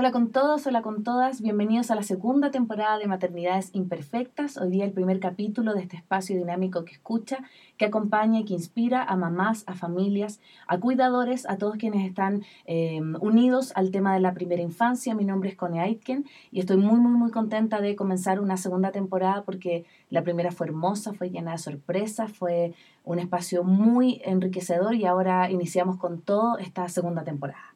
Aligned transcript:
Hola 0.00 0.12
con 0.12 0.30
todos, 0.30 0.64
hola 0.68 0.80
con 0.80 1.02
todas, 1.02 1.42
bienvenidos 1.42 1.90
a 1.90 1.96
la 1.96 2.04
segunda 2.04 2.52
temporada 2.52 2.98
de 2.98 3.08
Maternidades 3.08 3.70
Imperfectas. 3.72 4.56
Hoy 4.56 4.70
día 4.70 4.84
el 4.84 4.92
primer 4.92 5.18
capítulo 5.18 5.74
de 5.74 5.80
este 5.80 5.96
espacio 5.96 6.36
dinámico 6.36 6.84
que 6.84 6.92
escucha, 6.92 7.38
que 7.76 7.86
acompaña 7.86 8.38
y 8.38 8.44
que 8.44 8.54
inspira 8.54 9.02
a 9.02 9.16
mamás, 9.16 9.64
a 9.66 9.74
familias, 9.74 10.38
a 10.68 10.78
cuidadores, 10.78 11.48
a 11.48 11.58
todos 11.58 11.78
quienes 11.78 12.06
están 12.06 12.44
eh, 12.66 13.00
unidos 13.20 13.72
al 13.74 13.90
tema 13.90 14.14
de 14.14 14.20
la 14.20 14.34
primera 14.34 14.62
infancia. 14.62 15.16
Mi 15.16 15.24
nombre 15.24 15.50
es 15.50 15.56
Connie 15.56 15.80
Aitken 15.80 16.26
y 16.52 16.60
estoy 16.60 16.76
muy, 16.76 17.00
muy, 17.00 17.18
muy 17.18 17.32
contenta 17.32 17.80
de 17.80 17.96
comenzar 17.96 18.38
una 18.38 18.56
segunda 18.56 18.92
temporada 18.92 19.42
porque 19.42 19.84
la 20.10 20.22
primera 20.22 20.52
fue 20.52 20.68
hermosa, 20.68 21.12
fue 21.12 21.30
llena 21.30 21.50
de 21.50 21.58
sorpresas, 21.58 22.30
fue 22.30 22.72
un 23.02 23.18
espacio 23.18 23.64
muy 23.64 24.22
enriquecedor 24.24 24.94
y 24.94 25.06
ahora 25.06 25.50
iniciamos 25.50 25.96
con 25.96 26.20
todo 26.20 26.56
esta 26.58 26.88
segunda 26.88 27.24
temporada. 27.24 27.74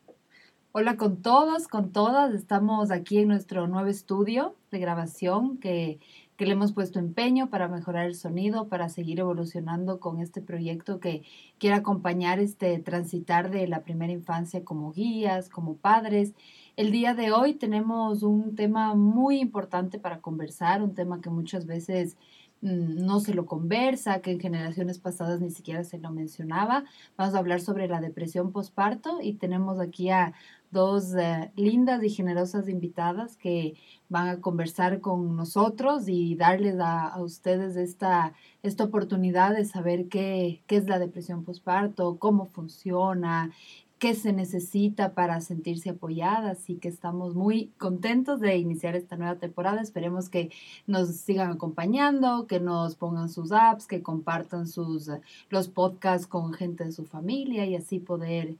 Hola 0.74 0.96
con 0.96 1.20
todos, 1.20 1.68
con 1.68 1.92
todas. 1.92 2.32
Estamos 2.32 2.90
aquí 2.90 3.18
en 3.18 3.28
nuestro 3.28 3.66
nuevo 3.66 3.88
estudio 3.88 4.56
de 4.70 4.78
grabación 4.78 5.58
que, 5.58 6.00
que, 6.38 6.46
le 6.46 6.52
hemos 6.52 6.72
puesto 6.72 6.98
empeño 6.98 7.50
para 7.50 7.68
mejorar 7.68 8.06
el 8.06 8.14
sonido, 8.14 8.68
para 8.68 8.88
seguir 8.88 9.20
evolucionando 9.20 10.00
con 10.00 10.18
este 10.18 10.40
proyecto 10.40 10.98
que 10.98 11.24
quiere 11.58 11.76
acompañar 11.76 12.38
este 12.38 12.78
transitar 12.78 13.50
de 13.50 13.68
la 13.68 13.82
primera 13.82 14.14
infancia 14.14 14.64
como 14.64 14.92
guías, 14.92 15.50
como 15.50 15.76
padres. 15.76 16.32
El 16.76 16.90
día 16.90 17.12
de 17.12 17.32
hoy 17.32 17.52
tenemos 17.52 18.22
un 18.22 18.56
tema 18.56 18.94
muy 18.94 19.40
importante 19.40 19.98
para 19.98 20.22
conversar, 20.22 20.82
un 20.82 20.94
tema 20.94 21.20
que 21.20 21.28
muchas 21.28 21.66
veces 21.66 22.16
Mm, 22.62 23.04
no 23.04 23.18
se 23.18 23.34
lo 23.34 23.44
conversa, 23.44 24.20
que 24.20 24.30
en 24.30 24.40
generaciones 24.40 25.00
pasadas 25.00 25.40
ni 25.40 25.50
siquiera 25.50 25.82
se 25.82 25.98
lo 25.98 26.12
mencionaba. 26.12 26.84
Vamos 27.16 27.34
a 27.34 27.38
hablar 27.38 27.60
sobre 27.60 27.88
la 27.88 28.00
depresión 28.00 28.52
postparto 28.52 29.18
y 29.20 29.34
tenemos 29.34 29.80
aquí 29.80 30.10
a 30.10 30.32
dos 30.72 31.14
eh, 31.14 31.52
lindas 31.54 32.02
y 32.02 32.10
generosas 32.10 32.68
invitadas 32.68 33.36
que 33.36 33.74
van 34.08 34.28
a 34.28 34.40
conversar 34.40 35.00
con 35.00 35.36
nosotros 35.36 36.08
y 36.08 36.34
darles 36.34 36.76
a, 36.80 37.14
ustedes 37.20 37.76
esta, 37.76 38.34
esta 38.62 38.84
oportunidad 38.84 39.54
de 39.54 39.64
saber 39.64 40.08
qué, 40.08 40.62
qué 40.66 40.76
es 40.76 40.86
la 40.86 40.98
depresión 40.98 41.44
postparto, 41.44 42.16
cómo 42.18 42.46
funciona, 42.46 43.52
qué 43.98 44.14
se 44.14 44.32
necesita 44.32 45.14
para 45.14 45.40
sentirse 45.40 45.90
apoyadas 45.90 46.58
así 46.58 46.74
que 46.74 46.88
estamos 46.88 47.36
muy 47.36 47.70
contentos 47.78 48.40
de 48.40 48.56
iniciar 48.56 48.96
esta 48.96 49.16
nueva 49.16 49.36
temporada. 49.36 49.80
Esperemos 49.80 50.28
que 50.28 50.50
nos 50.88 51.08
sigan 51.14 51.52
acompañando, 51.52 52.48
que 52.48 52.58
nos 52.58 52.96
pongan 52.96 53.28
sus 53.28 53.52
apps, 53.52 53.86
que 53.86 54.02
compartan 54.02 54.66
sus 54.66 55.08
los 55.50 55.68
podcasts 55.68 56.26
con 56.26 56.52
gente 56.52 56.82
de 56.82 56.92
su 56.92 57.04
familia 57.04 57.64
y 57.64 57.76
así 57.76 58.00
poder 58.00 58.56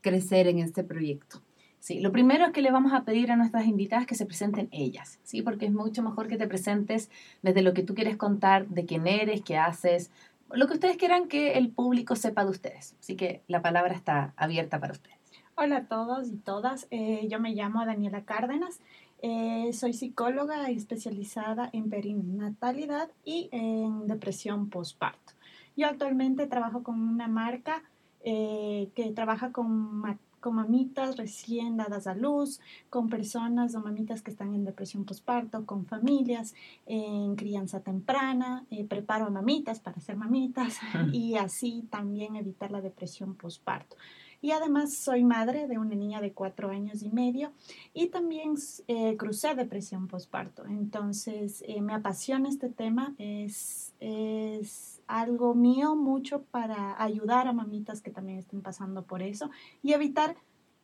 crecer 0.00 0.46
en 0.46 0.60
este 0.60 0.82
proyecto. 0.82 1.42
Sí, 1.86 2.00
lo 2.00 2.10
primero 2.10 2.46
es 2.46 2.50
que 2.50 2.62
le 2.62 2.72
vamos 2.72 2.92
a 2.92 3.04
pedir 3.04 3.30
a 3.30 3.36
nuestras 3.36 3.64
invitadas 3.64 4.06
que 4.06 4.16
se 4.16 4.26
presenten 4.26 4.68
ellas, 4.72 5.20
¿sí? 5.22 5.40
Porque 5.42 5.66
es 5.66 5.72
mucho 5.72 6.02
mejor 6.02 6.26
que 6.26 6.36
te 6.36 6.48
presentes 6.48 7.12
desde 7.42 7.62
lo 7.62 7.74
que 7.74 7.84
tú 7.84 7.94
quieres 7.94 8.16
contar, 8.16 8.66
de 8.66 8.86
quién 8.86 9.06
eres, 9.06 9.42
qué 9.42 9.56
haces, 9.56 10.10
lo 10.50 10.66
que 10.66 10.72
ustedes 10.72 10.96
quieran 10.96 11.28
que 11.28 11.52
el 11.52 11.68
público 11.68 12.16
sepa 12.16 12.44
de 12.44 12.50
ustedes. 12.50 12.96
Así 12.98 13.14
que 13.14 13.44
la 13.46 13.62
palabra 13.62 13.94
está 13.94 14.34
abierta 14.36 14.80
para 14.80 14.94
ustedes. 14.94 15.16
Hola 15.54 15.76
a 15.76 15.84
todos 15.84 16.26
y 16.26 16.38
todas. 16.38 16.88
Eh, 16.90 17.28
yo 17.30 17.38
me 17.38 17.54
llamo 17.54 17.86
Daniela 17.86 18.24
Cárdenas. 18.24 18.80
Eh, 19.22 19.70
soy 19.72 19.92
psicóloga 19.92 20.68
especializada 20.70 21.70
en 21.72 21.88
perinatalidad 21.88 23.10
y 23.24 23.48
en 23.52 24.08
depresión 24.08 24.70
postparto. 24.70 25.34
Yo 25.76 25.86
actualmente 25.86 26.48
trabajo 26.48 26.82
con 26.82 27.00
una 27.00 27.28
marca 27.28 27.84
eh, 28.24 28.88
que 28.96 29.12
trabaja 29.12 29.52
con 29.52 30.00
con 30.46 30.54
mamitas 30.54 31.16
recién 31.16 31.76
dadas 31.76 32.06
a 32.06 32.14
luz, 32.14 32.60
con 32.88 33.08
personas 33.08 33.74
o 33.74 33.80
mamitas 33.80 34.22
que 34.22 34.30
están 34.30 34.54
en 34.54 34.64
depresión 34.64 35.04
postparto, 35.04 35.66
con 35.66 35.86
familias 35.86 36.54
en 36.86 37.34
crianza 37.34 37.80
temprana, 37.80 38.64
eh, 38.70 38.84
preparo 38.84 39.26
a 39.26 39.30
mamitas 39.30 39.80
para 39.80 40.00
ser 40.00 40.14
mamitas 40.14 40.78
y 41.12 41.34
así 41.34 41.84
también 41.90 42.36
evitar 42.36 42.70
la 42.70 42.80
depresión 42.80 43.34
postparto. 43.34 43.96
Y 44.40 44.52
además 44.52 44.94
soy 44.94 45.24
madre 45.24 45.66
de 45.66 45.78
una 45.78 45.96
niña 45.96 46.20
de 46.20 46.32
cuatro 46.32 46.70
años 46.70 47.02
y 47.02 47.08
medio 47.08 47.50
y 47.92 48.06
también 48.06 48.54
eh, 48.86 49.16
crucé 49.16 49.56
depresión 49.56 50.06
postparto. 50.06 50.64
Entonces 50.64 51.64
eh, 51.66 51.80
me 51.80 51.92
apasiona 51.92 52.48
este 52.48 52.68
tema, 52.68 53.16
es, 53.18 53.94
es 53.98 54.95
algo 55.06 55.54
mío 55.54 55.94
mucho 55.94 56.42
para 56.42 57.00
ayudar 57.02 57.46
a 57.46 57.52
mamitas 57.52 58.02
que 58.02 58.10
también 58.10 58.38
estén 58.38 58.62
pasando 58.62 59.02
por 59.02 59.22
eso 59.22 59.50
y 59.82 59.92
evitar 59.92 60.36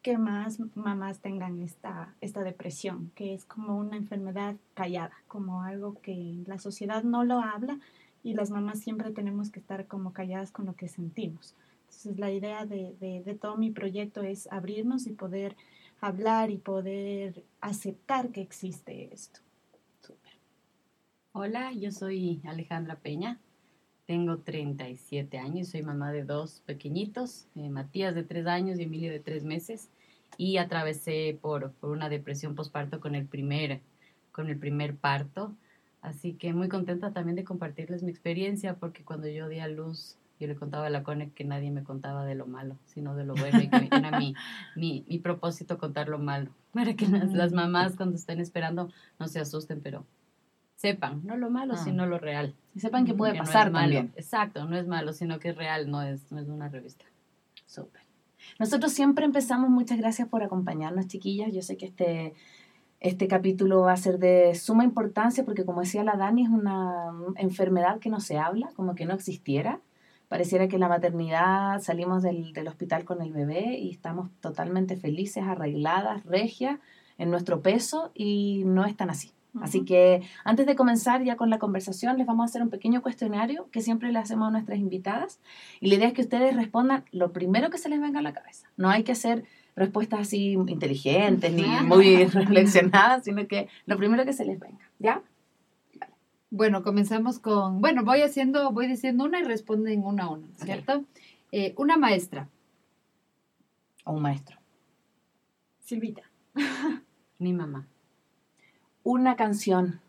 que 0.03 0.19
más 0.19 0.59
mamás 0.75 1.21
tengan 1.21 1.61
esta, 1.61 2.15
esta 2.21 2.43
depresión, 2.43 3.13
que 3.15 3.35
es 3.35 3.45
como 3.45 3.79
una 3.79 3.97
enfermedad 3.97 4.57
callada, 4.75 5.15
como 5.29 5.63
algo 5.63 6.01
que 6.03 6.43
la 6.47 6.59
sociedad 6.59 7.05
no 7.05 7.25
lo 7.25 7.41
habla 7.41 7.79
y 8.25 8.35
las 8.35 8.51
mamás 8.51 8.81
siempre 8.81 9.13
tenemos 9.13 9.51
que 9.51 9.61
estar 9.61 9.87
como 9.87 10.13
calladas 10.13 10.51
con 10.51 10.67
lo 10.67 10.75
que 10.75 10.89
sentimos. 10.89 11.55
Entonces 11.85 12.19
la 12.19 12.33
idea 12.33 12.67
de, 12.67 12.97
de, 13.01 13.23
de 13.23 13.35
todo 13.35 13.57
mi 13.57 13.71
proyecto 13.71 14.23
es 14.23 14.51
abrirnos 14.51 15.07
y 15.07 15.13
poder 15.13 15.57
hablar 16.01 16.51
y 16.51 16.59
poder 16.59 17.45
aceptar 17.61 18.31
que 18.31 18.41
existe 18.41 19.13
esto. 19.15 19.41
Súper. 20.01 20.33
Hola, 21.31 21.73
yo 21.73 21.93
soy 21.93 22.43
Alejandra 22.45 22.97
Peña, 22.97 23.39
tengo 24.13 24.37
37 24.37 25.39
años, 25.39 25.69
soy 25.69 25.81
mamá 25.81 26.13
de 26.13 26.23
dos 26.23 26.63
pequeñitos, 26.67 27.47
eh, 27.55 27.71
Matías 27.71 28.15
de 28.15 28.23
3 28.23 28.47
años 28.47 28.79
y 28.79 28.83
Emilio 28.83 29.11
de 29.11 29.21
3 29.21 29.43
meses, 29.43 29.89
y 30.37 30.59
atravesé 30.59 31.39
por, 31.41 31.73
por 31.73 31.93
una 31.93 32.11
depresión 32.11 32.55
postparto 32.55 33.01
con 33.01 33.15
el, 33.15 33.25
primer, 33.25 33.81
con 34.31 34.51
el 34.51 34.59
primer 34.59 34.97
parto. 34.97 35.55
Así 36.03 36.35
que 36.35 36.53
muy 36.53 36.69
contenta 36.69 37.13
también 37.13 37.37
de 37.37 37.45
compartirles 37.45 38.03
mi 38.03 38.11
experiencia, 38.11 38.75
porque 38.75 39.03
cuando 39.03 39.29
yo 39.29 39.49
di 39.49 39.61
a 39.61 39.69
luz, 39.69 40.19
yo 40.39 40.47
le 40.47 40.57
contaba 40.57 40.89
a 40.89 40.91
la 40.91 41.05
Cone 41.05 41.31
que 41.31 41.45
nadie 41.45 41.71
me 41.71 41.83
contaba 41.83 42.27
de 42.27 42.35
lo 42.35 42.47
malo, 42.47 42.77
sino 42.85 43.17
de 43.17 43.25
lo 43.25 43.33
bueno, 43.35 43.63
y 43.63 43.69
que 43.69 43.89
era 43.91 44.19
mi, 44.19 44.35
mi, 44.77 45.07
mi 45.09 45.21
propósito 45.21 45.79
contar 45.79 46.11
lo 46.11 46.19
malo, 46.19 46.51
para 46.75 46.93
que 46.97 47.09
las, 47.09 47.33
las 47.33 47.53
mamás 47.55 47.97
cuando 47.97 48.17
estén 48.17 48.41
esperando 48.41 48.91
no 49.19 49.27
se 49.27 49.41
asusten, 49.41 49.81
pero 49.81 50.05
sepan, 50.83 51.25
no 51.25 51.37
lo 51.37 51.49
malo, 51.49 51.75
ah. 51.75 51.85
sino 51.85 52.07
lo 52.07 52.19
real. 52.19 52.57
Y 52.75 52.81
sepan 52.81 53.05
que 53.05 53.15
puede 53.15 53.39
pasar 53.39 53.71
también. 53.71 54.13
Exacto, 54.17 54.65
no 54.65 54.77
es 54.77 54.89
malo, 54.89 55.13
sino 55.13 55.39
que 55.39 55.51
es 55.51 55.57
real, 55.57 55.89
no 55.89 56.03
es, 56.03 56.33
no 56.33 56.41
es 56.41 56.49
una 56.49 56.69
revista. 56.69 57.05
Súper. 57.67 58.03
Nosotros 58.59 58.93
siempre 58.93 59.25
empezamos, 59.25 59.71
muchas 59.71 59.99
gracias 59.99 60.27
por 60.27 60.43
acompañarnos, 60.43 61.07
chiquillas. 61.07 61.53
Yo 61.53 61.63
sé 61.63 61.77
que 61.77 61.87
este, 61.87 62.35
este 62.99 63.29
capítulo 63.29 63.83
va 63.83 63.93
a 63.93 63.97
ser 63.97 64.19
de 64.19 64.57
suma 64.57 64.83
importancia 64.83 65.45
porque, 65.45 65.65
como 65.65 65.83
decía 65.83 66.03
la 66.03 66.17
Dani, 66.17 66.43
es 66.43 66.51
una 66.51 67.13
enfermedad 67.37 68.01
que 68.01 68.11
no 68.11 68.19
se 68.19 68.39
habla, 68.39 68.69
como 68.75 68.97
que 68.97 69.07
no 69.07 69.15
existiera. 69.15 69.79
Pareciera 70.27 70.67
que 70.67 70.79
la 70.79 70.89
maternidad 70.89 71.81
salimos 71.81 72.25
del, 72.25 72.53
del 72.55 72.67
hospital 72.67 73.05
con 73.05 73.23
el 73.23 73.33
bebé 73.33 73.79
y 73.79 73.91
estamos 73.91 74.31
totalmente 74.41 74.97
felices, 74.97 75.45
arregladas, 75.45 76.25
regias 76.25 76.81
en 77.19 77.31
nuestro 77.31 77.61
peso 77.61 78.11
y 78.15 78.65
no 78.67 78.85
es 78.85 78.97
tan 78.97 79.11
así. 79.11 79.31
Así 79.61 79.85
que 79.85 80.23
antes 80.45 80.67
de 80.67 80.75
comenzar 80.75 81.23
ya 81.25 81.37
con 81.37 81.51
la 81.51 81.59
conversación, 81.59 82.17
les 82.17 82.27
vamos 82.27 82.43
a 82.43 82.47
hacer 82.47 82.63
un 82.63 82.71
pequeño 82.71 83.03
cuestionario 83.03 83.69
que 83.71 83.83
siempre 83.83 84.11
le 84.11 84.19
hacemos 84.19 84.49
a 84.49 84.51
nuestras 84.51 84.79
invitadas. 84.79 85.41
Y 85.81 85.89
la 85.89 85.97
idea 85.97 86.09
es 86.09 86.15
que 86.15 86.23
ustedes 86.23 86.57
respondan 86.57 87.05
lo 87.13 87.33
primero 87.33 87.69
que 87.69 87.79
se 87.79 87.91
les 87.91 88.01
venga 88.01 88.21
a 88.21 88.23
la 88.23 88.33
cabeza. 88.33 88.69
No 88.77 88.89
hay 88.89 89.03
que 89.03 89.13
hacer 89.13 89.45
respuestas 89.77 90.21
así 90.21 90.53
inteligentes 90.53 91.53
ni 91.53 91.65
muy 91.85 92.25
reflexionadas, 92.27 93.25
sino 93.25 93.47
que 93.47 93.69
lo 93.85 93.97
primero 93.99 94.25
que 94.25 94.33
se 94.33 94.47
les 94.47 94.59
venga. 94.59 94.89
¿Ya? 94.99 95.23
Bueno, 96.51 96.83
comenzamos 96.83 97.39
con, 97.39 97.81
bueno, 97.81 98.05
voy 98.05 98.23
haciendo, 98.23 98.73
voy 98.73 98.87
diciendo 98.87 99.25
una 99.25 99.41
y 99.41 99.45
responden 99.45 100.03
una 100.03 100.25
a 100.25 100.31
una, 100.31 100.47
¿cierto? 100.57 101.05
Eh, 101.51 101.75
una 101.77 101.97
maestra. 101.97 102.49
O 104.05 104.13
un 104.13 104.23
maestro. 104.23 104.59
Silvita. 105.81 106.23
Mi 107.39 107.53
mamá 107.53 107.87
una 109.05 109.37
canción? 109.37 110.01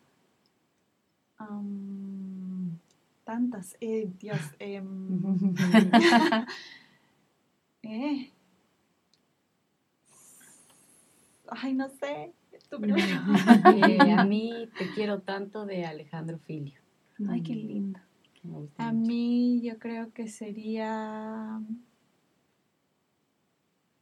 tantas, 3.23 3.75
eh, 3.81 4.09
Dios. 4.19 4.39
Em, 4.59 5.53
eh. 7.83 8.31
Ay, 11.47 11.73
no 11.73 11.89
sé. 11.89 12.33
Eh, 12.71 14.11
a 14.11 14.25
mí 14.25 14.69
te 14.77 14.89
quiero 14.93 15.21
tanto 15.21 15.65
de 15.65 15.85
Alejandro 15.85 16.39
Filio. 16.39 16.79
Ay, 17.29 17.41
qué 17.41 17.55
lindo. 17.55 17.99
A 18.77 18.91
mí 18.91 19.61
yo 19.61 19.79
creo 19.79 20.11
que 20.11 20.27
sería 20.27 21.61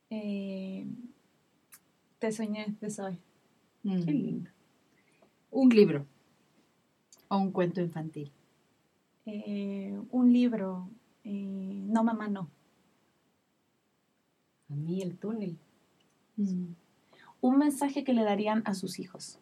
eh, 0.09 0.87
Te 2.19 2.31
soñé 2.31 2.75
de 2.79 2.89
Soy. 2.89 3.17
Qué 3.83 3.89
mm. 3.89 4.05
lindo. 4.05 4.51
Un 5.51 5.69
libro 5.69 6.05
o 7.27 7.37
un 7.37 7.51
cuento 7.51 7.81
infantil. 7.81 8.31
Eh, 9.25 9.97
un 10.09 10.33
libro. 10.33 10.89
Eh, 11.23 11.83
no, 11.85 12.03
mamá, 12.03 12.27
no. 12.27 12.49
A 14.69 14.75
mí 14.75 15.01
el 15.01 15.17
túnel. 15.17 15.57
Mm. 16.37 16.73
un 17.41 17.57
mensaje 17.57 18.03
que 18.03 18.13
le 18.13 18.23
darían 18.23 18.63
a 18.65 18.73
sus 18.73 18.99
hijos. 18.99 19.37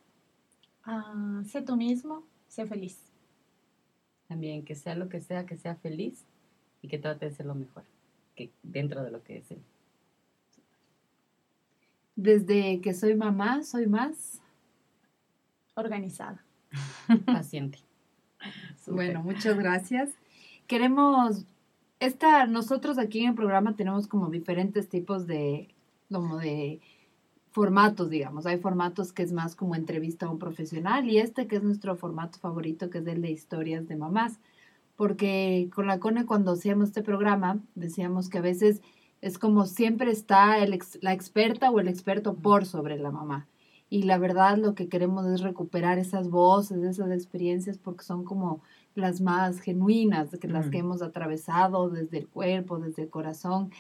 Ah, 0.84 1.44
sé 1.46 1.62
tú 1.62 1.78
mismo, 1.78 2.24
sé 2.48 2.66
feliz. 2.66 2.98
También 4.28 4.66
que 4.66 4.76
sea 4.76 4.96
lo 4.96 5.08
que 5.08 5.22
sea, 5.22 5.46
que 5.46 5.56
sea 5.56 5.76
feliz 5.76 6.26
y 6.82 6.88
que 6.88 6.98
trate 6.98 7.26
de 7.26 7.36
ser 7.36 7.46
lo 7.46 7.56
mejor 7.56 7.84
que 8.36 8.52
dentro 8.64 9.04
de 9.04 9.12
lo 9.12 9.24
que 9.24 9.38
es 9.38 9.52
él. 9.52 9.62
Desde 12.16 12.82
que 12.82 12.94
soy 12.94 13.16
mamá, 13.16 13.64
soy 13.64 13.88
más 13.88 14.42
Organizada. 15.80 16.44
paciente. 17.26 17.80
Bueno, 18.88 19.22
muchas 19.22 19.58
gracias. 19.58 20.10
Queremos, 20.66 21.46
esta, 22.00 22.48
nosotros 22.48 22.98
aquí 22.98 23.20
en 23.20 23.30
el 23.30 23.36
programa 23.36 23.76
tenemos 23.76 24.08
como 24.08 24.30
diferentes 24.30 24.88
tipos 24.88 25.28
de, 25.28 25.76
como 26.10 26.38
de 26.38 26.80
formatos, 27.52 28.10
digamos. 28.10 28.46
Hay 28.46 28.58
formatos 28.58 29.12
que 29.12 29.24
es 29.24 29.32
más 29.32 29.56
como 29.56 29.76
entrevista 29.76 30.26
a 30.26 30.30
un 30.30 30.40
profesional 30.40 31.10
y 31.10 31.20
este 31.20 31.48
que 31.48 31.58
es 31.58 31.64
nuestro 31.64 31.96
formato 31.98 32.40
favorito, 32.40 32.90
que 32.90 33.00
es 33.00 33.08
el 33.08 33.22
de 33.22 33.30
historias 33.30 33.88
de 33.88 33.96
mamás. 33.96 34.40
Porque 34.96 35.70
con 35.76 35.88
la 35.88 36.00
CONE 36.00 36.26
cuando 36.26 36.54
hacíamos 36.54 36.90
este 36.90 37.04
programa 37.04 37.60
decíamos 37.76 38.30
que 38.30 38.40
a 38.40 38.42
veces 38.42 38.82
es 39.22 39.38
como 39.38 39.66
siempre 39.66 40.12
está 40.12 40.60
el 40.60 40.80
la 41.02 41.14
experta 41.14 41.70
o 41.72 41.80
el 41.80 41.88
experto 41.88 42.36
por 42.36 42.66
sobre 42.66 42.98
la 42.98 43.12
mamá. 43.12 43.48
Y 43.90 44.04
la 44.04 44.18
verdad 44.18 44.58
lo 44.58 44.76
que 44.76 44.88
queremos 44.88 45.26
es 45.26 45.42
recuperar 45.42 45.98
esas 45.98 46.30
voces, 46.30 46.84
esas 46.84 47.12
experiencias, 47.12 47.78
porque 47.78 48.04
son 48.04 48.24
como 48.24 48.62
las 48.96 49.22
más 49.22 49.60
genuinas, 49.60 50.30
que 50.40 50.48
las 50.48 50.70
que 50.70 50.80
hemos 50.80 51.02
atravesado 51.02 51.90
desde 51.90 52.20
el 52.20 52.28
cuerpo, 52.28 52.80
desde 52.80 53.04
el 53.04 53.10
corazón. 53.10 53.72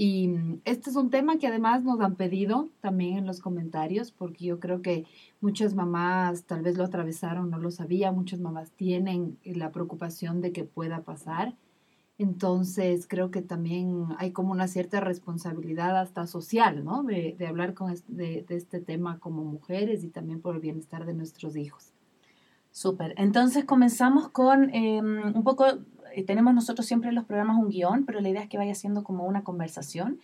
Y 0.00 0.28
mm, 0.28 0.60
este 0.64 0.90
es 0.90 0.96
un 0.96 1.10
tema 1.10 1.38
que 1.38 1.48
además 1.48 1.82
nos 1.82 2.00
han 2.00 2.14
pedido 2.14 2.68
también 2.80 3.18
en 3.18 3.26
los 3.26 3.40
comentarios, 3.40 4.12
porque 4.12 4.44
yo 4.44 4.60
creo 4.60 4.80
que 4.80 5.04
muchas 5.40 5.74
mamás 5.74 6.44
tal 6.44 6.62
vez 6.62 6.78
lo 6.78 6.84
atravesaron, 6.84 7.50
no 7.50 7.58
lo 7.58 7.70
sabía, 7.70 8.12
muchas 8.12 8.40
mamás 8.40 8.70
tienen 8.70 9.38
la 9.44 9.72
preocupación 9.72 10.40
de 10.40 10.52
que 10.52 10.64
pueda 10.64 11.02
pasar. 11.02 11.56
Entonces 12.18 13.06
creo 13.08 13.30
que 13.30 13.42
también 13.42 14.06
hay 14.18 14.32
como 14.32 14.50
una 14.50 14.66
cierta 14.66 14.98
responsabilidad 15.00 15.96
hasta 15.96 16.26
social, 16.26 16.84
¿no? 16.84 17.04
De, 17.04 17.36
hablar 17.48 17.74
con 17.74 17.94
de, 18.08 18.44
este 18.48 18.80
tema 18.80 19.20
como 19.20 19.44
mujeres 19.44 20.02
y 20.02 20.08
también 20.08 20.40
por 20.40 20.56
el 20.56 20.60
bienestar 20.60 21.06
de 21.06 21.14
nuestros 21.14 21.56
hijos. 21.56 21.92
Súper. 22.72 23.14
Entonces 23.16 23.64
comenzamos 23.64 24.28
con 24.30 24.74
em, 24.74 25.32
un 25.34 25.44
poco, 25.44 25.66
eh, 26.12 26.24
tenemos 26.24 26.54
nosotros 26.54 26.86
siempre 26.86 27.08
en 27.10 27.14
los 27.14 27.24
programas 27.24 27.56
un 27.56 27.68
guion, 27.68 28.04
pero 28.04 28.20
la 28.20 28.28
idea 28.28 28.42
es 28.42 28.48
que 28.48 28.58
vaya 28.58 28.74
siendo 28.74 29.04
como 29.04 29.24
una 29.24 29.44
conversación. 29.44 30.18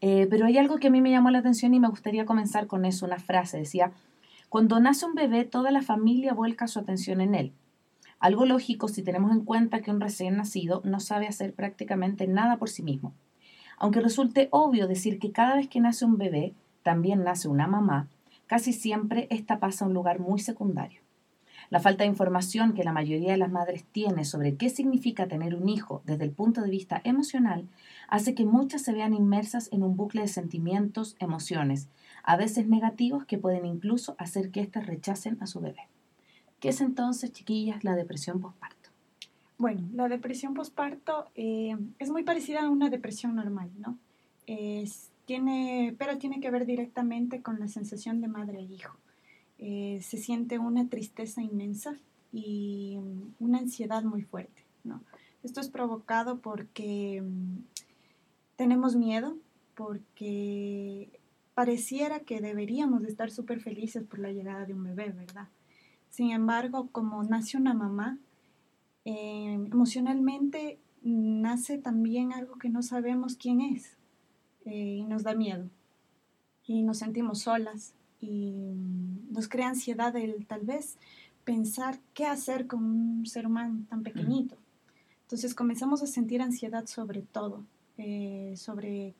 Eh, 0.00 0.26
pero 0.28 0.46
hay 0.46 0.58
algo 0.58 0.76
que 0.78 0.88
a 0.88 0.90
mí 0.90 1.00
me 1.00 1.10
llamó 1.10 1.30
la 1.30 1.38
atención 1.38 1.74
y 1.74 1.80
me 1.80 1.88
gustaría 1.88 2.26
comenzar 2.26 2.66
con 2.66 2.84
eso, 2.84 3.06
una 3.06 3.18
frase. 3.18 3.58
Decía, 3.58 3.92
cuando 4.48 4.80
nace 4.80 5.06
un 5.06 5.14
bebé, 5.14 5.44
toda 5.44 5.70
la 5.70 5.82
familia 5.82 6.34
vuelca 6.34 6.66
su 6.66 6.80
atención 6.80 7.20
en 7.20 7.34
él. 7.36 7.52
Algo 8.26 8.44
lógico 8.44 8.88
si 8.88 9.04
tenemos 9.04 9.30
en 9.30 9.44
cuenta 9.44 9.82
que 9.82 9.92
un 9.92 10.00
recién 10.00 10.36
nacido 10.36 10.82
no 10.84 10.98
sabe 10.98 11.28
hacer 11.28 11.54
prácticamente 11.54 12.26
nada 12.26 12.56
por 12.56 12.68
sí 12.68 12.82
mismo. 12.82 13.14
Aunque 13.78 14.00
resulte 14.00 14.48
obvio 14.50 14.88
decir 14.88 15.20
que 15.20 15.30
cada 15.30 15.54
vez 15.54 15.68
que 15.68 15.78
nace 15.78 16.04
un 16.04 16.18
bebé, 16.18 16.52
también 16.82 17.22
nace 17.22 17.46
una 17.46 17.68
mamá, 17.68 18.08
casi 18.48 18.72
siempre 18.72 19.28
esta 19.30 19.60
pasa 19.60 19.84
a 19.84 19.88
un 19.88 19.94
lugar 19.94 20.18
muy 20.18 20.40
secundario. 20.40 21.02
La 21.70 21.78
falta 21.78 22.02
de 22.02 22.10
información 22.10 22.72
que 22.74 22.82
la 22.82 22.92
mayoría 22.92 23.30
de 23.30 23.38
las 23.38 23.52
madres 23.52 23.84
tiene 23.84 24.24
sobre 24.24 24.56
qué 24.56 24.70
significa 24.70 25.28
tener 25.28 25.54
un 25.54 25.68
hijo 25.68 26.02
desde 26.04 26.24
el 26.24 26.32
punto 26.32 26.62
de 26.62 26.70
vista 26.70 27.00
emocional 27.04 27.68
hace 28.08 28.34
que 28.34 28.44
muchas 28.44 28.82
se 28.82 28.92
vean 28.92 29.14
inmersas 29.14 29.68
en 29.70 29.84
un 29.84 29.96
bucle 29.96 30.22
de 30.22 30.28
sentimientos, 30.28 31.14
emociones, 31.20 31.86
a 32.24 32.36
veces 32.36 32.66
negativos 32.66 33.24
que 33.24 33.38
pueden 33.38 33.66
incluso 33.66 34.16
hacer 34.18 34.50
que 34.50 34.62
éstas 34.62 34.84
rechacen 34.88 35.38
a 35.40 35.46
su 35.46 35.60
bebé. 35.60 35.86
¿Qué 36.60 36.70
es 36.70 36.80
entonces, 36.80 37.32
chiquillas, 37.32 37.84
la 37.84 37.94
depresión 37.94 38.40
postparto? 38.40 38.90
Bueno, 39.58 39.88
la 39.94 40.08
depresión 40.08 40.54
postparto 40.54 41.26
eh, 41.34 41.76
es 41.98 42.10
muy 42.10 42.22
parecida 42.22 42.64
a 42.64 42.70
una 42.70 42.90
depresión 42.90 43.34
normal, 43.34 43.70
¿no? 43.78 43.98
tiene, 45.26 45.94
pero 45.98 46.18
tiene 46.18 46.40
que 46.40 46.50
ver 46.50 46.66
directamente 46.66 47.42
con 47.42 47.58
la 47.58 47.68
sensación 47.68 48.20
de 48.20 48.28
madre 48.28 48.60
e 48.60 48.62
hijo. 48.62 48.96
Eh, 49.58 50.00
se 50.02 50.16
siente 50.16 50.58
una 50.58 50.88
tristeza 50.88 51.42
inmensa 51.42 51.96
y 52.32 52.98
una 53.40 53.58
ansiedad 53.58 54.02
muy 54.02 54.22
fuerte, 54.22 54.62
¿no? 54.84 55.02
Esto 55.42 55.60
es 55.60 55.68
provocado 55.68 56.38
porque 56.38 57.22
mm, 57.22 57.58
tenemos 58.56 58.96
miedo, 58.96 59.36
porque 59.74 61.08
pareciera 61.54 62.20
que 62.20 62.40
deberíamos 62.40 63.04
estar 63.04 63.30
súper 63.30 63.60
felices 63.60 64.04
por 64.04 64.18
la 64.18 64.30
llegada 64.30 64.64
de 64.64 64.74
un 64.74 64.84
bebé, 64.84 65.10
¿verdad? 65.10 65.48
Sin 66.16 66.30
embargo, 66.30 66.88
como 66.92 67.22
nace 67.24 67.58
una 67.58 67.74
mamá, 67.74 68.18
eh, 69.04 69.52
emocionalmente 69.52 70.78
nace 71.02 71.76
también 71.76 72.32
algo 72.32 72.56
que 72.56 72.70
no 72.70 72.82
sabemos 72.82 73.36
quién 73.36 73.60
es 73.60 73.98
eh, 74.64 74.96
y 75.00 75.04
nos 75.04 75.24
da 75.24 75.34
miedo 75.34 75.68
y 76.66 76.84
nos 76.84 77.00
sentimos 77.00 77.40
solas 77.40 77.92
y 78.18 78.72
nos 79.30 79.46
crea 79.46 79.68
ansiedad 79.68 80.16
el 80.16 80.46
tal 80.46 80.62
vez 80.62 80.96
pensar 81.44 81.98
qué 82.14 82.24
hacer 82.24 82.66
con 82.66 82.82
un 82.82 83.26
ser 83.26 83.46
humano 83.46 83.84
tan 83.90 84.02
pequeñito. 84.02 84.56
Entonces 85.24 85.54
comenzamos 85.54 86.02
a 86.02 86.06
sentir 86.06 86.40
ansiedad 86.40 86.86
sobre 86.86 87.20
todo, 87.20 87.62
eh, 87.98 88.54
sobre 88.56 89.14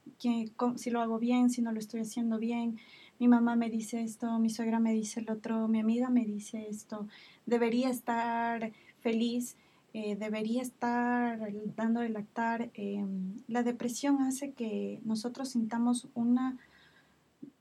si 0.76 0.88
lo 0.88 1.02
hago 1.02 1.18
bien, 1.18 1.50
si 1.50 1.60
no 1.60 1.72
lo 1.72 1.78
estoy 1.78 2.00
haciendo 2.00 2.38
bien, 2.38 2.78
mi 3.18 3.28
mamá 3.28 3.56
me 3.56 3.70
dice 3.70 4.02
esto, 4.02 4.38
mi 4.38 4.50
suegra 4.50 4.78
me 4.80 4.92
dice 4.92 5.20
el 5.20 5.30
otro, 5.30 5.68
mi 5.68 5.80
amiga 5.80 6.10
me 6.10 6.24
dice 6.24 6.66
esto, 6.68 7.08
debería 7.46 7.90
estar 7.90 8.72
feliz, 9.00 9.56
eh, 9.94 10.16
debería 10.16 10.62
estar 10.62 11.40
dando 11.74 12.00
de 12.00 12.10
lactar. 12.10 12.70
Em, 12.74 13.36
la 13.48 13.62
depresión 13.62 14.20
hace 14.22 14.52
que 14.52 15.00
nosotros 15.04 15.50
sintamos 15.50 16.08
una, 16.14 16.58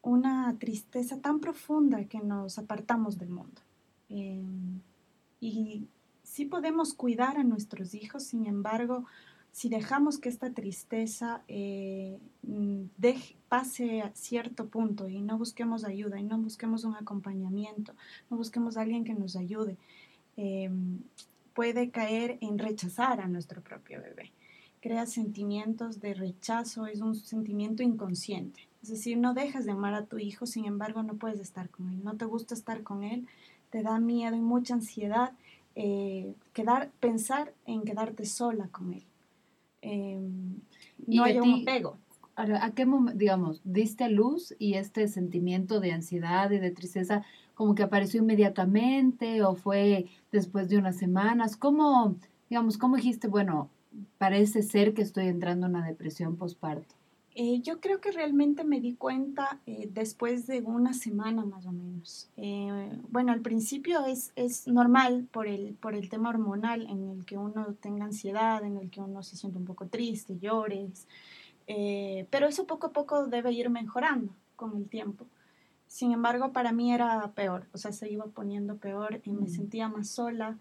una 0.02 0.56
tristeza 0.60 1.22
tan 1.22 1.40
profunda 1.40 2.04
que 2.06 2.20
nos 2.20 2.60
apartamos 2.60 3.18
del 3.18 3.30
mundo. 3.30 3.62
Em, 4.10 4.82
y 5.40 5.88
sí 6.24 6.46
podemos 6.46 6.94
cuidar 6.94 7.38
a 7.38 7.44
nuestros 7.44 7.94
hijos, 7.94 8.24
sin 8.24 8.46
embargo, 8.48 9.06
si 9.56 9.70
dejamos 9.70 10.18
que 10.18 10.28
esta 10.28 10.52
tristeza 10.52 11.42
eh, 11.48 12.20
mm, 12.44 12.88
pase 13.48 14.02
a 14.02 14.12
cierto 14.14 14.68
punto 14.68 15.08
y 15.08 15.22
no 15.22 15.38
busquemos 15.38 15.86
ayuda 15.86 16.20
y 16.20 16.24
no 16.24 16.38
busquemos 16.38 16.84
un 16.84 16.94
acompañamiento, 16.96 17.94
no 18.30 18.36
busquemos 18.36 18.76
a 18.76 18.82
alguien 18.82 19.06
que 19.06 19.14
nos 19.14 19.38
ayude, 19.38 19.78
em, 20.36 21.00
puede 21.54 21.90
caer 21.90 22.38
en 22.42 22.60
rechazar 22.60 23.22
a 23.22 23.30
nuestro 23.30 23.62
propio 23.62 24.02
bebé. 24.02 24.34
Crea 24.82 25.06
sentimientos 25.06 26.02
de 26.02 26.14
rechazo, 26.14 26.86
es 26.86 27.00
un 27.00 27.16
sentimiento 27.16 27.82
inconsciente. 27.82 28.68
Es 28.84 28.90
decir, 28.90 29.18
no 29.18 29.34
dejas 29.34 29.64
de 29.64 29.72
amar 29.72 29.94
a 29.94 30.06
tu 30.06 30.18
hijo, 30.20 30.46
sin 30.46 30.66
embargo 30.66 31.02
no 31.02 31.14
puedes 31.14 31.40
estar 31.40 31.70
con 31.70 31.88
él, 31.92 32.04
no 32.04 32.18
te 32.18 32.26
gusta 32.26 32.56
estar 32.56 32.84
con 32.84 33.04
él, 33.04 33.26
te 33.70 33.84
da 33.84 34.02
miedo 34.02 34.36
y 34.36 34.42
mucha 34.42 34.74
ansiedad 34.74 35.32
eh, 35.76 36.36
quedar, 36.52 36.92
pensar 37.00 37.54
en 37.66 37.84
quedarte 37.84 38.26
sola 38.26 38.68
con 38.68 38.92
él. 38.92 39.06
Em, 39.86 40.60
no 41.06 41.24
un 41.24 41.62
apego. 41.62 41.98
¿A 42.36 42.72
qué 42.72 42.86
momento, 42.86 43.18
digamos, 43.18 43.62
diste 43.64 44.10
luz 44.10 44.54
y 44.60 44.74
este 44.74 45.08
sentimiento 45.08 45.80
de 45.80 45.94
ansiedad 45.94 46.52
y 46.52 46.58
de 46.58 46.72
tristeza 46.72 47.24
como 47.54 47.76
que 47.76 47.84
apareció 47.84 48.22
inmediatamente 48.22 49.42
o 49.44 49.56
fue 49.56 50.08
después 50.32 50.68
de 50.68 50.78
unas 50.78 50.98
semanas? 50.98 51.56
¿Cómo, 51.56 52.18
digamos, 52.50 52.78
cómo 52.78 52.98
dijiste, 52.98 53.28
bueno, 53.28 53.70
parece 54.18 54.64
ser 54.64 54.94
que 54.94 55.02
estoy 55.02 55.28
entrando 55.28 55.68
en 55.68 55.76
una 55.76 55.88
depresión 55.88 56.36
postparto? 56.36 56.96
Eh, 57.38 57.60
yo 57.62 57.82
creo 57.82 58.00
que 58.00 58.14
realmente 58.14 58.64
me 58.64 58.80
di 58.80 58.96
cuenta 58.96 59.60
eh, 59.66 59.90
después 59.92 60.48
de 60.48 60.62
una 60.62 60.94
semana 60.94 61.44
más 61.44 61.66
o 61.66 61.74
menos. 61.74 62.30
Eh, 62.38 62.98
bueno, 63.10 63.34
al 63.34 63.42
principio 63.42 64.06
es, 64.06 64.32
es 64.38 64.68
normal 64.68 65.28
por 65.34 65.46
el, 65.46 65.74
por 65.74 65.96
el 65.96 66.08
tema 66.08 66.30
hormonal 66.30 66.90
en 66.90 67.10
el 67.10 67.26
que 67.26 67.38
uno 67.38 67.74
tenga 67.82 68.06
ansiedad, 68.06 68.64
en 68.64 68.78
el 68.78 68.90
que 68.90 69.02
uno 69.02 69.22
se 69.22 69.36
siente 69.36 69.58
un 69.58 69.66
poco 69.66 69.88
triste, 69.88 70.40
llores, 70.40 71.08
pero 72.32 72.48
eso 72.48 72.66
poco 72.68 72.88
a 72.88 72.94
poco 72.94 73.28
debe 73.28 73.52
ir 73.52 73.70
mejorando 73.70 74.34
con 74.56 74.78
el 74.78 74.88
tiempo. 74.88 75.26
Sin 75.88 76.14
embargo, 76.14 76.54
para 76.54 76.72
mí 76.72 76.94
era 76.94 77.32
peor, 77.36 77.68
o 77.74 77.78
sea, 77.78 77.92
se 77.92 78.10
iba 78.10 78.26
poniendo 78.28 78.78
peor 78.78 79.20
y 79.26 79.32
me 79.32 79.48
mm. 79.48 79.50
sentía 79.50 79.90
más 79.90 80.08
sola. 80.08 80.58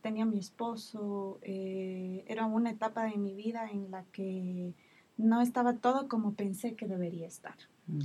tenía 0.00 0.22
a 0.24 0.26
mi 0.26 0.38
esposo, 0.38 1.38
era 1.42 2.46
una 2.46 2.70
etapa 2.70 3.04
de 3.04 3.16
mi 3.18 3.34
vida 3.34 3.70
en 3.70 3.90
la 3.90 4.04
que 4.12 4.72
no 5.16 5.40
estaba 5.40 5.74
todo 5.74 6.08
como 6.08 6.34
pensé 6.34 6.74
que 6.74 6.86
debería 6.86 7.26
estar. 7.26 7.56
Mm. 7.86 8.00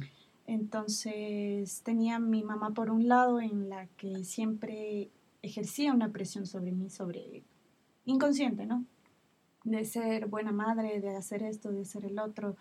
Entonces 0.48 1.82
tenía 1.84 2.20
mi 2.20 2.44
mamá 2.44 2.72
por 2.72 2.90
un 2.90 3.08
lado 3.08 3.40
en 3.40 3.70
la 3.70 3.86
que 3.98 4.24
siempre 4.24 5.10
ejercía 5.42 5.94
una 5.94 6.10
presión 6.10 6.48
sobre 6.48 6.72
mí, 6.72 6.90
sobre 6.90 7.44
inconsciente, 8.06 8.66
¿no? 8.66 8.84
De 9.64 9.86
ser 9.86 10.26
buena 10.28 10.52
madre, 10.52 11.02
de 11.02 11.16
hacer 11.16 11.44
esto, 11.44 11.72
de 11.72 11.82
hacer 11.82 12.06
el 12.06 12.20
otro. 12.20 12.56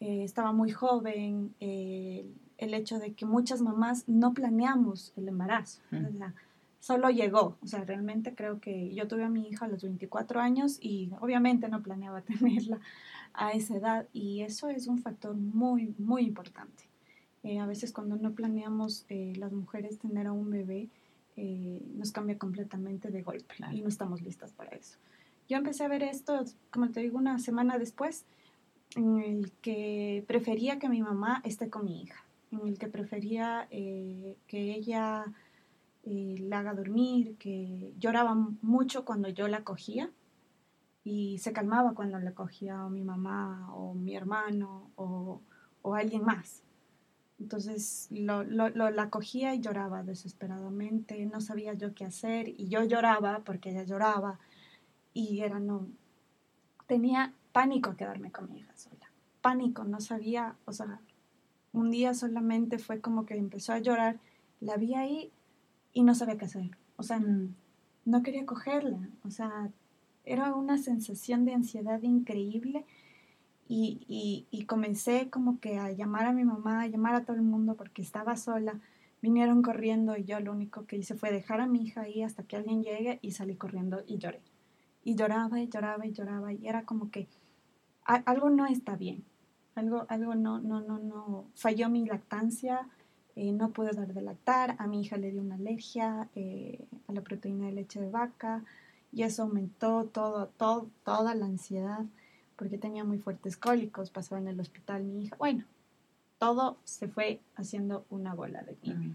eh, 0.00 0.24
estaba 0.24 0.52
muy 0.52 0.70
joven, 0.72 1.54
eh, 1.60 2.26
el 2.58 2.74
hecho 2.74 2.98
de 2.98 3.12
que 3.12 3.26
muchas 3.26 3.60
mamás 3.60 4.08
no 4.08 4.32
planeamos 4.32 5.12
el 5.16 5.28
embarazo. 5.28 5.80
O 5.92 6.12
sea, 6.16 6.34
solo 6.80 7.10
llegó. 7.10 7.56
O 7.62 7.66
sea, 7.66 7.84
realmente 7.84 8.34
creo 8.34 8.60
que 8.60 8.94
yo 8.94 9.06
tuve 9.06 9.24
a 9.24 9.28
mi 9.28 9.48
hija 9.48 9.66
a 9.66 9.68
los 9.68 9.82
24 9.82 10.40
años 10.40 10.78
y 10.80 11.10
obviamente 11.20 11.68
no 11.68 11.82
planeaba 11.82 12.22
tenerla 12.22 12.80
a 13.34 13.52
esa 13.52 13.76
edad 13.76 14.06
y 14.12 14.42
eso 14.42 14.68
es 14.68 14.86
un 14.86 14.98
factor 14.98 15.34
muy, 15.34 15.94
muy 15.98 16.22
importante. 16.22 16.84
Eh, 17.42 17.58
a 17.58 17.66
veces 17.66 17.92
cuando 17.92 18.16
no 18.16 18.32
planeamos 18.32 19.04
eh, 19.08 19.32
las 19.36 19.52
mujeres 19.52 19.98
tener 19.98 20.26
a 20.26 20.32
un 20.32 20.50
bebé, 20.50 20.88
eh, 21.36 21.82
nos 21.96 22.12
cambia 22.12 22.38
completamente 22.38 23.10
de 23.10 23.22
golpe 23.22 23.54
y 23.72 23.80
no 23.80 23.88
estamos 23.88 24.22
listas 24.22 24.52
para 24.52 24.70
eso. 24.76 24.98
Yo 25.48 25.56
empecé 25.56 25.84
a 25.84 25.88
ver 25.88 26.02
esto, 26.02 26.44
como 26.70 26.90
te 26.90 27.00
digo, 27.00 27.18
una 27.18 27.38
semana 27.38 27.78
después, 27.78 28.24
en 28.94 29.20
el 29.20 29.50
que 29.62 30.24
prefería 30.26 30.78
que 30.78 30.88
mi 30.88 31.02
mamá 31.02 31.40
esté 31.44 31.68
con 31.68 31.84
mi 31.86 32.02
hija, 32.02 32.24
en 32.52 32.68
el 32.68 32.78
que 32.78 32.88
prefería 32.88 33.66
que 33.70 34.36
ella 34.52 35.24
la 36.04 36.58
haga 36.58 36.74
dormir, 36.74 37.36
que 37.38 37.92
lloraba 37.98 38.34
mucho 38.60 39.04
cuando 39.04 39.28
yo 39.30 39.48
la 39.48 39.64
cogía 39.64 40.10
y 41.04 41.38
se 41.38 41.52
calmaba 41.52 41.94
cuando 41.94 42.18
la 42.18 42.32
cogía 42.32 42.88
mi 42.88 43.02
mamá 43.02 43.72
o 43.74 43.94
mi 43.94 44.14
hermano 44.14 44.90
o, 44.96 45.40
o 45.82 45.94
alguien 45.94 46.24
más. 46.24 46.62
Entonces 47.40 48.06
lo, 48.10 48.44
lo, 48.44 48.68
la 48.68 49.10
cogía 49.10 49.54
y 49.54 49.60
lloraba 49.60 50.04
desesperadamente, 50.04 51.26
no 51.26 51.40
sabía 51.40 51.74
yo 51.74 51.92
qué 51.92 52.04
hacer 52.04 52.48
y 52.48 52.68
yo 52.68 52.84
lloraba 52.84 53.40
porque 53.44 53.70
ella 53.70 53.82
lloraba 53.82 54.38
y 55.12 55.40
era 55.40 55.58
no, 55.58 55.88
tenía 56.86 57.34
pánico 57.52 57.90
a 57.90 57.96
quedarme 57.96 58.30
con 58.30 58.50
mi 58.50 58.60
hija 58.60 58.76
sola, 58.76 59.10
pánico, 59.40 59.82
no 59.82 60.00
sabía, 60.00 60.54
o 60.66 60.72
sea, 60.72 61.00
un 61.72 61.90
día 61.90 62.14
solamente 62.14 62.78
fue 62.78 63.00
como 63.00 63.26
que 63.26 63.34
empezó 63.34 63.72
a 63.72 63.80
llorar, 63.80 64.20
la 64.60 64.76
vi 64.76 64.94
ahí 64.94 65.32
y 65.92 66.04
no 66.04 66.14
sabía 66.14 66.38
qué 66.38 66.44
hacer, 66.44 66.70
o 66.96 67.02
sea, 67.02 67.18
mm. 67.18 67.54
no 68.04 68.22
quería 68.22 68.46
cogerla, 68.46 69.08
o 69.24 69.30
sea, 69.30 69.70
era 70.24 70.54
una 70.54 70.78
sensación 70.78 71.44
de 71.44 71.54
ansiedad 71.54 72.02
increíble 72.02 72.84
y, 73.68 74.46
y, 74.50 74.64
comencé 74.66 75.30
como 75.30 75.58
que 75.58 75.78
a 75.78 75.90
llamar 75.92 76.26
a 76.26 76.32
mi 76.32 76.44
mamá, 76.44 76.82
a 76.82 76.86
llamar 76.88 77.14
a 77.14 77.24
todo 77.24 77.36
el 77.36 77.42
mundo 77.42 77.74
porque 77.74 78.02
estaba 78.02 78.36
sola. 78.36 78.80
Vinieron 79.22 79.62
corriendo 79.62 80.16
y 80.16 80.24
yo 80.24 80.40
lo 80.40 80.52
único 80.52 80.84
que 80.84 80.96
hice 80.96 81.14
fue 81.14 81.32
dejar 81.32 81.60
a 81.62 81.66
mi 81.66 81.82
hija 81.82 82.02
ahí 82.02 82.22
hasta 82.22 82.42
que 82.42 82.56
alguien 82.56 82.82
llegue 82.82 83.18
y 83.22 83.30
salí 83.30 83.56
corriendo 83.56 84.02
y 84.06 84.18
lloré. 84.18 84.42
Y 85.04 85.14
lloraba 85.14 85.60
y 85.60 85.68
lloraba 85.68 86.06
y 86.06 86.12
lloraba 86.12 86.52
y 86.52 86.68
era 86.68 86.84
como 86.84 87.10
que 87.10 87.28
algo 88.04 88.50
no 88.50 88.66
está 88.66 88.96
bien. 88.96 89.24
Algo, 89.74 90.04
algo 90.10 90.34
no, 90.34 90.60
no, 90.60 90.82
no, 90.82 90.98
no. 90.98 91.46
Falló 91.54 91.88
mi 91.88 92.04
lactancia, 92.04 92.88
eh, 93.36 93.52
no 93.52 93.70
pude 93.70 93.92
dar 93.92 94.12
de 94.12 94.20
lactar, 94.20 94.76
a 94.78 94.86
mi 94.86 95.00
hija 95.00 95.16
le 95.16 95.30
dio 95.30 95.40
una 95.40 95.54
alergia 95.54 96.28
eh, 96.34 96.84
a 97.08 97.12
la 97.12 97.22
proteína 97.22 97.66
de 97.66 97.72
leche 97.72 98.00
de 98.00 98.10
vaca 98.10 98.64
y 99.12 99.22
eso 99.22 99.42
aumentó 99.42 100.04
todo, 100.04 100.48
todo, 100.56 100.88
toda 101.04 101.34
la 101.34 101.46
ansiedad 101.46 102.04
porque 102.56 102.78
tenía 102.78 103.04
muy 103.04 103.18
fuertes 103.18 103.56
cólicos, 103.56 104.10
pasaba 104.10 104.40
en 104.40 104.48
el 104.48 104.60
hospital 104.60 105.02
mi 105.02 105.24
hija, 105.24 105.36
bueno, 105.36 105.64
todo 106.38 106.76
se 106.84 107.08
fue 107.08 107.40
haciendo 107.56 108.04
una 108.10 108.34
bola 108.34 108.62
de 108.62 108.76
nieve. 108.82 109.14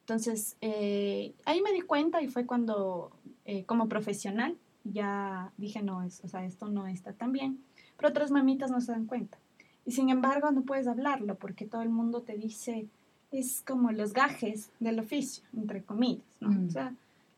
Entonces, 0.00 0.56
eh, 0.60 1.32
ahí 1.44 1.60
me 1.60 1.72
di 1.72 1.80
cuenta 1.80 2.22
y 2.22 2.28
fue 2.28 2.46
cuando, 2.46 3.10
eh, 3.44 3.64
como 3.64 3.88
profesional, 3.88 4.56
ya 4.84 5.52
dije, 5.56 5.82
no, 5.82 6.02
es, 6.02 6.22
o 6.24 6.28
sea, 6.28 6.44
esto 6.44 6.68
no 6.68 6.86
está 6.86 7.12
tan 7.12 7.32
bien, 7.32 7.60
pero 7.96 8.08
otras 8.08 8.30
mamitas 8.30 8.70
no 8.70 8.80
se 8.80 8.92
dan 8.92 9.06
cuenta. 9.06 9.38
Y 9.84 9.92
sin 9.92 10.10
embargo, 10.10 10.50
no 10.50 10.62
puedes 10.62 10.86
hablarlo 10.86 11.36
porque 11.36 11.66
todo 11.66 11.82
el 11.82 11.90
mundo 11.90 12.22
te 12.22 12.36
dice, 12.36 12.88
es 13.32 13.62
como 13.66 13.92
los 13.92 14.12
gajes 14.12 14.70
del 14.80 14.98
oficio, 14.98 15.44
entre 15.56 15.82
comillas, 15.82 16.24
¿no? 16.40 16.50
Mm. 16.50 16.66
O 16.66 16.70
sea, 16.70 16.94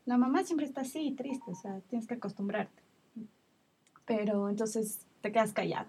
la 0.09 0.17
mamá 0.17 0.43
siempre 0.43 0.65
está 0.65 0.81
así, 0.81 1.13
triste, 1.13 1.51
o 1.51 1.55
sea, 1.55 1.81
tienes 1.91 2.09
que 2.09 2.15
acostumbrarte. 2.15 2.83
Pero 4.07 4.49
entonces 4.49 5.01
te 5.21 5.31
quedas 5.31 5.53
callado. 5.53 5.87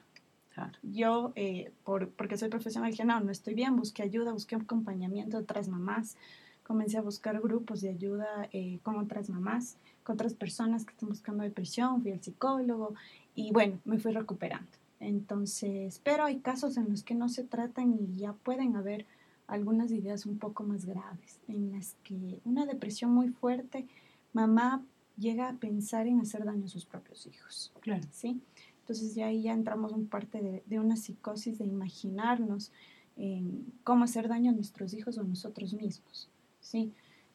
Yo, 0.83 1.31
eh, 1.38 1.71
por, 1.85 2.09
porque 2.09 2.35
soy 2.35 2.49
profesional, 2.49 2.91
dije, 2.91 3.05
no, 3.05 3.21
no 3.21 3.31
estoy 3.31 3.53
bien, 3.53 3.77
busqué 3.77 4.03
ayuda, 4.03 4.33
busqué 4.33 4.57
acompañamiento 4.57 5.38
de 5.38 5.43
otras 5.43 5.69
mamás, 5.69 6.17
comencé 6.63 6.97
a 6.97 7.01
buscar 7.01 7.39
grupos 7.39 7.79
de 7.79 7.91
ayuda 7.91 8.49
eh, 8.51 8.79
con 8.83 8.97
otras 8.97 9.29
mamás, 9.29 9.77
con 10.03 10.15
otras 10.15 10.33
personas 10.33 10.83
que 10.83 10.91
están 10.91 11.07
buscando 11.07 11.43
depresión, 11.43 12.01
fui 12.01 12.11
al 12.11 12.21
psicólogo 12.21 12.95
y 13.35 13.53
bueno, 13.53 13.79
me 13.85 13.99
fui 13.99 14.11
recuperando. 14.11 14.67
Entonces, 14.99 16.01
pero 16.03 16.25
hay 16.25 16.39
casos 16.39 16.75
en 16.75 16.89
los 16.89 17.03
que 17.03 17.15
no 17.15 17.29
se 17.29 17.45
tratan 17.45 17.93
y 17.93 18.19
ya 18.19 18.33
pueden 18.33 18.75
haber 18.75 19.05
algunas 19.47 19.91
ideas 19.91 20.25
un 20.25 20.38
poco 20.39 20.63
más 20.63 20.83
graves, 20.83 21.39
en 21.47 21.71
las 21.71 21.95
que 22.03 22.41
una 22.43 22.65
depresión 22.65 23.11
muy 23.11 23.29
fuerte, 23.29 23.88
mamá 24.33 24.83
llega 25.17 25.50
a 25.50 25.53
pensar 25.53 26.07
en 26.07 26.19
hacer 26.19 26.45
daño 26.45 26.65
a 26.65 26.69
sus 26.69 26.86
propios 26.86 27.25
hijos. 27.27 27.71
Claro. 27.81 28.07
¿Sí? 28.12 28.41
Entonces 28.89 29.13
ya 29.13 29.27
ahí 29.27 29.43
ya 29.43 29.53
entramos 29.53 29.93
en 29.93 30.07
parte 30.07 30.63
de, 30.65 30.79
una 30.79 30.95
psicosis 30.95 31.59
de 31.59 31.65
imaginarnos 31.65 32.71
en 33.17 33.71
cómo 33.83 34.05
hacer 34.05 34.27
daño 34.27 34.50
a 34.50 34.55
nuestros 34.55 34.95
hijos 34.95 35.17
o 35.17 35.21
a 35.21 35.25
nosotros 35.25 35.75
mismos, 35.75 36.27
¿sí? 36.59 36.91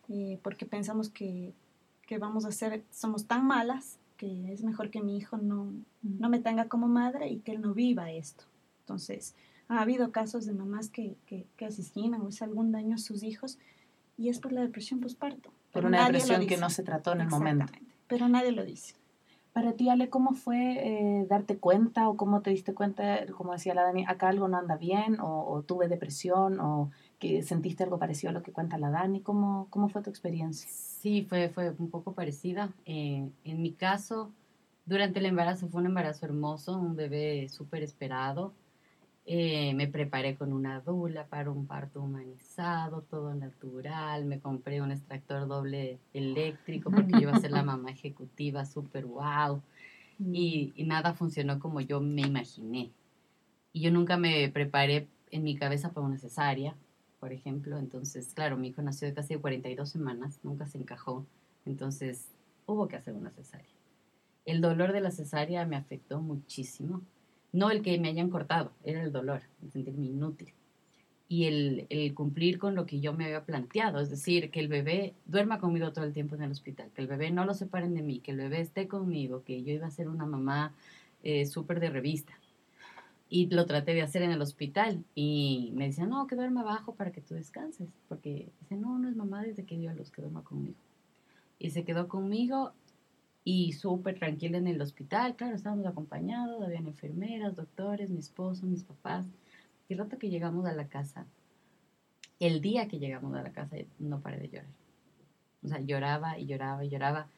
Eh, 0.09 0.41
porque 0.43 0.67
pensamos 0.67 1.11
que, 1.11 1.53
que, 2.09 2.19
vamos 2.19 2.45
a 2.45 2.51
ser, 2.51 2.83
somos 2.91 3.27
tan 3.27 3.47
malas 3.47 3.99
que 4.17 4.53
es 4.53 4.65
mejor 4.65 4.91
que 4.91 5.01
mi 5.01 5.17
hijo 5.17 5.37
no, 5.37 5.73
no 6.03 6.29
me 6.29 6.41
tenga 6.41 6.69
como 6.69 6.89
madre 6.89 7.29
y 7.29 7.39
que 7.39 7.53
él 7.53 7.61
no 7.61 7.73
viva 7.73 8.11
esto. 8.11 8.43
Entonces, 8.81 9.37
ha 9.69 9.81
habido 9.81 10.11
casos 10.11 10.47
de 10.47 10.55
mamás 10.55 10.89
que, 10.89 11.15
que, 11.27 11.47
que 11.57 11.67
asesinan 11.67 12.21
o 12.23 12.29
hacen 12.29 12.49
algún 12.49 12.73
daño 12.73 12.97
a 12.97 12.99
sus 12.99 13.23
hijos 13.23 13.59
y 14.19 14.29
es 14.29 14.41
por 14.41 14.51
la 14.51 14.63
depresión 14.63 14.99
postparto. 14.99 15.53
Por 15.75 15.85
una 15.87 16.05
depresión 16.05 16.47
que 16.47 16.57
no 16.57 16.71
se 16.71 16.83
trató 16.83 17.13
en 17.13 17.21
el 17.23 17.29
momento. 17.29 17.67
Pero 18.07 18.29
nadie 18.29 18.53
lo 18.53 18.65
dice. 18.65 18.95
Para 19.53 19.75
ti, 19.75 19.89
Ale, 19.89 20.09
¿cómo 20.09 20.35
fue 20.35 20.57
eh, 20.59 21.27
darte 21.29 21.59
cuenta 21.59 22.09
o 22.09 22.17
cómo 22.17 22.43
te 22.43 22.51
diste 22.51 22.75
cuenta, 22.75 23.25
como 23.37 23.53
decía 23.53 23.75
la 23.75 23.83
Dani, 23.83 24.05
acá 24.07 24.29
algo 24.29 24.49
no 24.49 24.57
anda 24.57 24.77
bien 24.77 25.19
o, 25.21 25.63
tuve 25.63 25.87
depresión 25.87 26.59
o 26.59 26.91
que 27.21 27.43
sentiste 27.43 27.85
algo 27.85 27.99
parecido 27.99 28.31
a 28.31 28.33
lo 28.33 28.43
que 28.43 28.51
cuenta 28.51 28.79
la 28.79 28.91
Dani? 28.91 29.21
¿Cómo, 29.21 29.69
cómo 29.71 29.89
fue 29.89 30.03
tu 30.03 30.11
experiencia? 30.11 30.69
Sí, 30.69 31.23
fue, 31.23 31.51
fue 31.51 31.73
un 31.79 31.89
poco 31.89 32.15
parecida. 32.15 32.71
Eh, 32.85 33.29
en 33.45 33.63
mi 33.63 33.73
caso, 33.73 34.33
durante 34.87 35.21
el 35.21 35.27
embarazo 35.27 35.69
fue 35.69 35.81
un 35.81 35.87
embarazo 35.87 36.27
hermoso, 36.27 36.77
un 36.77 36.97
bebé 36.97 37.49
súper 37.49 37.85
esperado. 37.85 38.53
Eh, 39.27 39.73
me 39.75 39.89
preparé 39.89 40.37
con 40.37 40.53
una 40.53 40.81
dula 40.81 41.27
para 41.27 41.51
un 41.51 41.67
parto 41.67 42.03
humanizado, 42.03 43.03
todo 43.03 43.35
natural. 43.35 44.27
Me 44.27 44.39
compré 44.39 44.83
un 44.83 44.93
extractor 44.93 45.49
doble 45.49 45.99
eléctrico 46.13 46.91
porque 46.91 47.13
yo 47.13 47.21
iba 47.21 47.33
a 47.33 47.41
ser 47.41 47.51
la 47.51 47.63
mamá 47.63 47.91
ejecutiva, 47.91 48.65
súper 48.67 49.07
wow. 49.07 49.63
Y, 50.17 50.73
y, 50.77 50.85
nada 50.85 51.15
funcionó 51.15 51.59
como 51.59 51.81
yo 51.81 52.01
me 52.01 52.23
imaginé. 52.23 52.93
Y 53.73 53.81
yo 53.81 53.91
nunca 53.91 54.17
me 54.17 54.49
preparé 54.49 55.09
en 55.33 55.43
mi 55.43 55.57
cabeza 55.57 55.93
para 55.93 56.07
una 56.07 56.19
cesárea, 56.19 56.77
por 57.19 57.33
ejemplo. 57.33 57.79
Entonces, 57.79 58.33
claro, 58.33 58.57
mi 58.57 58.69
hijo 58.69 58.81
nació 58.81 59.09
de 59.09 59.15
casi 59.15 59.35
42 59.35 59.91
semanas, 59.91 60.39
nunca 60.45 60.67
se 60.67 60.79
encajó. 60.79 61.27
Entonces, 61.67 62.29
hubo 62.67 62.87
que 62.87 62.95
hacer 62.95 63.15
una 63.15 63.31
cesárea. 63.31 63.67
El 64.45 64.61
dolor 64.61 64.93
de 64.93 65.01
la 65.01 65.11
cesárea 65.11 65.67
me 65.67 65.75
afectó 65.75 66.21
muchísimo 66.21 67.03
no 67.55 67.71
el 67.71 67.83
que 67.83 67.97
me 67.99 68.09
hayan 68.09 68.31
cortado, 68.31 68.73
era 68.83 69.01
el 69.05 69.13
dolor, 69.13 69.43
el 69.63 69.71
sentirme 69.71 70.07
inútil. 70.07 70.53
Y 71.29 71.45
el, 71.45 72.13
cumplir 72.15 72.59
con 72.59 72.75
lo 72.75 72.85
que 72.85 73.01
yo 73.01 73.13
me 73.13 73.27
había 73.27 73.45
planteado, 73.45 74.01
es 74.01 74.11
decir, 74.11 74.51
que 74.51 74.59
el 74.59 74.67
bebé 74.67 75.15
duerma 75.25 75.61
conmigo 75.61 75.93
todo 75.93 76.05
el 76.05 76.13
tiempo 76.13 76.35
en 76.35 76.43
el 76.43 76.51
hospital, 76.51 76.91
que 76.93 77.01
el 77.01 77.07
bebé 77.07 77.31
no 77.31 77.45
lo 77.45 77.55
separen 77.55 77.95
de 77.95 78.03
mí, 78.03 78.19
que 78.19 78.33
el 78.33 78.39
bebé 78.39 78.61
esté 78.61 78.89
conmigo, 78.89 79.45
que 79.45 79.63
yo 79.63 79.73
iba 79.73 79.87
a 79.87 79.93
ser 79.93 80.09
una 80.09 80.27
mamá 80.27 80.75
eh, 81.23 81.47
súper 81.47 81.79
de 81.79 81.91
revista. 81.91 82.33
Y 83.29 83.47
lo 83.47 83.67
traté 83.67 83.95
de 83.95 84.03
hacer 84.03 84.23
en 84.23 84.33
el 84.33 84.43
hospital 84.43 85.05
y 85.15 85.73
me 85.77 85.87
decían, 85.87 86.11
no, 86.11 86.27
que 86.27 86.35
duerma 86.35 86.63
abajo 86.63 86.97
para 86.97 87.13
que 87.13 87.21
tú 87.21 87.35
descanses, 87.35 87.89
porque 88.09 88.49
dice, 88.61 88.77
no, 88.77 88.99
no 88.99 89.09
es 89.09 89.15
mamá 89.15 89.43
desde 89.43 89.65
que 89.65 89.79
dio 89.79 89.91
a 89.91 89.95
luz, 89.95 90.11
que 90.11 90.23
duerma 90.23 90.43
conmigo. 90.43 90.79
Y 91.61 91.71
se 91.71 91.85
quedó 91.85 92.09
conmigo 92.09 92.73
y 93.45 93.73
súper 93.73 94.19
tranquila 94.19 94.59
en 94.59 94.67
el 94.67 94.81
hospital. 94.81 95.37
Claro, 95.37 95.55
estábamos 95.55 95.87
acompañados, 95.87 96.63
habían 96.63 96.87
enfermeras, 96.87 97.55
doctores, 97.55 98.11
mi 98.11 98.19
esposo, 98.19 98.67
mis 98.67 98.85
papás. 98.85 99.27
Y 99.89 99.93
el 99.93 99.99
rato 99.99 100.19
que 100.19 100.31
llegamos 100.31 100.67
a 100.67 100.73
la 100.73 100.89
casa, 100.89 101.27
el 102.41 102.63
día 102.63 102.89
que 102.89 102.99
llegamos 102.99 103.35
a 103.37 103.43
la 103.43 103.53
casa, 103.53 103.77
no 103.99 104.21
paré 104.21 104.39
de 104.39 104.49
llorar. 104.49 104.71
O 105.63 105.69
sea, 105.69 105.81
lloraba 105.81 106.39
y 106.39 106.47
lloraba 106.47 106.85
y 106.85 106.89
lloraba 106.89 107.29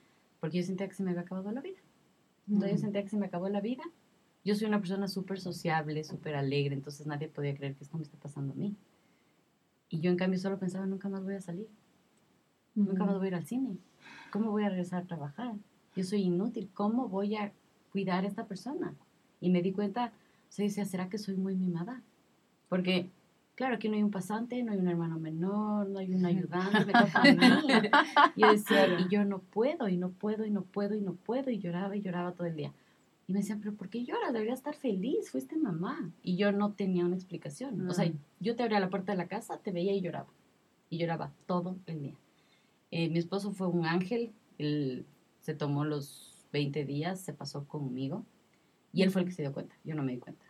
porque 0.40 0.58
yo 0.58 0.64
sentía 0.64 0.88
que 0.88 0.94
se 0.94 1.02
me 1.02 1.10
había 1.10 1.22
acabado 1.22 1.50
la 1.50 1.60
vida. 1.60 1.78
Entonces 2.48 2.72
yo 2.72 2.78
sentía 2.78 3.02
que 3.02 3.08
se 3.08 3.16
me 3.16 3.26
acabó 3.26 3.48
la 3.48 3.60
vida. 3.60 3.82
Yo 4.44 4.54
soy 4.54 4.68
una 4.68 4.78
persona 4.78 5.08
súper 5.08 5.40
sociable, 5.40 6.04
súper 6.04 6.36
alegre, 6.36 6.74
entonces 6.74 7.06
nadie 7.06 7.28
podía 7.28 7.56
creer 7.56 7.74
que 7.74 7.82
esto 7.82 7.96
me 7.96 8.04
está 8.04 8.16
pasando 8.16 8.52
a 8.52 8.56
mí. 8.56 8.76
Y 9.88 10.00
yo 10.00 10.10
en 10.10 10.16
cambio 10.16 10.38
solo 10.38 10.58
pensaba, 10.58 10.86
nunca 10.86 11.08
más 11.08 11.24
voy 11.24 11.34
a 11.34 11.40
salir. 11.40 11.68
Nunca 12.76 13.04
más 13.04 13.16
voy 13.16 13.24
a 13.24 13.28
ir 13.28 13.34
al 13.34 13.46
cine. 13.46 13.76
¿Cómo 14.30 14.52
voy 14.52 14.62
a 14.64 14.68
regresar 14.68 15.02
a 15.02 15.06
trabajar? 15.06 15.54
Yo 15.96 16.04
soy 16.04 16.22
inútil, 16.22 16.68
¿cómo 16.74 17.08
voy 17.08 17.36
a 17.36 17.52
cuidar 17.92 18.24
a 18.24 18.28
esta 18.28 18.44
persona? 18.44 18.94
Y 19.40 19.50
me 19.50 19.62
di 19.62 19.72
cuenta, 19.72 20.12
Entonces 20.44 20.66
decía, 20.76 20.84
¿será 20.84 21.08
que 21.08 21.18
soy 21.18 21.36
muy 21.36 21.54
mimada? 21.56 22.02
Porque, 22.68 23.08
claro, 23.54 23.76
aquí 23.76 23.88
no 23.88 23.96
hay 23.96 24.02
un 24.02 24.10
pasante, 24.10 24.62
no 24.62 24.72
hay 24.72 24.78
un 24.78 24.88
hermano 24.88 25.18
menor, 25.18 25.88
no 25.88 25.98
hay 25.98 26.12
un 26.14 26.24
ayudante, 26.26 26.84
me 26.84 26.92
toca 26.92 27.20
a 27.20 27.22
mí. 27.24 27.88
Y 28.36 28.40
yo 28.42 28.52
decía, 28.52 28.98
y 29.00 29.08
yo 29.08 29.24
no 29.24 29.38
puedo, 29.38 29.88
y 29.88 29.96
no 29.96 30.10
puedo, 30.10 30.44
y 30.44 30.50
no 30.50 30.62
puedo, 30.62 30.94
y 30.94 31.00
no 31.00 31.14
puedo, 31.14 31.50
y 31.50 31.58
lloraba 31.58 31.96
y 31.96 32.00
lloraba 32.02 32.32
todo 32.32 32.46
el 32.46 32.56
día. 32.56 32.72
Y 33.28 33.32
me 33.32 33.40
decían, 33.40 33.58
pero 33.60 33.74
¿por 33.74 33.88
qué 33.88 34.04
lloras? 34.04 34.32
Deberías 34.32 34.58
estar 34.60 34.74
feliz, 34.76 35.30
fuiste 35.30 35.56
mamá. 35.56 36.10
Y 36.22 36.36
yo 36.36 36.52
no 36.52 36.72
tenía 36.72 37.04
una 37.04 37.16
explicación. 37.16 37.88
O 37.88 37.92
sea, 37.94 38.06
Mm. 38.06 38.18
yo 38.40 38.54
te 38.54 38.62
abría 38.62 38.78
la 38.78 38.88
puerta 38.88 39.12
de 39.12 39.18
la 39.18 39.26
casa, 39.26 39.58
te 39.58 39.72
veía 39.72 39.92
y 39.94 40.00
lloraba. 40.00 40.28
Y 40.90 40.98
lloraba 40.98 41.32
todo 41.46 41.76
el 41.86 42.02
día. 42.02 42.14
Eh, 42.92 43.08
mi 43.08 43.18
esposo 43.18 43.50
fue 43.50 43.66
un 43.66 43.84
ángel, 43.84 44.30
él 44.58 45.04
se 45.46 45.54
tomó 45.54 45.84
los 45.84 46.44
20 46.52 46.84
días, 46.84 47.20
se 47.20 47.32
pasó 47.32 47.68
conmigo. 47.68 48.26
Y 48.92 49.02
él 49.02 49.12
fue 49.12 49.22
el 49.22 49.28
que 49.28 49.32
se 49.32 49.42
dio 49.42 49.52
cuenta, 49.52 49.76
yo 49.84 49.94
no 49.94 50.02
me 50.02 50.10
di 50.12 50.18
cuenta. 50.18 50.44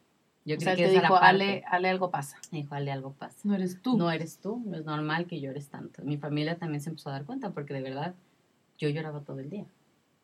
Yo 0.47 0.57
O 0.57 0.61
sea, 0.61 0.75
que 0.75 0.87
te 0.87 0.91
dijo. 0.93 1.17
Ale, 1.17 1.62
Ale, 1.67 1.91
algo 1.91 2.11
pasa. 2.11 2.38
Me 2.50 2.59
dijo, 2.59 2.75
Ale, 2.75 2.91
algo 2.93 3.12
pasa. 3.12 3.37
No 3.45 3.55
eres 3.55 3.83
tú. 3.83 3.99
No 3.99 4.11
eres 4.11 4.38
tú, 4.38 4.62
no 4.65 4.75
es 4.79 4.87
normal 4.87 5.26
que 5.26 5.38
llores 5.38 5.69
tanto. 5.69 6.03
Mi 6.03 6.17
familia 6.17 6.57
también 6.57 6.81
se 6.81 6.88
empezó 6.88 7.11
a 7.11 7.12
dar 7.12 7.26
cuenta 7.26 7.50
porque 7.53 7.75
de 7.75 7.83
verdad 7.83 8.15
yo 8.79 8.88
lloraba 8.88 9.21
todo 9.21 9.41
el 9.41 9.50
día. 9.50 9.67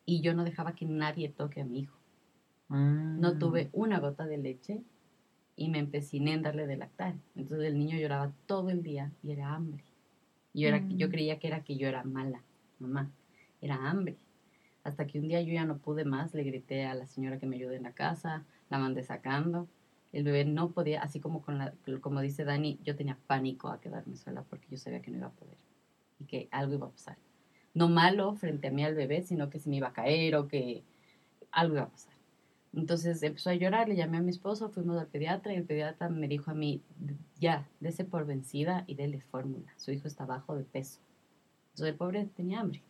Y 0.07 0.23
yo 0.23 0.33
no 0.33 0.43
dejaba 0.45 0.75
que 0.75 0.87
nadie 0.87 1.29
toque 1.29 1.61
a 1.61 1.64
mi 1.67 1.81
hijo. 1.81 1.99
Mm. 2.69 3.21
No 3.21 3.37
tuve 3.37 3.69
una 3.75 4.00
gota 4.00 4.25
de 4.26 4.38
leche 4.38 4.81
y 5.55 5.69
me 5.69 5.81
empeciné 5.81 6.33
en 6.33 6.43
darle 6.43 6.67
de 6.67 6.76
lactar. 6.79 7.14
Entonces 7.37 7.67
el 7.67 7.79
niño 7.79 7.99
lloraba 7.99 8.33
todo 8.47 8.71
el 8.71 8.83
día 8.83 9.12
y 9.23 9.33
era 9.33 9.52
hambre. 9.55 9.85
Yo, 10.55 10.69
era, 10.69 10.83
yo 10.88 11.09
Mm. 11.09 11.11
creía 11.11 11.38
que 11.38 11.49
era 11.49 11.62
que 11.62 11.76
yo 11.76 11.88
era 11.88 12.05
mala, 12.05 12.43
mamá. 12.79 13.11
Era 13.61 13.76
hambre. 13.91 14.17
Hasta 14.85 15.07
que 15.07 15.21
un 15.21 15.29
día 15.29 15.41
yo 15.41 15.53
ya 15.53 15.65
no 15.65 15.79
pude 15.79 16.05
más, 16.05 16.35
le 16.35 16.43
grité 16.43 16.85
a 16.87 16.95
la 16.95 17.07
señora 17.07 17.39
que 17.39 17.47
me 17.47 17.57
ayude 17.57 17.77
en 17.77 17.85
la 17.85 17.93
casa, 17.93 18.45
la 18.69 18.79
mandé 18.79 19.03
sacando. 19.05 19.69
El 20.12 20.25
bebé 20.25 20.45
no 20.45 20.71
podía, 20.71 21.03
así 21.03 21.21
como, 21.21 21.43
con 21.43 21.59
la, 21.59 21.73
como 22.01 22.21
dice 22.21 22.45
Dani, 22.45 22.79
yo 22.83 22.97
tenía 22.97 23.17
pánico 23.27 23.69
a 23.69 23.81
quedarme 23.81 24.17
sola 24.17 24.43
porque 24.43 24.67
yo 24.71 24.77
sabía 24.77 25.01
que 25.01 25.11
no 25.11 25.19
iba 25.19 25.27
a 25.29 25.33
poder 25.33 25.57
y 26.19 26.25
que 26.25 26.49
algo 26.51 26.75
iba 26.75 26.87
a 26.87 26.91
pasar. 26.91 27.17
No 27.75 27.89
malo 27.89 28.35
frente 28.35 28.69
a 28.69 28.71
mí 28.71 28.85
al 28.85 28.95
bebé, 28.95 29.23
sino 29.23 29.49
que 29.49 29.59
se 29.59 29.71
me 29.71 29.77
iba 29.77 29.89
a 29.89 29.93
caer 29.93 30.37
o 30.37 30.49
que 30.49 30.83
algo 31.51 31.77
iba 31.77 31.85
a 31.85 31.89
pasar. 31.89 32.12
Entonces 32.75 33.23
empezó 33.23 33.51
a 33.51 33.55
llorar, 33.55 33.89
le 33.89 33.97
llamé 33.97 34.17
a 34.17 34.23
mi 34.23 34.31
esposo, 34.31 34.71
fuimos 34.71 34.99
al 34.99 35.07
pediatra 35.07 35.53
y 35.53 35.57
el 35.57 35.65
pediatra 35.65 36.09
me 36.09 36.27
dijo 36.27 36.51
a 36.51 36.55
mí, 36.55 36.83
ya, 37.39 37.69
dese 37.81 38.05
por 38.05 38.25
vencida 38.25 38.85
y 38.87 38.95
dele 38.95 39.21
fórmula. 39.21 39.73
Su 39.77 39.93
hijo 39.93 40.09
está 40.09 40.25
bajo 40.25 40.57
de 40.57 40.65
peso. 40.65 41.01
Entonces 41.71 41.93
el 41.93 41.97
pobre 41.97 42.25
tenía 42.27 42.61
hambre, 42.61 42.83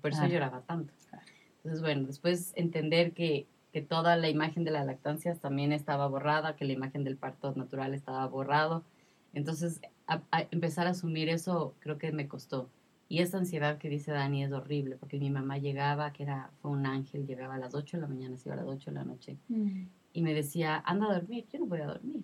por 0.00 0.12
eso 0.12 0.26
lloraba 0.26 0.62
tanto. 0.62 0.92
Entonces, 1.66 1.82
bueno, 1.82 2.06
después 2.06 2.52
entender 2.54 3.10
que, 3.12 3.44
que 3.72 3.82
toda 3.82 4.14
la 4.16 4.28
imagen 4.30 4.62
de 4.62 4.70
la 4.70 4.84
lactancia 4.84 5.34
también 5.34 5.72
estaba 5.72 6.06
borrada, 6.06 6.54
que 6.54 6.64
la 6.64 6.72
imagen 6.74 7.02
del 7.02 7.16
parto 7.16 7.52
natural 7.56 7.92
estaba 7.92 8.24
borrado. 8.28 8.84
Entonces, 9.34 9.80
a- 10.06 10.22
a 10.30 10.42
empezar 10.52 10.86
a 10.86 10.90
asumir 10.90 11.28
eso 11.28 11.74
creo 11.80 11.98
que 11.98 12.12
me 12.12 12.28
costó. 12.28 12.70
Y 13.08 13.18
esa 13.18 13.38
ansiedad 13.38 13.78
que 13.78 13.88
dice 13.88 14.12
Dani 14.12 14.44
es 14.44 14.52
horrible, 14.52 14.94
porque 14.96 15.18
mi 15.18 15.28
mamá 15.28 15.58
llegaba, 15.58 16.12
que 16.12 16.22
era, 16.22 16.50
fue 16.62 16.70
un 16.70 16.86
ángel, 16.86 17.26
llegaba 17.26 17.56
a 17.56 17.58
las 17.58 17.74
8 17.74 17.96
de 17.96 18.02
la 18.02 18.06
mañana, 18.06 18.36
se 18.36 18.48
iba 18.48 18.54
a 18.54 18.58
las 18.58 18.68
8 18.68 18.92
de 18.92 18.94
la 18.94 19.04
noche, 19.04 19.36
Mm. 19.48 19.86
y 20.12 20.22
me 20.22 20.34
decía, 20.34 20.80
anda 20.86 21.10
a 21.10 21.14
dormir. 21.14 21.46
Yo 21.52 21.58
no 21.58 21.66
podía 21.66 21.86
dormir. 21.86 22.22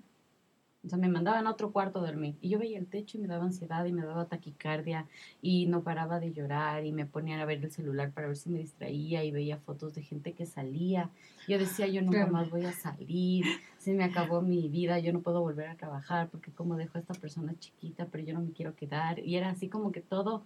O 0.84 0.88
sea, 0.88 0.98
me 0.98 1.08
mandaban 1.08 1.46
a 1.46 1.50
otro 1.50 1.70
cuarto 1.70 2.00
a 2.00 2.02
dormir. 2.06 2.34
Y 2.40 2.48
yo 2.48 2.58
veía 2.58 2.76
el 2.78 2.86
techo 2.86 3.16
y 3.16 3.20
me 3.20 3.28
daba 3.28 3.44
ansiedad 3.44 3.84
y 3.84 3.92
me 3.92 4.02
daba 4.04 4.24
taquicardia 4.24 5.06
y 5.40 5.66
no 5.66 5.82
paraba 5.82 6.18
de 6.18 6.32
llorar 6.32 6.84
y 6.84 6.90
me 6.92 7.06
ponían 7.06 7.38
a 7.38 7.44
ver 7.44 7.64
el 7.64 7.70
celular 7.70 8.10
para 8.10 8.26
ver 8.26 8.36
si 8.36 8.50
me 8.50 8.58
distraía 8.58 9.22
y 9.22 9.30
veía 9.30 9.58
fotos 9.58 9.94
de 9.94 10.02
gente 10.02 10.32
que 10.32 10.44
salía. 10.44 11.08
Yo 11.46 11.58
decía, 11.58 11.86
yo 11.86 12.02
nunca 12.02 12.26
más 12.26 12.50
voy 12.50 12.64
a 12.64 12.72
salir, 12.72 13.44
se 13.78 13.94
me 13.94 14.02
acabó 14.04 14.42
mi 14.42 14.68
vida, 14.68 14.98
yo 14.98 15.12
no 15.12 15.20
puedo 15.20 15.40
volver 15.40 15.68
a 15.68 15.76
trabajar 15.76 16.28
porque 16.28 16.50
como 16.50 16.76
dejo 16.76 16.98
a 16.98 17.00
esta 17.00 17.14
persona 17.14 17.54
chiquita, 17.58 18.06
pero 18.06 18.24
yo 18.24 18.34
no 18.34 18.40
me 18.40 18.50
quiero 18.50 18.74
quedar. 18.74 19.20
Y 19.20 19.36
era 19.36 19.50
así 19.50 19.68
como 19.68 19.92
que 19.92 20.00
todo 20.00 20.42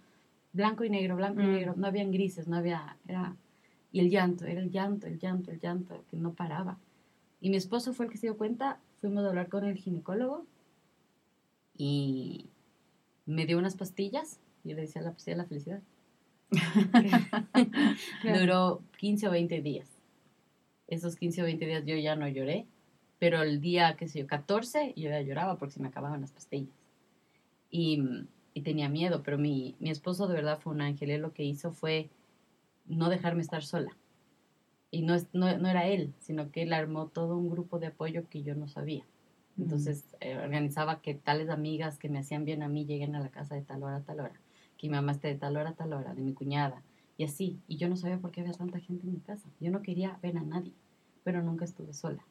blanco 0.53 0.83
y 0.83 0.89
negro, 0.89 1.15
blanco 1.15 1.41
y 1.41 1.47
Mm. 1.47 1.51
negro, 1.51 1.73
no 1.77 1.87
habían 1.87 2.11
grises, 2.11 2.47
no 2.47 2.57
había, 2.57 2.95
era, 3.07 3.35
y 3.91 3.99
el 4.01 4.09
llanto, 4.11 4.45
era 4.45 4.61
el 4.61 4.69
llanto, 4.69 5.07
el 5.07 5.17
llanto, 5.19 5.51
el 5.51 5.59
llanto, 5.59 6.03
que 6.11 6.17
no 6.17 6.33
paraba. 6.33 6.77
Y 7.41 7.49
mi 7.49 7.57
esposo 7.57 7.93
fue 7.93 8.05
el 8.05 8.11
que 8.11 8.17
se 8.17 8.27
dio 8.27 8.37
cuenta, 8.37 8.79
fuimos 8.99 9.23
a 9.23 9.29
hablar 9.29 9.49
con 9.49 9.63
el 9.65 9.77
ginecólogo 9.77 10.45
y 11.77 12.49
me 13.25 13.45
dio 13.45 13.57
unas 13.57 13.75
pastillas, 13.75 14.39
yo 14.63 14.75
le 14.75 14.81
decía 14.81 15.01
la 15.01 15.11
pastilla 15.11 15.35
de 15.35 15.41
la 15.43 15.47
felicidad. 15.47 15.81
Duró 18.39 18.81
15 18.97 19.27
o 19.27 19.31
20 19.31 19.61
días. 19.61 19.87
Esos 20.87 21.15
15 21.15 21.41
o 21.41 21.45
20 21.45 21.65
días 21.65 21.85
yo 21.85 21.95
ya 21.97 22.15
no 22.15 22.27
lloré, 22.27 22.65
pero 23.19 23.41
el 23.41 23.59
día, 23.59 23.95
qué 23.97 24.07
sé 24.07 24.19
yo, 24.19 24.27
14, 24.27 24.93
yo 24.95 25.09
ya 25.09 25.21
lloraba 25.21 25.57
porque 25.57 25.73
se 25.73 25.81
me 25.81 25.89
acababan 25.89 26.21
las 26.21 26.31
pastillas. 26.31 26.73
Y, 27.69 28.01
y 28.53 28.61
tenía 28.61 28.87
miedo, 28.89 29.21
pero 29.23 29.37
mi, 29.37 29.75
mi 29.79 29.89
esposo 29.89 30.27
de 30.27 30.35
verdad 30.35 30.59
fue 30.59 30.73
un 30.73 30.81
ángel. 30.81 31.09
Él 31.09 31.21
lo 31.21 31.33
que 31.33 31.43
hizo 31.43 31.71
fue 31.71 32.09
no 32.85 33.09
dejarme 33.09 33.41
estar 33.41 33.63
sola. 33.63 33.95
Y 34.91 35.01
no, 35.01 35.15
es- 35.15 35.27
no, 35.33 35.57
no 35.57 35.67
era 35.67 35.87
él, 35.87 36.13
sino 36.19 36.51
que 36.51 36.63
él 36.63 36.73
armó 36.73 37.07
todo 37.07 37.37
un 37.37 37.49
grupo 37.49 37.79
de 37.79 37.87
apoyo 37.87 38.27
que 38.29 38.43
yo 38.43 38.55
no 38.55 38.67
sabía. 38.67 39.03
Entonces 39.57 40.05
eh, 40.19 40.37
organizaba 40.37 41.01
que 41.01 41.15
tales 41.15 41.49
amigas 41.49 41.97
que 41.97 42.09
me 42.09 42.19
hacían 42.19 42.45
bien 42.45 42.61
a 42.61 42.67
mí 42.69 42.85
lleguen 42.85 43.15
a 43.15 43.19
la 43.19 43.29
casa 43.29 43.55
de 43.55 43.61
tal 43.63 43.81
hora 43.83 43.97
a 43.97 44.01
tal 44.03 44.19
hora, 44.19 44.39
que 44.77 44.87
mi 44.87 44.93
mamá 44.95 45.13
esté 45.13 45.29
de 45.29 45.35
tal 45.35 45.57
hora 45.57 45.71
a 45.71 45.73
tal 45.75 45.93
hora, 45.93 46.13
de 46.13 46.21
mi 46.21 46.33
cuñada, 46.33 46.83
y 47.17 47.23
así. 47.23 47.57
Y 47.67 47.77
yo 47.77 47.89
no 47.89 47.95
sabía 47.97 48.19
por 48.19 48.31
qué 48.31 48.41
había 48.41 48.53
tanta 48.53 48.79
gente 48.79 49.07
en 49.07 49.13
mi 49.13 49.19
casa. 49.19 49.49
Yo 49.59 49.71
no 49.71 49.81
quería 49.81 50.19
ver 50.21 50.37
a 50.37 50.43
nadie, 50.43 50.73
pero 51.23 51.41
nunca 51.41 51.65
estuve 51.65 51.93
sola. 51.93 52.23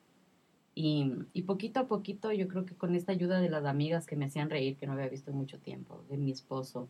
Y, 0.77 1.11
y 1.33 1.42
poquito 1.42 1.81
a 1.81 1.88
poquito, 1.88 2.33
yo 2.33 2.47
creo 2.49 2.64
que 2.64 2.75
con 2.75 2.95
esta 2.95 3.11
ayuda 3.11 3.40
de 3.40 3.49
las 3.49 3.64
amigas 3.64 4.07
que 4.07 4.14
me 4.14 4.27
hacían 4.27 4.51
reír, 4.51 4.77
que 4.77 4.87
no 4.87 4.92
había 4.92 5.09
visto 5.09 5.31
en 5.31 5.37
mucho 5.38 5.59
tiempo, 5.59 6.05
de 6.09 6.19
mi 6.19 6.31
esposo, 6.31 6.88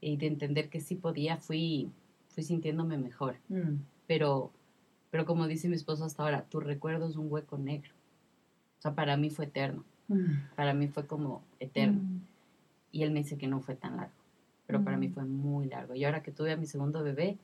y 0.00 0.16
de 0.16 0.26
entender 0.28 0.70
que 0.70 0.80
sí 0.80 0.94
podía, 0.94 1.36
fui, 1.36 1.90
fui 2.28 2.44
sintiéndome 2.44 2.96
mejor. 2.98 3.36
Mm. 3.48 3.80
Pero, 4.06 4.52
pero 5.16 5.24
como 5.24 5.46
dice 5.46 5.66
mi 5.70 5.76
esposo 5.76 6.04
hasta 6.04 6.22
ahora, 6.22 6.42
tu 6.42 6.60
recuerdo 6.60 7.06
es 7.08 7.16
un 7.16 7.32
hueco 7.32 7.56
negro. 7.56 7.90
O 8.78 8.82
sea, 8.82 8.94
para 8.94 9.16
mí 9.16 9.30
fue 9.30 9.46
eterno. 9.46 9.82
Mm. 10.08 10.54
Para 10.54 10.74
mí 10.74 10.88
fue 10.88 11.06
como 11.06 11.42
eterno. 11.58 12.02
Mm. 12.02 12.20
Y 12.92 13.02
él 13.02 13.12
me 13.12 13.20
dice 13.20 13.38
que 13.38 13.46
no 13.46 13.62
fue 13.62 13.76
tan 13.76 13.96
largo. 13.96 14.12
Pero 14.66 14.84
para 14.84 14.98
mí 14.98 15.08
Mm. 15.08 15.14
fue 15.14 15.24
muy 15.24 15.68
largo. 15.68 15.94
Y 15.94 16.04
ahora 16.04 16.22
que 16.22 16.32
tuve 16.32 16.52
a 16.52 16.58
mi 16.58 16.66
segundo 16.66 17.02
bebé, 17.02 17.38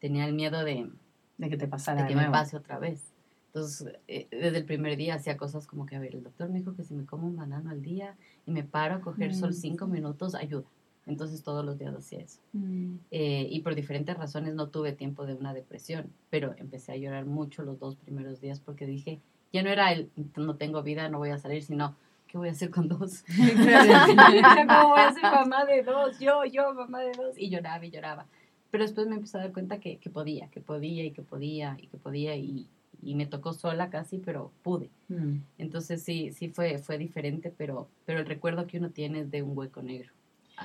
tenía 0.00 0.26
el 0.26 0.34
miedo 0.34 0.64
de, 0.64 0.90
De 1.38 1.48
que 1.48 1.56
te 1.56 1.66
pasara 1.66 2.02
de 2.02 2.08
que 2.08 2.14
me 2.14 2.28
pase 2.30 2.58
otra 2.58 2.78
vez. 2.78 3.14
Entonces, 3.46 3.94
eh, 4.06 4.28
desde 4.30 4.58
el 4.58 4.66
primer 4.66 4.98
día 4.98 5.14
hacía 5.14 5.38
cosas 5.38 5.66
como 5.66 5.86
que, 5.86 5.96
a 5.96 6.00
ver, 6.00 6.14
el 6.14 6.24
doctor 6.24 6.50
me 6.50 6.58
dijo 6.58 6.74
que 6.74 6.84
si 6.84 6.92
me 6.92 7.06
como 7.06 7.26
un 7.26 7.36
banano 7.36 7.70
al 7.70 7.80
día 7.80 8.16
y 8.44 8.50
me 8.50 8.64
paro 8.64 8.96
a 8.96 9.00
coger 9.00 9.34
sol 9.34 9.54
cinco 9.54 9.86
minutos, 9.86 10.34
ayuda. 10.34 10.66
Entonces 11.06 11.42
todos 11.42 11.64
los 11.64 11.78
días 11.78 11.94
hacía 11.94 12.20
eso. 12.20 12.40
Mm. 12.52 12.96
Eh, 13.10 13.46
y 13.50 13.60
por 13.60 13.74
diferentes 13.74 14.16
razones 14.16 14.54
no 14.54 14.68
tuve 14.68 14.92
tiempo 14.92 15.26
de 15.26 15.34
una 15.34 15.52
depresión, 15.52 16.10
pero 16.30 16.54
empecé 16.56 16.92
a 16.92 16.96
llorar 16.96 17.26
mucho 17.26 17.62
los 17.62 17.78
dos 17.78 17.96
primeros 17.96 18.40
días 18.40 18.60
porque 18.60 18.86
dije, 18.86 19.20
ya 19.52 19.62
no 19.62 19.70
era 19.70 19.92
el, 19.92 20.10
no 20.36 20.56
tengo 20.56 20.82
vida, 20.82 21.08
no 21.08 21.18
voy 21.18 21.30
a 21.30 21.38
salir, 21.38 21.62
sino, 21.62 21.94
¿qué 22.26 22.38
voy 22.38 22.48
a 22.48 22.52
hacer 22.52 22.70
con 22.70 22.88
dos? 22.88 23.24
¿Cómo 23.28 24.88
voy 24.88 25.00
a 25.00 25.12
ser 25.12 25.22
mamá 25.22 25.64
de 25.66 25.82
dos? 25.82 26.18
Yo, 26.18 26.44
yo, 26.44 26.74
mamá 26.74 27.00
de 27.00 27.12
dos. 27.12 27.38
Y 27.38 27.50
lloraba 27.50 27.84
y 27.84 27.90
lloraba. 27.90 28.26
Pero 28.70 28.82
después 28.82 29.06
me 29.06 29.14
empecé 29.14 29.38
a 29.38 29.42
dar 29.42 29.52
cuenta 29.52 29.78
que, 29.78 29.98
que 29.98 30.10
podía, 30.10 30.48
que 30.48 30.60
podía 30.60 31.04
y 31.04 31.12
que 31.12 31.22
podía 31.22 31.76
y 31.80 31.86
que 31.86 31.96
podía 31.96 32.34
y, 32.34 32.66
y 33.04 33.14
me 33.14 33.26
tocó 33.26 33.52
sola 33.52 33.90
casi, 33.90 34.18
pero 34.18 34.50
pude. 34.62 34.90
Mm. 35.08 35.36
Entonces 35.58 36.02
sí, 36.02 36.32
sí 36.32 36.48
fue, 36.48 36.78
fue 36.78 36.98
diferente, 36.98 37.52
pero, 37.56 37.88
pero 38.06 38.20
el 38.20 38.26
recuerdo 38.26 38.66
que 38.66 38.78
uno 38.78 38.90
tiene 38.90 39.20
es 39.20 39.30
de 39.30 39.42
un 39.42 39.56
hueco 39.56 39.82
negro. 39.82 40.10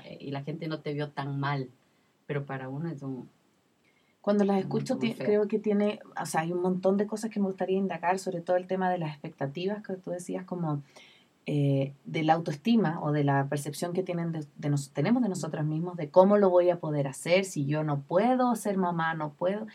Eh, 0.06 0.18
Y 0.20 0.32
la 0.32 0.44
gente 0.44 0.68
no 0.68 0.80
te 0.80 0.94
vio 0.94 1.10
tan 1.10 1.40
mal, 1.40 1.70
pero 2.28 2.46
para 2.46 2.70
uno 2.70 2.90
es 2.90 3.02
un... 3.02 3.30
Cuando 4.22 4.44
las 4.44 4.60
escucho, 4.60 5.00
creo 5.00 5.48
que 5.48 5.60
tiene, 5.60 6.00
o 6.22 6.26
sea, 6.26 6.42
hay 6.42 6.52
un 6.52 6.62
montón 6.62 6.98
de 6.98 7.08
cosas 7.08 7.32
que 7.32 7.40
me 7.40 7.48
gustaría 7.48 7.78
indagar, 7.78 8.20
sobre 8.20 8.42
todo 8.42 8.58
el 8.58 8.68
tema 8.68 8.90
de 8.92 8.98
las 8.98 9.12
expectativas 9.12 9.82
que 9.82 9.94
tú 9.94 10.12
decías, 10.12 10.44
como 10.44 10.84
eh, 11.46 11.94
de 12.06 12.24
la 12.24 12.34
autoestima 12.34 13.00
o 13.02 13.12
de 13.12 13.24
la 13.24 13.48
percepción 13.48 13.94
que 13.94 14.04
tienen 14.04 14.34
de, 14.34 14.46
de 14.58 14.70
nos, 14.70 14.92
tenemos 14.92 15.24
de 15.24 15.30
nosotros 15.30 15.66
mismos, 15.66 15.96
de 15.96 16.10
cómo 16.10 16.38
lo 16.38 16.50
voy 16.50 16.70
a 16.70 16.80
poder 16.80 17.08
hacer, 17.08 17.46
si 17.46 17.66
yo 17.66 17.84
no 17.84 18.02
puedo 18.02 18.56
ser 18.56 18.78
mamá, 18.78 19.14
no 19.16 19.32
puedo. 19.32 19.66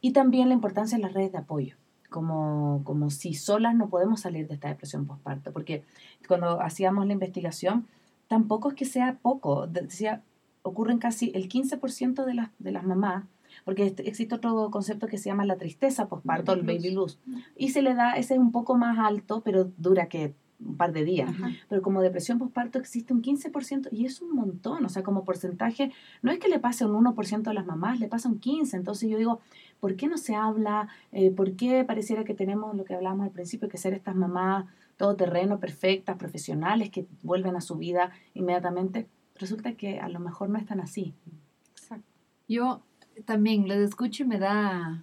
Y 0.00 0.12
también 0.12 0.48
la 0.48 0.54
importancia 0.54 0.96
de 0.96 1.02
las 1.02 1.12
redes 1.12 1.32
de 1.32 1.38
apoyo, 1.38 1.76
como, 2.08 2.82
como 2.84 3.10
si 3.10 3.34
solas 3.34 3.74
no 3.74 3.90
podemos 3.90 4.20
salir 4.20 4.46
de 4.48 4.54
esta 4.54 4.68
depresión 4.68 5.06
postparto, 5.06 5.52
porque 5.52 5.84
cuando 6.28 6.62
hacíamos 6.62 7.06
la 7.06 7.12
investigación, 7.12 7.86
tampoco 8.32 8.70
es 8.70 8.74
que 8.74 8.86
sea 8.86 9.18
poco, 9.20 9.66
de- 9.66 9.82
decía, 9.82 10.22
ocurren 10.62 10.98
casi 10.98 11.32
el 11.34 11.48
15% 11.50 12.24
de 12.24 12.32
las, 12.34 12.48
de 12.58 12.72
las 12.72 12.84
mamás 12.84 13.24
porque 13.66 13.84
este- 13.84 14.08
existe 14.08 14.34
otro 14.34 14.70
concepto 14.70 15.06
que 15.06 15.18
se 15.18 15.28
llama 15.28 15.44
la 15.44 15.56
tristeza 15.56 16.08
postparto, 16.08 16.52
el 16.54 16.62
Baby 16.62 16.90
blues, 16.94 17.18
y 17.56 17.68
se 17.68 17.82
le 17.82 17.94
da, 17.94 18.12
ese 18.14 18.32
es 18.34 18.40
un 18.40 18.50
poco 18.52 18.74
más 18.76 18.98
alto, 18.98 19.42
pero 19.44 19.70
dura 19.76 20.06
que 20.08 20.34
un 20.64 20.76
par 20.76 20.92
de 20.92 21.04
días. 21.04 21.28
Ajá. 21.28 21.50
Pero 21.68 21.82
como 21.82 22.00
depresión 22.00 22.38
postparto 22.38 22.78
existe 22.78 23.12
un 23.12 23.20
15% 23.20 23.88
y 23.90 24.06
es 24.06 24.22
un 24.22 24.32
montón, 24.34 24.84
o 24.84 24.88
sea, 24.88 25.02
como 25.02 25.24
porcentaje, 25.24 25.92
no 26.22 26.30
es 26.32 26.38
que 26.38 26.48
le 26.48 26.60
pase 26.60 26.86
un 26.86 26.94
1% 26.94 27.50
a 27.50 27.52
las 27.52 27.66
mamás, 27.66 27.98
le 28.00 28.08
pasa 28.08 28.28
un 28.30 28.38
15%. 28.40 28.76
Entonces 28.78 29.10
yo 29.10 29.18
digo, 29.18 29.40
¿por 29.80 29.96
qué 29.96 30.06
no 30.06 30.16
se 30.16 30.34
habla? 30.34 30.88
Eh, 31.10 31.30
¿Por 31.32 31.56
qué 31.56 31.84
pareciera 31.84 32.22
que 32.24 32.32
tenemos 32.34 32.74
lo 32.76 32.84
que 32.84 32.94
hablábamos 32.94 33.24
al 33.26 33.32
principio, 33.32 33.68
que 33.68 33.76
ser 33.76 33.92
estas 33.92 34.14
mamás 34.14 34.64
todo 35.02 35.16
terreno, 35.16 35.58
perfectas, 35.58 36.16
profesionales, 36.16 36.88
que 36.90 37.06
vuelven 37.24 37.56
a 37.56 37.60
su 37.60 37.74
vida 37.74 38.12
inmediatamente, 38.34 39.08
resulta 39.34 39.72
que 39.72 39.98
a 39.98 40.08
lo 40.08 40.20
mejor 40.20 40.48
no 40.48 40.58
están 40.60 40.78
así. 40.78 41.12
Exacto. 41.72 42.06
Yo 42.46 42.82
también 43.24 43.66
les 43.66 43.80
escucho 43.80 44.22
y 44.22 44.26
me 44.28 44.38
da, 44.38 45.02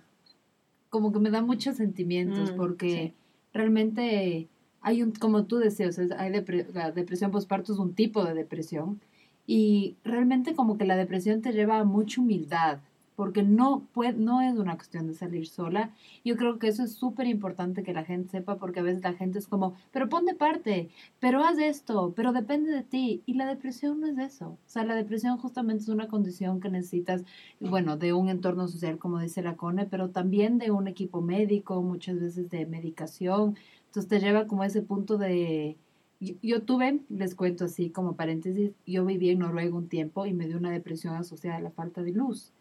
como 0.89 1.11
que 1.11 1.19
me 1.19 1.29
da 1.31 1.41
muchos 1.41 1.75
sentimientos, 1.75 2.53
Mm, 2.53 2.55
porque 2.55 2.89
sí. 2.89 3.13
realmente 3.51 4.47
hay 4.79 5.03
un, 5.03 5.11
como 5.11 5.43
tú 5.43 5.57
decías, 5.57 5.99
hay 5.99 6.31
depre- 6.31 6.71
la 6.73 6.91
depresión 6.93 7.31
postparto 7.31 7.73
es 7.73 7.79
un 7.79 7.93
tipo 7.93 8.23
de 8.23 8.33
depresión, 8.33 9.01
y 9.45 9.97
realmente 10.05 10.55
como 10.55 10.77
que 10.77 10.85
la 10.85 10.95
depresión 10.95 11.41
te 11.41 11.51
lleva 11.51 11.79
a 11.79 11.83
mucha 11.83 12.21
humildad, 12.21 12.79
porque 13.19 13.43
no, 13.43 13.85
puede, 13.91 14.13
no 14.13 14.39
es 14.39 14.57
una 14.57 14.77
cuestión 14.77 15.05
de 15.07 15.13
salir 15.13 15.45
sola. 15.45 15.93
Yo 16.23 16.37
creo 16.37 16.57
que 16.57 16.69
eso 16.69 16.83
es 16.83 16.93
súper 16.93 17.27
importante 17.27 17.83
que 17.83 17.91
la 17.91 18.05
gente 18.05 18.29
sepa, 18.29 18.55
porque 18.55 18.79
a 18.79 18.83
veces 18.83 19.03
la 19.03 19.11
gente 19.11 19.39
es 19.39 19.47
como, 19.49 19.75
pero 19.91 20.07
pon 20.07 20.23
de 20.23 20.35
parte, 20.35 20.87
pero 21.19 21.43
haz 21.43 21.59
esto, 21.59 22.13
pero 22.15 22.31
depende 22.31 22.71
de 22.71 22.81
ti. 22.81 23.21
Y 23.25 23.33
la 23.33 23.45
depresión 23.45 23.99
no 23.99 24.07
es 24.07 24.17
eso. 24.19 24.51
O 24.51 24.57
sea, 24.67 24.85
la 24.85 24.95
depresión 24.95 25.37
justamente 25.37 25.83
es 25.83 25.89
una 25.89 26.07
condición 26.07 26.61
que 26.61 26.69
necesitas, 26.69 27.25
bueno, 27.59 27.97
de 27.97 28.13
un 28.13 28.29
entorno 28.29 28.69
social, 28.69 28.97
como 28.97 29.19
dice 29.19 29.41
la 29.41 29.57
CONE, 29.57 29.85
pero 29.85 30.11
también 30.11 30.57
de 30.57 30.71
un 30.71 30.87
equipo 30.87 31.19
médico, 31.19 31.81
muchas 31.81 32.21
veces 32.21 32.49
de 32.49 32.65
medicación. 32.67 33.57
Entonces 33.87 34.07
te 34.07 34.21
lleva 34.21 34.47
como 34.47 34.61
a 34.61 34.67
ese 34.67 34.81
punto 34.81 35.17
de... 35.17 35.75
Yo, 36.21 36.35
yo 36.41 36.61
tuve, 36.61 37.01
les 37.09 37.35
cuento 37.35 37.65
así 37.65 37.89
como 37.89 38.15
paréntesis, 38.15 38.71
yo 38.87 39.05
viví 39.05 39.29
en 39.29 39.39
Noruega 39.39 39.75
un 39.75 39.89
tiempo 39.89 40.25
y 40.25 40.33
me 40.33 40.47
dio 40.47 40.55
una 40.57 40.71
depresión 40.71 41.15
asociada 41.15 41.57
a 41.57 41.61
la 41.61 41.71
falta 41.71 42.01
de 42.01 42.13
luz. 42.13 42.53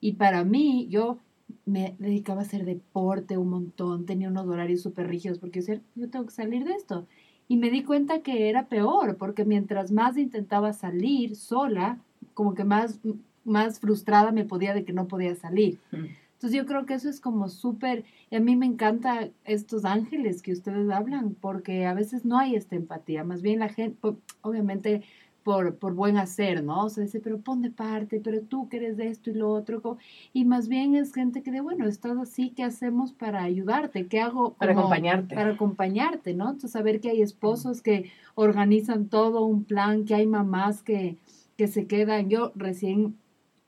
Y 0.00 0.12
para 0.12 0.44
mí, 0.44 0.86
yo 0.90 1.18
me 1.64 1.94
dedicaba 1.98 2.40
a 2.40 2.44
hacer 2.44 2.64
deporte 2.64 3.36
un 3.36 3.50
montón, 3.50 4.06
tenía 4.06 4.28
unos 4.28 4.46
horarios 4.46 4.82
súper 4.82 5.08
rígidos 5.08 5.38
porque 5.38 5.60
yo 5.60 5.66
decía, 5.66 5.82
yo 5.94 6.08
tengo 6.08 6.26
que 6.26 6.32
salir 6.32 6.64
de 6.64 6.72
esto. 6.72 7.06
Y 7.46 7.56
me 7.56 7.70
di 7.70 7.82
cuenta 7.82 8.20
que 8.20 8.48
era 8.48 8.66
peor, 8.66 9.16
porque 9.16 9.44
mientras 9.44 9.90
más 9.90 10.18
intentaba 10.18 10.72
salir 10.72 11.36
sola, 11.36 11.98
como 12.34 12.54
que 12.54 12.64
más, 12.64 13.00
más 13.44 13.80
frustrada 13.80 14.32
me 14.32 14.44
podía 14.44 14.74
de 14.74 14.84
que 14.84 14.92
no 14.92 15.08
podía 15.08 15.34
salir. 15.34 15.78
Entonces 15.90 16.56
yo 16.56 16.66
creo 16.66 16.86
que 16.86 16.94
eso 16.94 17.08
es 17.08 17.20
como 17.20 17.48
súper, 17.48 18.04
y 18.30 18.36
a 18.36 18.40
mí 18.40 18.54
me 18.54 18.66
encanta 18.66 19.28
estos 19.44 19.84
ángeles 19.84 20.42
que 20.42 20.52
ustedes 20.52 20.88
hablan, 20.90 21.34
porque 21.40 21.86
a 21.86 21.94
veces 21.94 22.24
no 22.24 22.38
hay 22.38 22.54
esta 22.54 22.76
empatía, 22.76 23.24
más 23.24 23.42
bien 23.42 23.58
la 23.58 23.70
gente, 23.70 23.98
obviamente 24.42 25.02
por, 25.42 25.76
por 25.76 25.94
buen 25.94 26.18
hacer, 26.18 26.62
¿no? 26.62 26.84
O 26.84 26.88
sea, 26.90 27.04
dice, 27.04 27.20
pero 27.20 27.38
pon 27.38 27.62
de 27.62 27.70
parte, 27.70 28.20
pero 28.22 28.40
tú 28.42 28.68
que 28.68 28.76
eres 28.78 28.96
de 28.96 29.08
esto 29.08 29.30
y 29.30 29.34
lo 29.34 29.50
otro, 29.50 29.96
y 30.32 30.44
más 30.44 30.68
bien 30.68 30.94
es 30.94 31.12
gente 31.14 31.42
que 31.42 31.50
de, 31.50 31.60
bueno, 31.60 31.86
estás 31.86 32.18
así, 32.18 32.50
¿qué 32.50 32.64
hacemos 32.64 33.12
para 33.12 33.42
ayudarte? 33.42 34.06
¿Qué 34.06 34.20
hago? 34.20 34.54
Para 34.54 34.74
como- 34.74 34.86
acompañarte. 34.86 35.34
Para 35.34 35.52
acompañarte, 35.54 36.34
¿no? 36.34 36.46
Entonces 36.46 36.72
saber 36.72 37.00
que 37.00 37.10
hay 37.10 37.22
esposos 37.22 37.80
que 37.80 38.10
organizan 38.34 39.08
todo 39.08 39.44
un 39.44 39.64
plan, 39.64 40.04
que 40.04 40.14
hay 40.14 40.26
mamás 40.26 40.82
que, 40.82 41.16
que 41.56 41.66
se 41.66 41.86
quedan. 41.86 42.28
Yo 42.28 42.52
recién, 42.54 43.16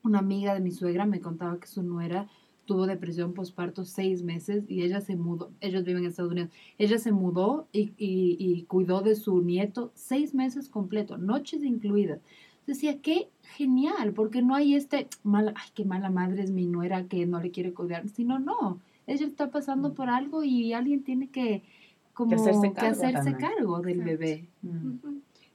una 0.03 0.19
amiga 0.19 0.53
de 0.53 0.59
mi 0.59 0.71
suegra 0.71 1.05
me 1.05 1.19
contaba 1.19 1.59
que 1.59 1.67
su 1.67 1.81
nuera 1.83 2.27
tuvo 2.65 2.85
depresión 2.87 3.33
postparto 3.33 3.83
seis 3.85 4.23
meses 4.23 4.63
y 4.67 4.83
ella 4.83 5.01
se 5.01 5.15
mudó, 5.15 5.51
ellos 5.61 5.83
viven 5.83 6.03
en 6.03 6.09
Estados 6.09 6.31
Unidos, 6.31 6.51
ella 6.77 6.97
se 6.99 7.11
mudó 7.11 7.67
y, 7.73 7.91
y- 7.97 8.37
y 8.39 8.63
cuidó 8.63 9.01
de 9.01 9.15
su 9.15 9.41
nieto 9.41 9.91
seis 9.95 10.33
meses 10.33 10.69
completo, 10.69 11.17
noches 11.17 11.63
incluidas. 11.63 12.19
Decía, 12.67 12.99
qué 13.01 13.29
genial, 13.57 14.13
porque 14.13 14.41
no 14.43 14.53
hay 14.55 14.75
este, 14.75 15.07
mala, 15.23 15.53
ay, 15.55 15.69
qué 15.73 15.83
mala 15.83 16.09
madre 16.11 16.43
es 16.43 16.51
mi 16.51 16.67
nuera 16.67 17.05
que 17.07 17.25
no 17.25 17.41
le 17.41 17.49
quiere 17.51 17.73
cuidar, 17.73 18.07
sino 18.07 18.37
no, 18.39 18.79
ella 19.07 19.25
está 19.25 19.49
pasando 19.49 19.93
por 19.93 20.09
algo 20.09 20.43
y 20.43 20.71
alguien 20.73 21.03
tiene 21.03 21.27
que, 21.29 21.63
como, 22.13 22.35
hacerse 22.35 22.69
que 22.69 22.73
cargo 22.75 22.91
hacerse 23.03 23.35
cargo 23.37 23.79
del 23.81 24.01
Exacto. 24.01 24.19
bebé. 24.19 24.45
Mm. 24.61 24.97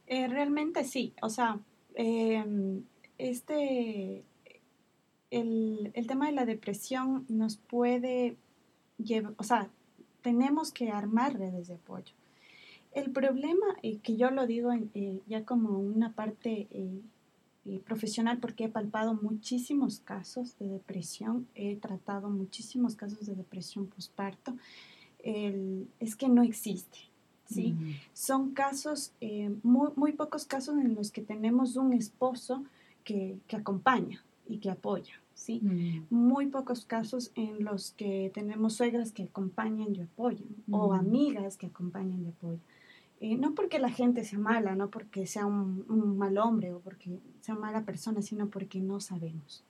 Eh, 0.08 0.28
realmente 0.28 0.82
sí, 0.84 1.14
o 1.22 1.28
sea, 1.30 1.60
em, 1.94 2.82
este, 3.18 4.24
el, 5.30 5.90
el 5.94 6.06
tema 6.06 6.26
de 6.26 6.32
la 6.32 6.46
depresión 6.46 7.24
nos 7.28 7.56
puede 7.56 8.36
llevar, 8.98 9.34
o 9.38 9.42
sea, 9.42 9.68
tenemos 10.22 10.72
que 10.72 10.90
armar 10.90 11.38
redes 11.38 11.68
de 11.68 11.74
apoyo. 11.74 12.12
El 12.94 13.10
problema, 13.10 13.66
eh, 13.82 13.98
que 14.02 14.16
yo 14.16 14.30
lo 14.30 14.46
digo 14.46 14.70
eh, 14.72 15.20
ya 15.26 15.44
como 15.44 15.78
una 15.78 16.12
parte 16.12 16.66
eh, 16.70 17.00
eh, 17.66 17.80
profesional, 17.84 18.38
porque 18.38 18.64
he 18.64 18.68
palpado 18.68 19.14
muchísimos 19.14 20.00
casos 20.00 20.56
de 20.58 20.68
depresión, 20.68 21.46
he 21.54 21.76
tratado 21.76 22.30
muchísimos 22.30 22.96
casos 22.96 23.26
de 23.26 23.34
depresión 23.34 23.86
postparto, 23.86 24.56
el- 25.22 25.88
es 26.00 26.16
que 26.16 26.28
no 26.28 26.42
existe, 26.42 26.98
¿sí? 27.50 27.74
Son 28.14 28.52
casos, 28.52 29.12
muy, 29.62 29.90
muy 29.96 30.12
pocos 30.12 30.46
casos 30.46 30.78
en 30.78 30.94
los 30.94 31.10
que 31.10 31.20
tenemos 31.22 31.76
un 31.76 31.92
esposo 31.92 32.64
que, 33.04 33.36
que 33.48 33.56
acompaña 33.56 34.22
y 34.48 34.58
que 34.58 34.70
apoya, 34.70 35.14
¿sí? 35.34 35.60
Mm. 35.62 36.06
Muy 36.10 36.46
pocos 36.46 36.84
casos 36.84 37.32
en 37.34 37.64
los 37.64 37.92
que 37.92 38.30
tenemos 38.34 38.74
suegras 38.74 39.12
que 39.12 39.24
acompañan 39.24 39.94
y 39.94 40.00
apoyan, 40.02 40.48
o 40.70 40.88
Mm. 40.88 40.98
amigas 40.98 41.56
que 41.56 41.66
acompañan 41.66 42.24
y 42.24 42.28
apoyan. 42.28 42.60
Eh, 43.20 43.36
no 43.36 43.54
porque 43.54 43.78
la 43.78 43.90
gente 43.90 44.24
sea 44.24 44.38
mala, 44.38 44.74
no 44.74 44.90
porque 44.90 45.26
sea 45.26 45.46
un, 45.46 45.86
un 45.88 46.18
mal 46.18 46.36
hombre 46.36 46.72
o 46.72 46.80
porque 46.80 47.18
sea 47.40 47.54
mala 47.54 47.84
persona, 47.84 48.20
sino 48.20 48.48
porque 48.50 48.80
no 48.80 49.00
sabemos, 49.00 49.64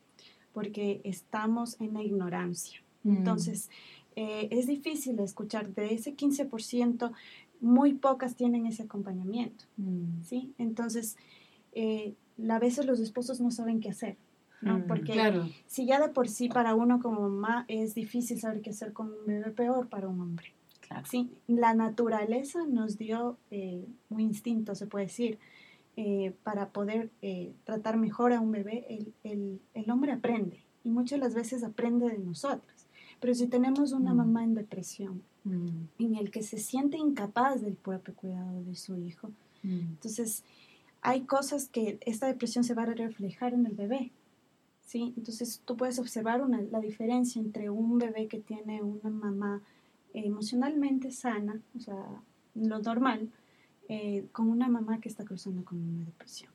porque 0.53 1.01
estamos 1.05 1.81
en 1.81 1.95
la 1.95 2.03
ignorancia. 2.03 2.81
Mm. 3.05 3.17
Entonces, 3.19 3.71
eh, 4.17 4.49
es 4.51 4.67
difícil 4.67 5.19
escuchar 5.21 5.75
de 5.75 5.95
ese 5.95 6.17
15%, 6.17 7.13
muy 7.61 7.95
pocas 7.95 8.35
tienen 8.35 8.67
ese 8.67 8.83
acompañamiento. 8.83 9.65
¿sí? 10.23 10.53
Entonces, 10.59 11.17
eh, 11.73 12.15
a 12.51 12.59
veces 12.59 12.87
los 12.87 13.01
esposos 13.01 13.41
no 13.41 13.51
saben 13.51 13.81
qué 13.81 13.91
hacer, 13.91 14.17
¿no? 14.61 14.85
Porque 14.87 15.13
Claro. 15.13 15.49
si 15.67 15.87
ya 15.87 16.01
de 16.01 16.09
por 16.09 16.29
sí 16.29 16.49
para 16.49 16.75
uno 16.75 17.01
como 17.01 17.21
mamá 17.29 17.65
es 17.69 17.95
difícil 17.95 18.39
saber 18.41 18.61
qué 18.63 18.71
hacer 18.71 18.93
con 18.93 19.09
un 19.09 19.27
bebé, 19.27 19.51
peor 19.51 19.89
para 19.89 20.09
un 20.09 20.21
hombre, 20.21 20.53
Claro. 20.81 21.05
¿sí? 21.07 21.31
La 21.47 21.75
naturaleza 21.75 22.65
nos 22.67 22.97
dio 22.99 23.37
eh, 23.51 23.85
un 24.09 24.21
instinto, 24.21 24.75
se 24.75 24.87
puede 24.87 25.07
decir, 25.07 25.39
eh, 25.97 26.35
para 26.43 26.69
poder 26.71 27.11
eh, 27.23 27.53
tratar 27.65 27.97
mejor 27.97 28.33
a 28.33 28.41
un 28.41 28.53
bebé. 28.53 28.85
El, 28.89 29.13
el- 29.25 29.61
el 29.75 29.91
hombre 29.91 30.13
aprende 30.13 30.61
y 30.85 30.91
muchas 30.91 31.19
de 31.19 31.25
las 31.25 31.35
veces 31.35 31.65
aprende 31.65 32.09
de 32.09 32.19
nosotros. 32.19 32.87
Pero 33.21 33.35
si 33.35 33.47
tenemos 33.47 33.93
una 33.93 34.13
Mm. 34.13 34.17
mamá 34.17 34.45
en 34.45 34.55
depresión, 34.55 35.23
Mm. 35.45 35.69
en 36.01 36.15
el 36.17 36.31
que 36.31 36.43
se 36.43 36.59
siente 36.59 36.97
incapaz 36.99 37.63
del 37.63 37.75
propio 37.75 38.15
cuidado 38.15 38.63
de 38.65 38.75
su 38.75 38.97
hijo, 38.99 39.31
Mm. 39.63 39.71
entonces 39.95 40.45
hay 41.03 41.23
cosas 41.23 41.69
que 41.69 41.99
esta 42.05 42.27
depresión 42.27 42.63
se 42.65 42.75
va 42.75 42.83
a 42.83 42.87
reflejar 42.87 43.55
en 43.55 43.65
el 43.67 43.73
bebé. 43.75 44.11
¿Sí? 44.87 45.13
Entonces 45.19 45.61
tú 45.67 45.77
puedes 45.77 45.99
observar 45.99 46.41
una- 46.43 46.63
la 46.63 46.81
diferencia 46.81 47.41
entre 47.43 47.69
un 47.69 47.99
bebé 47.99 48.27
que 48.29 48.39
tiene 48.41 48.83
una 48.83 49.11
mamá 49.11 49.61
emocionalmente 50.15 51.11
sana, 51.11 51.61
o 51.77 51.81
sea, 51.81 52.23
lo 52.55 52.79
normal, 52.79 53.29
eh, 53.89 54.25
con 54.33 54.49
una 54.49 54.69
mamá 54.69 54.99
que 55.01 55.09
está 55.11 55.25
cruzando 55.25 55.63
con 55.65 55.79
una 55.79 56.05
depresión. 56.07 56.51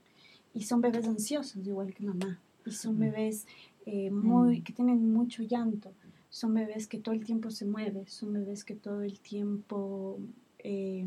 Y 0.53 0.63
son 0.63 0.81
bebés 0.81 1.07
ansiosos, 1.07 1.65
igual 1.67 1.93
que 1.93 2.03
mamá. 2.03 2.39
Y 2.65 2.71
son 2.71 2.97
bebés 2.97 3.45
eh, 3.85 4.11
muy, 4.11 4.59
Mm. 4.59 4.63
que 4.63 4.73
tienen 4.73 5.11
mucho 5.13 5.41
llanto. 5.43 5.91
Son 6.29 6.53
bebés 6.53 6.85
que 6.87 6.99
todo 6.99 7.15
el 7.15 7.23
tiempo 7.25 7.49
se 7.49 7.65
mueven. 7.65 8.07
Son 8.07 8.31
bebés 8.31 8.63
que 8.63 8.75
todo 8.75 9.01
el 9.01 9.19
tiempo 9.19 10.19
eh, 10.63 11.03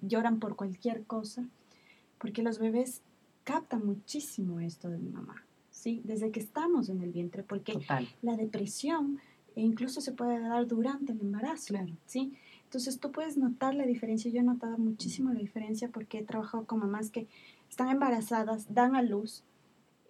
lloran 0.00 0.38
por 0.38 0.54
cualquier 0.54 1.02
cosa. 1.04 1.48
Porque 2.18 2.42
los 2.44 2.58
bebés 2.60 3.02
captan 3.42 3.84
muchísimo 3.84 4.60
esto 4.60 4.88
de 4.88 4.98
mamá. 4.98 5.43
¿Sí? 5.84 6.00
Desde 6.02 6.30
que 6.30 6.40
estamos 6.40 6.88
en 6.88 7.02
el 7.02 7.12
vientre. 7.12 7.42
Porque 7.42 7.74
Total. 7.74 8.08
la 8.22 8.36
depresión 8.36 9.20
e 9.54 9.60
incluso 9.60 10.00
se 10.00 10.12
puede 10.12 10.40
dar 10.40 10.66
durante 10.66 11.12
el 11.12 11.20
embarazo. 11.20 11.74
Claro. 11.74 11.92
¿sí? 12.06 12.32
Entonces 12.64 12.98
tú 12.98 13.12
puedes 13.12 13.36
notar 13.36 13.74
la 13.74 13.84
diferencia. 13.84 14.30
Yo 14.30 14.40
he 14.40 14.44
notado 14.44 14.78
muchísimo 14.78 15.30
la 15.30 15.40
diferencia 15.40 15.90
porque 15.90 16.18
he 16.18 16.22
trabajado 16.22 16.64
con 16.64 16.78
mamás 16.78 17.10
que 17.10 17.26
están 17.68 17.90
embarazadas, 17.90 18.72
dan 18.72 18.96
a 18.96 19.02
luz 19.02 19.44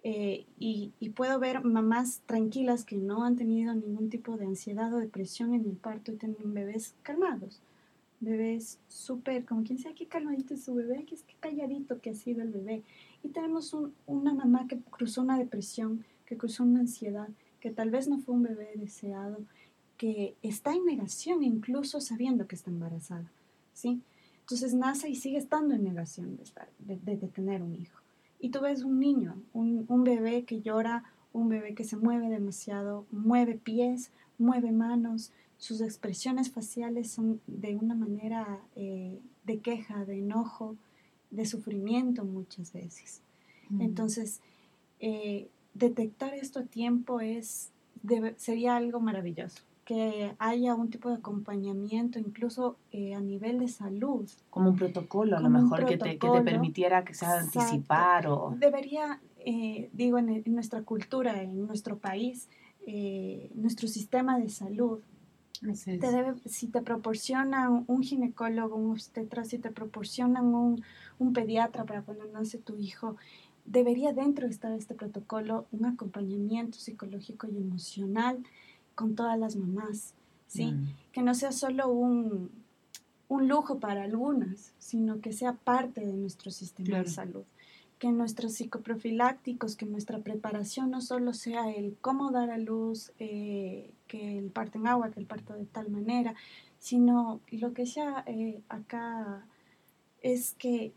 eh, 0.03 0.45
y, 0.57 0.93
y 1.01 1.09
puedo 1.09 1.39
ver 1.39 1.61
mamás 1.63 2.21
tranquilas 2.25 2.85
que 2.85 2.95
no 2.95 3.25
han 3.25 3.35
tenido 3.35 3.73
ningún 3.73 4.09
tipo 4.09 4.37
de 4.37 4.45
ansiedad 4.45 4.93
o 4.93 4.97
depresión 4.97 5.53
en 5.53 5.65
el 5.65 5.75
parto 5.75 6.13
y 6.13 6.15
tienen 6.15 6.53
bebés 6.53 6.95
calmados. 7.03 7.61
Bebés 8.21 8.79
súper, 8.87 9.43
como 9.43 9.63
quien 9.63 9.77
sea, 9.77 9.93
qué 9.93 10.07
calmadito 10.07 10.53
es 10.53 10.63
su 10.63 10.73
bebé, 10.73 11.03
qué, 11.05 11.17
qué 11.27 11.35
calladito 11.41 11.99
que 11.99 12.11
ha 12.11 12.13
sido 12.13 12.43
el 12.43 12.49
bebé. 12.49 12.83
Y 13.25 13.29
tenemos 13.29 13.73
un- 13.73 13.91
una 14.05 14.35
mamá 14.35 14.67
que 14.67 14.77
cruzó 14.79 15.23
una 15.23 15.39
depresión, 15.39 16.05
que 16.27 16.37
cruzó 16.37 16.61
una 16.61 16.81
ansiedad, 16.81 17.27
que 17.59 17.71
tal 17.71 17.89
vez 17.89 18.07
no 18.07 18.19
fue 18.19 18.35
un 18.35 18.43
bebé 18.43 18.73
deseado, 18.75 19.39
que 19.97 20.35
está 20.43 20.75
en 20.75 20.85
negación 20.85 21.41
incluso 21.41 21.99
sabiendo 22.01 22.45
que 22.45 22.55
está 22.55 22.69
embarazada, 22.69 23.31
¿sí? 23.73 23.99
Entonces 24.41 24.75
nace 24.75 25.09
y 25.09 25.15
sigue 25.15 25.39
estando 25.39 25.73
en 25.73 25.83
negación 25.83 26.37
de, 26.77 27.17
tener 27.17 27.63
un 27.63 27.73
hijo. 27.73 27.99
Y 28.39 28.49
tú 28.49 28.61
ves 28.61 28.83
un 28.83 28.99
niño, 28.99 29.41
un, 29.53 29.85
un 29.87 30.03
bebé 30.03 30.43
que 30.43 30.61
llora, 30.61 31.03
un 31.33 31.49
bebé 31.49 31.73
que 31.73 31.83
se 31.83 31.97
mueve 31.97 32.29
demasiado, 32.29 33.07
mueve 33.09 33.55
pies, 33.55 34.11
mueve 34.37 34.71
manos, 34.71 35.31
sus 35.57 35.81
expresiones 35.81 36.51
faciales 36.51 37.09
son 37.09 37.41
de 37.47 37.75
una 37.75 37.95
manera 37.95 38.59
eh, 38.75 39.17
de 39.45 39.57
queja, 39.61 40.05
de 40.05 40.19
enojo, 40.19 40.75
de 41.31 41.45
sufrimiento 41.45 42.23
muchas 42.25 42.71
veces. 42.73 43.21
Mm. 43.69 43.81
Entonces, 43.81 44.39
eh, 44.99 45.47
detectar 45.73 46.33
esto 46.33 46.59
a 46.59 46.63
tiempo 46.63 47.19
es, 47.19 47.69
debe- 48.03 48.35
sería 48.37 48.75
algo 48.77 48.99
maravilloso, 48.99 49.61
que 49.83 50.33
haya 50.39 50.73
un 50.73 50.89
tipo 50.89 51.09
de 51.09 51.15
acompañamiento, 51.15 52.17
incluso 52.17 52.75
eh, 52.91 53.13
a 53.13 53.19
nivel 53.19 53.59
de 53.59 53.67
salud. 53.67 54.27
Como 54.49 54.69
un 54.69 54.75
protocolo, 54.75 55.37
a 55.37 55.39
lo 55.39 55.49
mejor, 55.49 55.85
que 55.85 55.97
te, 55.97 56.17
que 56.17 56.29
te 56.29 56.41
permitiera 56.41 57.03
que 57.03 57.13
sea 57.13 57.39
Exacto. 57.39 57.59
anticipar 57.59 58.27
o... 58.27 58.55
Debería, 58.57 59.19
eh, 59.45 59.89
digo, 59.93 60.17
en, 60.17 60.29
en 60.29 60.55
nuestra 60.55 60.81
cultura, 60.81 61.41
en 61.41 61.67
nuestro 61.67 61.97
país, 61.97 62.47
eh, 62.87 63.49
nuestro 63.53 63.87
sistema 63.87 64.39
de 64.39 64.49
salud. 64.49 64.99
Te 65.59 66.11
debe, 66.11 66.33
si 66.45 66.67
te 66.67 66.81
proporcionan 66.81 67.83
un 67.87 68.01
ginecólogo, 68.03 68.75
un 68.75 68.91
obstetra, 68.91 69.43
si 69.43 69.57
te 69.59 69.71
proporcionan 69.71 70.53
un, 70.53 70.83
un 71.19 71.33
pediatra 71.33 71.85
para 71.85 72.01
cuando 72.01 72.25
nace 72.25 72.57
tu 72.57 72.77
hijo, 72.77 73.15
debería 73.65 74.13
dentro 74.13 74.47
estar 74.47 74.71
este 74.73 74.93
protocolo 74.93 75.65
un 75.71 75.85
acompañamiento 75.85 76.77
psicológico 76.77 77.47
y 77.47 77.57
emocional 77.57 78.43
con 78.93 79.15
todas 79.15 79.37
las 79.39 79.55
mamás, 79.55 80.13
¿sí? 80.47 80.71
Mm. 80.71 80.87
Que 81.11 81.21
no 81.21 81.33
sea 81.33 81.51
solo 81.51 81.89
un, 81.89 82.49
un 83.27 83.47
lujo 83.47 83.79
para 83.79 84.03
algunas, 84.03 84.73
sino 84.77 85.19
que 85.19 85.33
sea 85.33 85.53
parte 85.53 86.05
de 86.05 86.13
nuestro 86.13 86.51
sistema 86.51 86.87
Claro. 86.89 87.03
de 87.05 87.09
salud. 87.09 87.43
Que 87.97 88.11
nuestros 88.11 88.53
psicoprofilácticos, 88.53 89.75
que 89.75 89.85
nuestra 89.85 90.19
preparación 90.19 90.91
no 90.91 91.01
solo 91.01 91.33
sea 91.33 91.71
el 91.71 91.95
cómo 92.01 92.31
dar 92.31 92.51
a 92.51 92.57
luz, 92.57 93.13
eh, 93.19 93.93
que 94.07 94.37
el 94.37 94.51
parto 94.51 94.77
en 94.77 94.87
agua, 94.87 95.11
que 95.11 95.19
el 95.19 95.25
parto 95.25 95.53
de 95.53 95.65
tal 95.65 95.89
manera, 95.89 96.35
sino 96.79 97.41
lo 97.51 97.73
que 97.73 97.85
sea 97.85 98.23
eh, 98.27 98.61
acá 98.69 99.45
es 100.21 100.53
que 100.53 100.93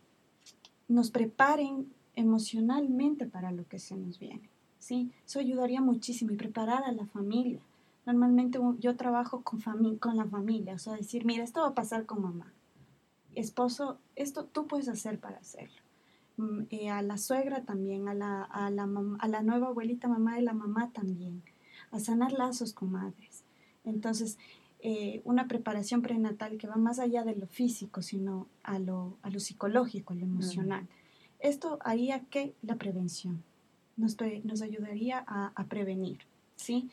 nos 0.88 1.10
preparen 1.10 1.92
emocionalmente 2.14 3.26
para 3.26 3.52
lo 3.52 3.66
que 3.68 3.78
se 3.78 3.96
nos 3.96 4.18
viene. 4.18 4.50
¿sí? 4.78 5.10
Eso 5.26 5.38
ayudaría 5.38 5.80
muchísimo 5.80 6.32
y 6.32 6.36
preparar 6.36 6.84
a 6.84 6.92
la 6.92 7.06
familia. 7.06 7.60
Normalmente 8.06 8.58
yo 8.78 8.96
trabajo 8.96 9.42
con, 9.42 9.60
con 9.98 10.16
la 10.16 10.24
familia, 10.24 10.74
o 10.74 10.78
sea, 10.78 10.94
decir, 10.94 11.24
mira, 11.24 11.44
esto 11.44 11.60
va 11.60 11.68
a 11.68 11.74
pasar 11.74 12.06
con 12.06 12.22
mamá. 12.22 12.52
Esposo, 13.34 13.98
esto 14.16 14.46
tú 14.46 14.66
puedes 14.66 14.88
hacer 14.88 15.20
para 15.20 15.38
hacerlo. 15.38 15.76
Mm, 16.38 16.62
eh, 16.70 16.90
a 16.90 17.02
la 17.02 17.18
suegra 17.18 17.64
también, 17.64 18.08
a 18.08 18.14
la, 18.14 18.42
a, 18.44 18.70
la 18.70 18.88
a 19.18 19.28
la 19.28 19.42
nueva 19.42 19.68
abuelita 19.68 20.08
mamá 20.08 20.36
de 20.36 20.42
la 20.42 20.54
mamá 20.54 20.90
también, 20.92 21.42
a 21.90 22.00
sanar 22.00 22.32
lazos 22.32 22.72
con 22.72 22.92
madres. 22.92 23.44
Entonces, 23.84 24.38
eh, 24.80 25.20
una 25.24 25.48
preparación 25.48 26.02
prenatal 26.02 26.56
que 26.58 26.66
va 26.68 26.76
más 26.76 26.98
allá 26.98 27.24
de 27.24 27.34
lo 27.34 27.46
físico, 27.46 28.02
sino 28.02 28.46
a 28.62 28.78
lo, 28.78 29.16
a 29.22 29.30
lo 29.30 29.40
psicológico, 29.40 30.12
a 30.12 30.16
lo 30.16 30.24
emocional. 30.24 30.86
Esto 31.40 31.78
haría 31.82 32.20
que 32.20 32.54
la 32.62 32.76
prevención 32.76 33.42
nos, 33.96 34.16
nos 34.44 34.62
ayudaría 34.62 35.24
a, 35.26 35.52
a 35.54 35.64
prevenir, 35.64 36.18
¿sí? 36.56 36.88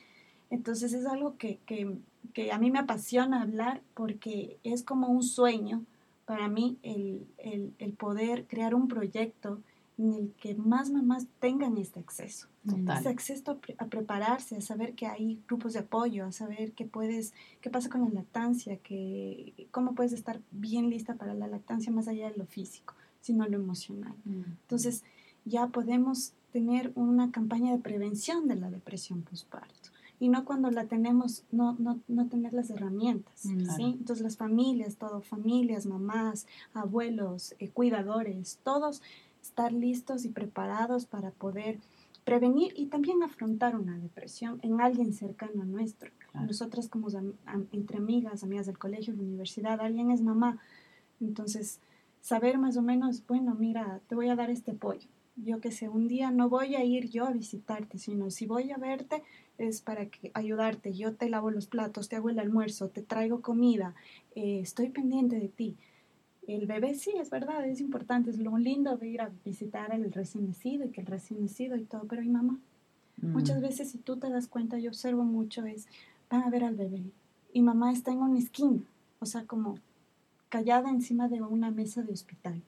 Entonces 0.49 0.93
es 0.93 1.05
algo 1.05 1.37
que, 1.37 1.59
que- 1.65 1.97
que 2.33 2.51
a 2.51 2.57
mí 2.57 2.71
me 2.71 2.79
apasiona 2.79 3.41
hablar 3.41 3.81
porque 3.93 4.57
es 4.63 4.83
como 4.83 5.07
un 5.07 5.23
sueño 5.23 5.83
para 6.25 6.47
mí 6.47 6.77
el, 6.81 7.25
el- 7.37 7.73
el 7.77 7.93
poder 7.93 8.45
crear 8.47 8.73
un 8.73 8.87
proyecto 8.87 9.59
en 9.97 10.13
el 10.13 10.33
que 10.33 10.55
más 10.55 10.89
mamás 10.89 11.27
tengan 11.39 11.77
este 11.77 11.99
acceso. 11.99 12.47
Total. 12.67 12.99
Ese 12.99 13.09
acceso 13.09 13.51
a, 13.51 13.55
pre- 13.55 13.75
a 13.77 13.85
prepararse, 13.85 14.57
a 14.57 14.61
saber 14.61 14.93
que 14.93 15.07
hay 15.07 15.39
grupos 15.47 15.73
de 15.73 15.79
apoyo, 15.79 16.25
a 16.25 16.31
saber 16.31 16.73
qué 16.73 16.85
puedes, 16.85 17.33
qué 17.61 17.69
pasa 17.69 17.89
con 17.89 18.01
la 18.01 18.09
lactancia, 18.09 18.77
que, 18.77 19.67
cómo 19.71 19.93
puedes 19.95 20.13
estar 20.13 20.41
bien 20.51 20.89
lista 20.89 21.15
para 21.15 21.33
la 21.33 21.47
lactancia 21.47 21.91
más 21.91 22.07
allá 22.07 22.29
de 22.29 22.37
lo 22.37 22.45
físico, 22.45 22.93
sino 23.21 23.47
lo 23.47 23.55
emocional. 23.57 24.15
Mm. 24.25 24.41
Entonces, 24.63 25.03
ya 25.45 25.67
podemos 25.67 26.33
tener 26.51 26.91
una 26.95 27.31
campaña 27.31 27.71
de 27.71 27.79
prevención 27.79 28.47
de 28.47 28.55
la 28.55 28.69
depresión 28.69 29.21
postparto. 29.21 29.91
Y 30.17 30.29
no 30.29 30.45
cuando 30.45 30.71
la 30.71 30.85
tenemos, 30.85 31.43
no, 31.51 31.75
no, 31.77 31.99
no 32.07 32.27
tener 32.27 32.53
las 32.53 32.69
herramientas. 32.69 33.45
Mm. 33.45 33.59
¿sí? 33.59 33.65
Claro. 33.65 33.83
Entonces, 33.83 34.23
las 34.23 34.37
familias, 34.37 34.95
todo, 34.95 35.21
familias, 35.21 35.85
mamás, 35.85 36.47
abuelos, 36.73 37.53
eh, 37.59 37.69
cuidadores, 37.69 38.59
todos 38.63 39.01
estar 39.55 39.71
listos 39.71 40.25
y 40.25 40.29
preparados 40.29 41.05
para 41.05 41.31
poder 41.31 41.79
prevenir 42.25 42.73
y 42.75 42.87
también 42.87 43.23
afrontar 43.23 43.77
una 43.77 43.97
depresión 43.97 44.59
en 44.63 44.81
alguien 44.81 45.13
cercano 45.13 45.61
a 45.61 45.65
nuestro. 45.65 46.11
Claro. 46.31 46.47
Nosotras 46.47 46.89
como 46.89 47.07
entre 47.71 47.97
amigas, 47.97 48.43
amigas 48.43 48.65
del 48.65 48.77
colegio, 48.77 49.13
de 49.13 49.21
la 49.21 49.27
universidad, 49.29 49.79
alguien 49.79 50.11
es 50.11 50.21
mamá. 50.21 50.59
Entonces, 51.21 51.79
saber 52.19 52.57
más 52.57 52.75
o 52.75 52.81
menos, 52.81 53.25
bueno, 53.27 53.55
mira, 53.55 54.01
te 54.09 54.15
voy 54.15 54.27
a 54.27 54.35
dar 54.35 54.49
este 54.49 54.71
apoyo. 54.71 55.07
Yo 55.37 55.61
que 55.61 55.71
sé, 55.71 55.87
un 55.87 56.09
día 56.09 56.31
no 56.31 56.49
voy 56.49 56.75
a 56.75 56.83
ir 56.83 57.09
yo 57.09 57.25
a 57.25 57.31
visitarte, 57.31 57.97
sino 57.97 58.31
si 58.31 58.45
voy 58.45 58.71
a 58.71 58.77
verte 58.77 59.23
es 59.57 59.79
para 59.79 60.07
que, 60.07 60.31
ayudarte. 60.33 60.93
Yo 60.93 61.15
te 61.15 61.29
lavo 61.29 61.49
los 61.49 61.67
platos, 61.67 62.09
te 62.09 62.17
hago 62.17 62.29
el 62.29 62.39
almuerzo, 62.39 62.89
te 62.89 63.03
traigo 63.03 63.41
comida, 63.41 63.95
eh, 64.35 64.59
estoy 64.59 64.89
pendiente 64.89 65.39
de 65.39 65.47
ti. 65.47 65.77
El 66.47 66.67
bebé 66.67 66.93
sí, 66.95 67.11
es 67.19 67.29
verdad, 67.29 67.65
es 67.65 67.81
importante, 67.81 68.29
es 68.29 68.37
lo 68.37 68.57
lindo 68.57 68.97
de 68.97 69.07
ir 69.07 69.21
a 69.21 69.31
visitar 69.43 69.91
al 69.91 70.11
recién 70.11 70.47
nacido 70.47 70.85
y 70.85 70.89
que 70.89 71.01
el 71.01 71.07
recién 71.07 71.41
nacido 71.41 71.75
y 71.75 71.83
todo, 71.83 72.03
pero 72.07 72.21
¿y 72.21 72.29
mamá? 72.29 72.59
Mm. 73.21 73.31
Muchas 73.31 73.61
veces, 73.61 73.91
si 73.91 73.97
tú 73.97 74.17
te 74.17 74.29
das 74.29 74.47
cuenta, 74.47 74.77
yo 74.77 74.89
observo 74.89 75.23
mucho, 75.23 75.65
es, 75.65 75.87
van 76.29 76.43
a 76.43 76.49
ver 76.49 76.63
al 76.63 76.75
bebé 76.75 77.01
y 77.53 77.61
mamá 77.61 77.91
está 77.91 78.11
en 78.11 78.19
una 78.19 78.37
esquina, 78.37 78.79
o 79.19 79.25
sea, 79.25 79.45
como 79.45 79.79
callada 80.49 80.89
encima 80.89 81.27
de 81.27 81.41
una 81.41 81.71
mesa 81.71 82.03
de 82.03 82.13
hospital, 82.13 82.61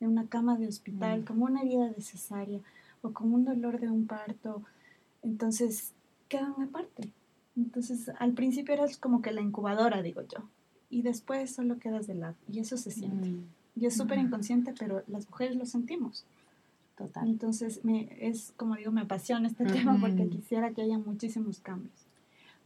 de 0.00 0.08
una 0.08 0.26
cama 0.26 0.56
de 0.58 0.66
hospital, 0.66 1.20
Mm. 1.20 1.24
como 1.24 1.44
una 1.44 1.62
herida 1.62 1.88
de 1.90 2.00
cesárea 2.02 2.60
o 3.02 3.10
con 3.12 3.32
un 3.32 3.44
dolor 3.44 3.78
de 3.80 3.90
un 3.90 4.06
parto. 4.06 4.62
Entonces, 5.22 5.92
quedan 6.28 6.54
aparte. 6.62 7.10
Entonces, 7.56 8.10
al 8.18 8.32
principio 8.32 8.74
eras 8.74 8.96
como 8.96 9.22
que 9.22 9.32
la 9.32 9.40
incubadora, 9.40 10.02
digo 10.02 10.22
yo, 10.22 10.48
y 10.90 11.02
después 11.02 11.54
solo 11.54 11.78
quedas 11.78 12.06
de 12.06 12.14
lado, 12.14 12.34
y 12.50 12.58
eso 12.58 12.76
se 12.76 12.90
siente. 12.90 13.28
Mm. 13.28 13.44
Y 13.76 13.86
es 13.86 13.96
súper 13.96 14.18
inconsciente, 14.18 14.74
pero 14.78 15.02
las 15.06 15.28
mujeres 15.30 15.56
lo 15.56 15.64
sentimos. 15.64 16.24
Total. 16.96 17.26
Entonces, 17.26 17.82
me, 17.82 18.08
es 18.20 18.52
como 18.56 18.76
digo, 18.76 18.92
me 18.92 19.00
apasiona 19.00 19.48
este 19.48 19.64
tema 19.64 19.96
porque 19.98 20.28
quisiera 20.28 20.72
que 20.72 20.82
haya 20.82 20.98
muchísimos 20.98 21.60
cambios. 21.60 22.09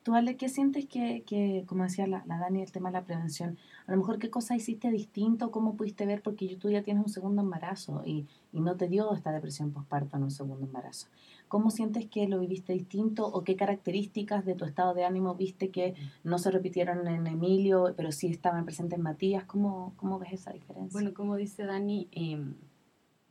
Tú, 0.05 0.15
Ale, 0.15 0.37
¿qué 0.37 0.51
sientes 0.51 0.85
que, 0.85 1.23
que 1.27 1.65
como 1.67 1.85
decía 1.85 2.07
la, 2.07 2.23
la 2.27 2.39
Dani, 2.39 2.61
el 2.61 2.71
tema 2.71 2.91
de 2.91 2.93
la 2.93 3.05
prevención, 3.05 3.57
a 3.87 3.93
lo 3.93 3.97
mejor 3.97 4.19
qué 4.19 4.29
cosa 4.29 4.55
hiciste 4.55 4.91
distinto, 4.91 5.51
cómo 5.51 5.77
pudiste 5.77 6.05
ver, 6.05 6.21
porque 6.21 6.59
tú 6.61 6.69
ya 6.71 6.83
tienes 6.83 7.03
un 7.03 7.09
segundo 7.09 7.41
embarazo 7.41 8.03
y, 8.05 8.27
y 8.53 8.61
no 8.61 8.77
te 8.77 8.87
dio 8.87 9.15
esta 9.15 9.33
depresión 9.33 9.73
postparto 9.73 10.19
en 10.19 10.25
un 10.25 10.31
segundo 10.31 10.67
embarazo. 10.67 11.09
¿Cómo 11.49 11.71
sientes 11.71 12.07
que 12.07 12.29
lo 12.29 12.39
viviste 12.39 12.75
distinto 12.75 13.27
o 13.27 13.45
qué 13.45 13.57
características 13.57 14.45
de 14.45 14.55
tu 14.55 14.67
estado 14.67 14.93
de 14.93 15.07
ánimo 15.07 15.37
viste 15.37 15.71
que 15.71 15.95
no 16.23 16.37
se 16.37 16.51
repitieron 16.51 17.09
en 17.09 17.27
Emilio, 17.27 17.95
pero 17.97 18.13
sí 18.13 18.27
estaban 18.27 18.67
presentes 18.67 18.99
en 18.99 19.05
Matías? 19.05 19.45
¿Cómo, 19.45 19.95
cómo 19.97 20.19
ves 20.19 20.35
esa 20.35 20.53
diferencia? 20.53 20.93
Bueno, 20.93 21.15
como 21.15 21.37
dice 21.37 21.65
Dani, 21.65 22.09
em, 22.13 22.57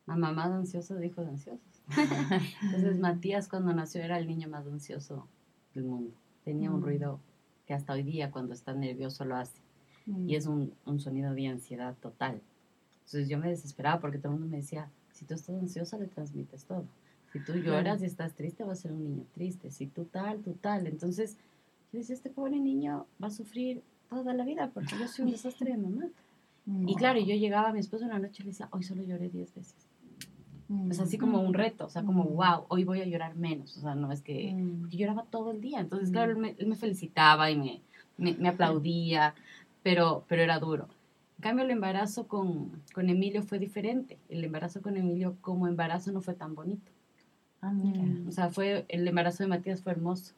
mamá 0.08 0.32
más 0.32 0.50
ansiosa 0.50 0.96
de 0.96 1.06
hijos 1.06 1.28
ansiosos. 1.28 1.84
Entonces 2.64 2.98
Matías 3.00 3.48
cuando 3.48 3.76
nació 3.76 4.02
era 4.02 4.18
el 4.18 4.26
niño 4.26 4.50
más 4.50 4.66
ansioso 4.66 5.28
del 5.76 5.84
mundo. 5.84 6.23
Tenía 6.44 6.72
un 6.72 6.80
Mm. 6.82 6.84
ruido 6.84 7.20
que 7.68 7.74
hasta 7.74 7.94
hoy 7.94 8.04
día 8.04 8.32
cuando 8.32 8.54
está 8.54 8.74
nervioso 8.74 9.26
lo 9.26 9.36
hace. 9.38 9.58
Mm. 10.06 10.30
Y 10.30 10.36
es 10.36 10.46
un, 10.48 10.74
un 10.86 11.00
sonido 11.00 11.34
de 11.34 11.48
ansiedad 11.48 11.96
total. 12.02 12.42
Entonces 13.06 13.30
yo 13.30 13.38
me 13.38 13.50
desesperaba 13.50 14.00
porque 14.02 14.18
todo 14.18 14.34
el 14.34 14.40
mundo 14.40 14.52
me 14.52 14.58
decía, 14.62 14.90
si 15.12 15.26
tú 15.26 15.34
estás 15.34 15.56
ansiosa 15.56 15.98
le 15.98 16.08
transmites 16.08 16.66
todo. 16.66 16.86
Si 17.32 17.40
tú 17.40 17.54
lloras 17.56 18.02
y 18.02 18.06
estás 18.06 18.34
triste 18.34 18.64
va 18.64 18.74
a 18.74 18.76
ser 18.76 18.92
un 18.92 19.04
niño 19.04 19.24
triste. 19.34 19.72
Si 19.72 19.88
tú 19.88 20.06
tal, 20.06 20.40
tú 20.42 20.54
tal. 20.54 20.88
Entonces 20.88 21.38
yo 21.92 22.00
decía, 22.00 22.16
este 22.16 22.30
pobre 22.30 22.60
niño 22.60 23.06
va 23.22 23.28
a 23.28 23.32
sufrir 23.32 23.82
toda 24.10 24.34
la 24.34 24.44
vida 24.46 24.70
porque 24.74 24.96
yo 25.00 25.08
soy 25.08 25.26
un 25.26 25.32
desastre 25.32 25.72
de 25.72 25.78
mamá. 25.78 26.08
Y 26.88 26.96
claro, 26.96 27.20
yo 27.20 27.36
llegaba 27.36 27.70
a 27.70 27.74
mi 27.74 27.80
esposo 27.80 28.06
una 28.06 28.20
noche 28.20 28.42
y 28.42 28.46
le 28.46 28.52
decía, 28.52 28.70
hoy 28.72 28.84
solo 28.84 29.04
lloré 29.04 29.28
10 29.30 29.54
veces. 29.54 29.76
Mm. 30.68 30.92
Es 30.92 31.00
así 31.00 31.18
como 31.18 31.42
un 31.42 31.54
reto, 31.54 31.86
o 31.86 31.90
sea, 31.90 32.04
como, 32.04 32.24
wow, 32.24 32.66
hoy 32.70 32.84
voy 32.84 33.02
a 33.02 33.06
llorar 33.06 33.36
menos. 33.36 33.78
O 33.78 33.82
sea, 33.82 33.96
no 33.96 34.12
es 34.12 34.22
que... 34.22 34.56
Porque 34.82 34.98
lloraba 34.98 35.26
todo 35.30 35.52
el 35.52 35.62
día. 35.62 35.80
Entonces, 35.80 36.12
claro, 36.12 36.32
él 36.32 36.38
me, 36.38 36.56
él 36.58 36.68
me 36.68 36.76
felicitaba 36.76 37.52
y 37.52 37.58
me, 37.58 37.82
me, 38.18 38.34
me 38.34 38.50
aplaudía, 38.50 39.36
pero, 39.82 40.26
pero 40.28 40.42
era 40.42 40.60
duro. 40.60 40.88
En 41.38 41.42
cambio, 41.42 41.66
el 41.66 41.72
embarazo 41.72 42.28
con, 42.28 42.72
con 42.94 43.10
Emilio 43.10 43.44
fue 43.44 43.60
diferente. 43.60 44.18
El 44.30 44.44
embarazo 44.44 44.82
con 44.82 44.96
Emilio 44.96 45.36
como 45.42 45.68
embarazo 45.68 46.12
no 46.12 46.22
fue 46.22 46.36
tan 46.36 46.56
bonito. 46.56 46.92
ah, 47.62 47.72
mira. 47.72 48.02
O 48.28 48.32
sea, 48.32 48.50
fue, 48.50 48.86
el 48.88 49.08
embarazo 49.08 49.44
de 49.44 49.50
Matías 49.50 49.82
fue 49.82 49.92
hermoso. 49.92 50.34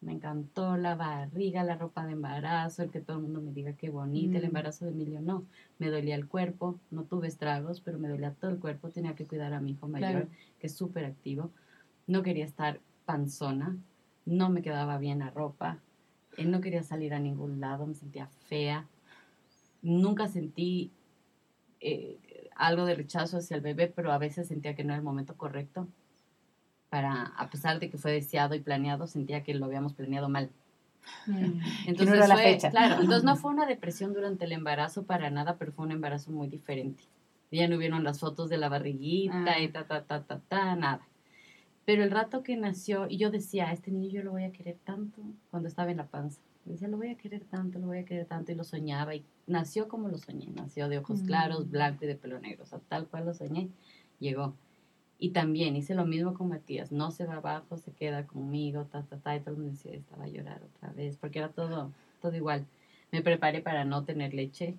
Me 0.00 0.12
encantó 0.12 0.76
la 0.78 0.94
barriga, 0.94 1.62
la 1.62 1.76
ropa 1.76 2.06
de 2.06 2.12
embarazo, 2.12 2.82
el 2.82 2.90
que 2.90 3.00
todo 3.00 3.18
el 3.18 3.22
mundo 3.24 3.42
me 3.42 3.52
diga 3.52 3.74
qué 3.74 3.90
bonita. 3.90 4.38
El 4.38 4.44
Mm. 4.44 4.46
embarazo 4.46 4.84
de 4.86 4.92
Emilio 4.92 5.20
no. 5.20 5.44
Me 5.78 5.90
dolía 5.90 6.14
el 6.14 6.26
cuerpo, 6.26 6.78
no 6.90 7.04
tuve 7.04 7.28
estragos, 7.28 7.80
pero 7.82 7.98
me 7.98 8.08
dolía 8.08 8.32
todo 8.32 8.50
el 8.50 8.58
cuerpo. 8.58 8.88
Tenía 8.88 9.14
que 9.14 9.26
cuidar 9.26 9.52
a 9.52 9.60
mi 9.60 9.72
hijo 9.72 9.88
mayor, 9.88 10.10
Claro. 10.10 10.28
que 10.58 10.66
es 10.68 10.74
súper 10.74 11.04
activo. 11.04 11.50
No 12.06 12.22
quería 12.22 12.46
estar 12.46 12.80
panzona, 13.04 13.76
no 14.24 14.48
me 14.48 14.62
quedaba 14.62 14.96
bien 14.98 15.18
la 15.18 15.30
ropa, 15.30 15.78
eh, 16.38 16.44
no 16.46 16.60
quería 16.62 16.82
salir 16.82 17.12
a 17.12 17.18
ningún 17.18 17.60
lado, 17.60 17.86
me 17.86 17.94
sentía 17.94 18.26
fea. 18.26 18.86
Nunca 19.82 20.28
sentí 20.28 20.92
eh, 21.82 22.18
algo 22.56 22.84
de 22.84 22.94
rechazo 22.94 23.38
hacia 23.38 23.56
el 23.56 23.62
bebé, 23.62 23.86
pero 23.88 24.12
a 24.12 24.18
veces 24.18 24.48
sentía 24.48 24.74
que 24.74 24.84
no 24.84 24.90
era 24.92 24.98
el 24.98 25.04
momento 25.04 25.34
correcto. 25.36 25.88
Para, 26.90 27.22
a 27.36 27.48
pesar 27.50 27.78
de 27.80 27.88
que 27.88 27.98
fue 27.98 28.12
deseado 28.12 28.54
y 28.54 28.60
planeado, 28.60 29.06
sentía 29.06 29.42
que 29.44 29.54
lo 29.54 29.64
habíamos 29.66 29.92
planeado 29.94 30.28
mal. 30.28 30.50
Mm. 31.26 31.60
Entonces 31.86 32.08
no 32.08 32.14
era 32.16 32.26
la 32.28 32.34
fue- 32.34 32.44
fecha. 32.44 32.70
Claro, 32.70 32.94
entonces 33.00 33.24
no 33.24 33.36
fue 33.36 33.52
una 33.52 33.64
depresión 33.66 34.12
durante 34.12 34.44
el 34.44 34.52
embarazo 34.52 35.04
para 35.04 35.30
nada, 35.30 35.56
pero 35.56 35.72
fue 35.72 35.86
un 35.86 35.92
embarazo 35.92 36.30
muy 36.32 36.48
diferente. 36.48 37.04
Ya 37.52 37.66
no 37.68 37.76
hubieron 37.76 38.04
las 38.04 38.20
fotos 38.20 38.48
de 38.48 38.58
la 38.58 38.68
barriguita 38.68 39.52
Ah. 39.56 39.60
y 39.60 39.68
ta, 39.68 39.86
ta, 39.86 40.02
ta, 40.04 40.22
ta, 40.24 40.40
ta, 40.48 40.76
nada. 40.76 41.00
Pero 41.84 42.02
el 42.04 42.10
rato 42.10 42.42
que 42.42 42.56
nació, 42.56 43.06
y 43.08 43.16
yo 43.16 43.30
decía, 43.30 43.68
a 43.68 43.72
este 43.72 43.90
niño 43.90 44.08
yo 44.10 44.22
lo 44.22 44.32
voy 44.32 44.44
a 44.44 44.52
querer 44.52 44.76
tanto 44.84 45.22
cuando 45.50 45.68
estaba 45.68 45.90
en 45.90 45.96
la 45.96 46.06
panza. 46.06 46.40
Decía, 46.64 46.88
lo 46.88 46.98
voy 46.98 47.08
a 47.08 47.16
querer 47.16 47.42
tanto, 47.44 47.78
lo 47.78 47.86
voy 47.86 47.98
a 47.98 48.04
querer 48.04 48.26
tanto, 48.26 48.52
y 48.52 48.54
lo 48.54 48.64
soñaba, 48.64 49.14
y 49.14 49.24
nació 49.46 49.88
como 49.88 50.08
lo 50.08 50.18
soñé. 50.18 50.46
Nació 50.54 50.88
de 50.88 50.98
ojos 50.98 51.22
Mm. 51.22 51.26
claros, 51.26 51.70
blanco 51.70 52.04
y 52.04 52.08
de 52.08 52.16
pelo 52.16 52.38
negro, 52.38 52.64
o 52.64 52.66
sea, 52.66 52.78
tal 52.88 53.06
cual 53.08 53.24
lo 53.26 53.34
soñé, 53.34 53.68
llegó. 54.20 54.54
Y 55.22 55.30
también 55.30 55.76
hice 55.76 55.94
lo 55.94 56.06
mismo 56.06 56.32
con 56.32 56.48
Matías, 56.48 56.90
no 56.92 57.10
se 57.10 57.26
va 57.26 57.34
abajo, 57.34 57.76
se 57.76 57.92
queda 57.92 58.26
conmigo, 58.26 58.86
ta, 58.86 59.02
ta, 59.02 59.18
ta, 59.18 59.36
y 59.36 59.40
todo 59.40 59.50
el 59.50 59.56
mundo 59.58 59.72
decía, 59.72 59.92
estaba 59.92 60.24
a 60.24 60.28
llorar 60.28 60.62
otra 60.64 60.90
vez, 60.92 61.16
porque 61.18 61.38
era 61.40 61.50
todo, 61.50 61.92
todo 62.22 62.34
igual. 62.34 62.64
Me 63.12 63.20
preparé 63.22 63.60
para 63.60 63.84
no 63.84 64.04
tener 64.04 64.32
leche, 64.32 64.76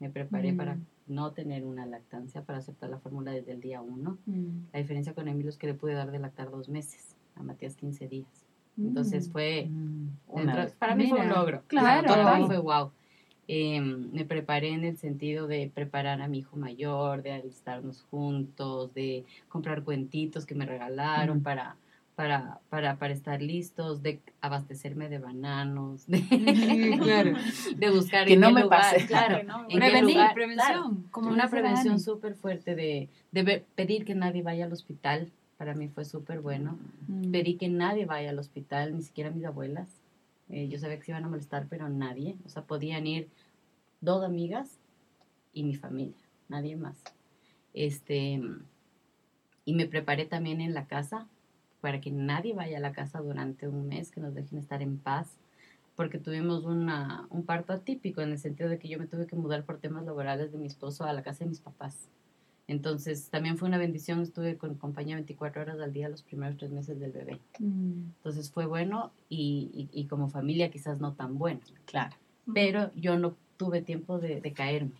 me 0.00 0.10
preparé 0.10 0.52
Mm. 0.52 0.56
para 0.56 0.78
no 1.06 1.30
tener 1.32 1.64
una 1.64 1.86
lactancia, 1.86 2.42
para 2.42 2.58
aceptar 2.58 2.90
la 2.90 2.98
fórmula 2.98 3.30
desde 3.30 3.52
el 3.52 3.60
día 3.60 3.80
uno. 3.82 4.18
Mm. 4.26 4.64
La 4.72 4.80
diferencia 4.80 5.14
con 5.14 5.28
Emilio 5.28 5.50
es 5.50 5.58
que 5.58 5.68
le 5.68 5.74
pude 5.74 5.94
dar 5.94 6.10
de 6.10 6.18
lactar 6.18 6.50
dos 6.50 6.68
meses, 6.68 7.14
a 7.36 7.42
Matías 7.44 7.76
15 7.76 8.08
días. 8.08 8.46
Entonces 8.76 9.28
Mm. 9.28 9.32
fue, 9.32 9.68
Una 10.26 10.56
dentro- 10.56 10.76
para 10.80 10.96
mí 10.96 11.08
fue 11.08 11.20
un 11.20 11.28
logro. 11.28 11.62
claro. 11.68 12.08
Para 12.08 12.38
mí 12.38 12.46
fue 12.46 12.58
wow. 12.58 12.90
Em, 13.46 14.10
me 14.12 14.24
preparé 14.24 14.70
en 14.70 14.84
el 14.84 14.96
sentido 14.96 15.46
de 15.46 15.70
preparar 15.74 16.22
a 16.22 16.28
mi 16.28 16.38
hijo 16.38 16.56
mayor, 16.56 17.22
de 17.22 17.32
alistarnos 17.32 18.02
juntos, 18.10 18.92
de 18.94 19.24
comprar 19.48 19.82
cuentitos 19.82 20.46
que 20.46 20.54
me 20.54 20.64
regalaron 20.66 21.42
para, 21.42 21.76
para, 22.16 22.60
para, 22.70 22.96
para 22.96 23.12
estar 23.12 23.42
listos, 23.42 24.02
de 24.02 24.20
abastecerme 24.40 25.08
de 25.08 25.18
bananos, 25.18 26.06
de, 26.08 26.98
claro. 27.02 27.32
de 27.76 27.90
buscar 27.90 28.26
Que 28.26 28.34
en 28.34 28.40
no 28.40 28.48
qué 28.48 28.54
me 28.54 28.62
lugar, 28.62 28.80
pase. 28.94 29.06
claro, 29.06 29.36
Que 29.38 29.44
no, 29.52 29.60
en 29.62 29.68
qué 29.68 29.76
Prevenir, 29.76 30.14
lugar, 30.16 30.34
prevención. 30.34 30.66
claro, 30.66 30.96
como 31.10 31.28
una 31.30 31.48
prevención 31.50 32.00
súper 32.00 32.34
fuerte 32.34 32.74
de, 32.74 33.08
de 33.32 33.42
ver- 33.42 33.64
pedir 33.74 34.04
que 34.04 34.14
nadie 34.14 34.42
vaya 34.42 34.64
al 34.64 34.72
hospital, 34.72 35.30
para 35.58 35.74
mí 35.74 35.88
fue 35.88 36.04
súper 36.04 36.40
bueno. 36.40 36.78
Mm. 37.08 37.30
Pedí 37.30 37.54
que 37.56 37.68
nadie 37.68 38.06
vaya 38.06 38.30
al 38.30 38.38
hospital, 38.38 38.94
ni 38.96 39.02
siquiera 39.02 39.30
mis 39.30 39.44
abuelas. 39.44 39.88
Eh, 40.54 40.68
yo 40.68 40.78
sabía 40.78 40.98
que 40.98 41.04
se 41.04 41.10
iban 41.10 41.24
a 41.24 41.28
molestar, 41.28 41.66
pero 41.68 41.88
nadie. 41.88 42.36
O 42.46 42.48
sea, 42.48 42.62
podían 42.62 43.08
ir 43.08 43.28
dos 44.00 44.24
amigas 44.24 44.78
y 45.52 45.64
mi 45.64 45.74
familia, 45.74 46.22
nadie 46.48 46.76
más. 46.76 46.96
Este, 47.72 48.40
y 49.64 49.74
me 49.74 49.86
preparé 49.88 50.26
también 50.26 50.60
en 50.60 50.72
la 50.72 50.86
casa 50.86 51.26
para 51.80 52.00
que 52.00 52.12
nadie 52.12 52.54
vaya 52.54 52.76
a 52.76 52.80
la 52.80 52.92
casa 52.92 53.18
durante 53.18 53.66
un 53.66 53.88
mes, 53.88 54.12
que 54.12 54.20
nos 54.20 54.32
dejen 54.32 54.60
estar 54.60 54.80
en 54.80 54.96
paz, 54.96 55.40
porque 55.96 56.18
tuvimos 56.18 56.64
una, 56.64 57.26
un 57.30 57.44
parto 57.44 57.72
atípico 57.72 58.20
en 58.20 58.30
el 58.30 58.38
sentido 58.38 58.68
de 58.68 58.78
que 58.78 58.86
yo 58.86 59.00
me 59.00 59.08
tuve 59.08 59.26
que 59.26 59.34
mudar 59.34 59.64
por 59.64 59.78
temas 59.78 60.04
laborales 60.04 60.52
de 60.52 60.58
mi 60.58 60.68
esposo 60.68 61.02
a 61.02 61.12
la 61.12 61.24
casa 61.24 61.42
de 61.42 61.50
mis 61.50 61.60
papás. 61.60 62.08
Entonces, 62.66 63.28
también 63.28 63.58
fue 63.58 63.68
una 63.68 63.76
bendición, 63.78 64.20
estuve 64.20 64.56
con 64.56 64.74
compañía 64.76 65.16
24 65.16 65.62
horas 65.62 65.78
al 65.80 65.92
día 65.92 66.08
los 66.08 66.22
primeros 66.22 66.56
tres 66.56 66.70
meses 66.70 66.98
del 66.98 67.12
bebé. 67.12 67.38
Mm. 67.58 68.12
Entonces 68.16 68.50
fue 68.50 68.64
bueno 68.66 69.12
y, 69.28 69.70
y- 69.92 70.00
y 70.00 70.06
como 70.06 70.28
familia 70.28 70.70
quizás 70.70 70.98
no 71.00 71.12
tan 71.12 71.36
bueno, 71.38 71.60
Claro. 71.84 72.16
pero 72.54 72.90
yo 72.94 73.18
no 73.18 73.36
tuve 73.58 73.82
tiempo 73.82 74.18
de, 74.18 74.40
de 74.40 74.52
caerme. 74.52 74.92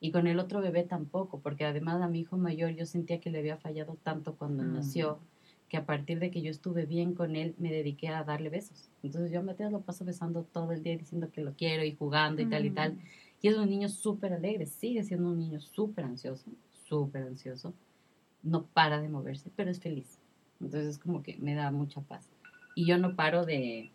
Y 0.00 0.12
con 0.12 0.26
el 0.26 0.38
otro 0.38 0.60
bebé 0.60 0.84
tampoco, 0.84 1.40
porque 1.40 1.64
además 1.64 2.00
a 2.02 2.08
mi 2.08 2.20
hijo 2.20 2.36
mayor 2.36 2.70
yo 2.70 2.84
sentía 2.86 3.20
que 3.20 3.30
le 3.30 3.38
había 3.38 3.56
fallado 3.56 3.96
tanto 4.02 4.34
cuando 4.34 4.62
Mm. 4.62 4.74
nació, 4.74 5.18
que 5.70 5.76
a 5.76 5.84
partir 5.86 6.18
de 6.18 6.30
que 6.30 6.40
yo 6.40 6.50
estuve 6.50 6.86
bien 6.86 7.14
con 7.14 7.36
él, 7.36 7.54
me 7.58 7.70
dediqué 7.70 8.08
a 8.08 8.22
darle 8.24 8.48
besos. 8.48 8.88
Entonces 9.02 9.30
yo 9.30 9.40
a 9.40 9.42
Matías 9.42 9.70
lo 9.72 9.80
paso 9.80 10.04
besando 10.04 10.42
todo 10.44 10.72
el 10.72 10.82
día 10.82 10.96
diciendo 10.96 11.30
que 11.32 11.42
lo 11.42 11.52
quiero 11.54 11.84
y 11.84 11.94
jugando 11.94 12.40
y 12.42 12.46
tal 12.46 12.64
y 12.66 12.70
tal. 12.70 12.98
Y 13.42 13.48
es 13.48 13.56
un 13.56 13.68
niño 13.68 13.88
súper 13.88 14.32
alegre, 14.32 14.64
sigue 14.66 15.02
siendo 15.04 15.28
un 15.28 15.38
niño 15.38 15.60
súper 15.60 16.04
ansioso, 16.06 16.50
súper 16.88 17.22
ansioso. 17.24 17.74
No 18.42 18.66
para 18.66 19.00
de 19.00 19.08
moverse, 19.08 19.50
pero 19.56 19.70
es 19.70 19.80
feliz. 19.80 20.18
Entonces 20.60 20.90
es 20.90 20.98
como 20.98 21.22
que 21.22 21.36
me 21.38 21.54
da 21.54 21.70
mucha 21.70 22.00
paz. 22.02 22.28
Y 22.74 22.86
yo 22.86 22.98
no 22.98 23.16
paro 23.16 23.44
de, 23.44 23.90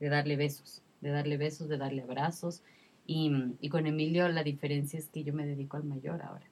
de 0.00 0.08
darle 0.08 0.36
besos, 0.36 0.82
de 1.00 1.10
darle 1.10 1.36
besos, 1.36 1.68
de 1.68 1.78
darle 1.78 2.02
abrazos. 2.02 2.62
Y, 3.06 3.32
y 3.60 3.68
con 3.70 3.86
Emilio 3.86 4.28
la 4.28 4.44
diferencia 4.44 4.98
es 4.98 5.08
que 5.08 5.24
yo 5.24 5.32
me 5.32 5.46
dedico 5.46 5.76
al 5.76 5.84
mayor 5.84 6.22
ahora. 6.22 6.46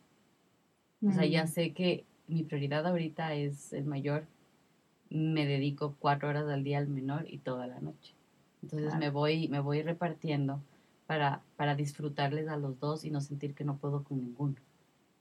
O 1.02 1.12
sea, 1.12 1.26
ya 1.26 1.44
Mm. 1.44 1.48
sé 1.48 1.72
que 1.72 2.04
mi 2.26 2.42
prioridad 2.44 2.86
ahorita 2.86 3.34
es 3.34 3.72
el 3.72 3.84
mayor. 3.84 4.26
Me 5.10 5.46
dedico 5.46 5.94
cuatro 5.98 6.28
horas 6.28 6.48
al 6.48 6.64
día 6.64 6.78
al 6.78 6.88
menor 6.88 7.26
y 7.28 7.38
toda 7.38 7.66
la 7.66 7.80
noche. 7.80 8.14
Entonces 8.62 8.88
Claro. 8.88 9.00
me 9.00 9.10
voy, 9.10 9.48
me 9.48 9.60
voy 9.60 9.82
repartiendo 9.82 10.60
para, 11.06 11.42
para 11.56 11.76
disfrutarles 11.76 12.48
a 12.48 12.56
los 12.56 12.80
dos 12.80 13.04
y 13.04 13.10
no 13.10 13.20
sentir 13.20 13.54
que 13.54 13.64
no 13.64 13.76
puedo 13.78 14.02
con 14.02 14.18
ninguno. 14.20 14.56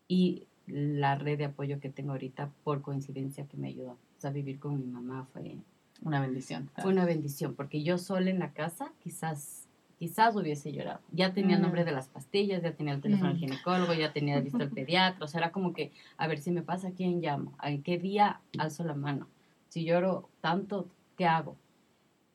Y 0.08 0.48
la 0.68 1.15
red 1.15 1.38
de 1.38 1.46
apoyo 1.46 1.80
que 1.80 1.89
tengo 1.89 2.12
ahorita, 2.12 2.50
por 2.63 2.82
coincidencia, 2.82 3.46
que 3.48 3.58
me 3.58 3.68
ayudó. 3.70 3.91
O 3.94 4.20
sea, 4.22 4.32
vivir 4.32 4.60
con 4.60 4.80
mi 4.80 4.86
mamá 4.86 5.28
fue, 5.34 5.58
Una 6.02 6.20
bendición. 6.22 6.70
fue 6.82 6.91
una 6.91 7.06
bendición, 7.06 7.54
porque 7.56 7.84
yo 7.84 7.98
sola 7.98 8.30
en 8.30 8.39
la 8.39 8.54
casa 8.54 8.91
quizás, 9.04 9.68
quizás 10.00 10.36
hubiese 10.36 10.72
llorado. 10.74 11.00
Ya 11.12 11.34
tenía 11.34 11.56
el 11.56 11.62
nombre 11.62 11.84
Mm. 11.84 11.86
de 11.86 11.91
las 11.91 12.08
pastillas, 12.10 12.62
ya 12.63 12.74
tenía 12.74 12.94
el 12.94 13.02
teléfono 13.02 13.30
del 13.30 13.38
Mm. 13.38 13.39
ginecólogo, 13.41 13.94
ya 13.94 14.12
tenía 14.12 14.39
listo 14.39 14.62
el 14.63 14.70
pediatra, 14.88 15.24
o 15.26 15.28
sea, 15.28 15.39
era 15.41 15.52
como 15.52 15.74
que, 15.74 15.91
a 16.18 16.28
ver 16.28 16.39
si 16.39 16.52
me 16.52 16.62
pasa, 16.63 16.89
¿a 16.89 16.91
quién 16.91 17.22
llamo? 17.22 17.54
¿En 17.63 17.82
qué 17.84 17.98
día 17.98 18.41
alzo 18.58 18.84
la 18.84 18.96
mano? 18.96 19.28
Si 19.70 19.84
lloro 19.86 20.30
tanto, 20.41 20.88
¿qué 21.18 21.26
hago? 21.26 21.56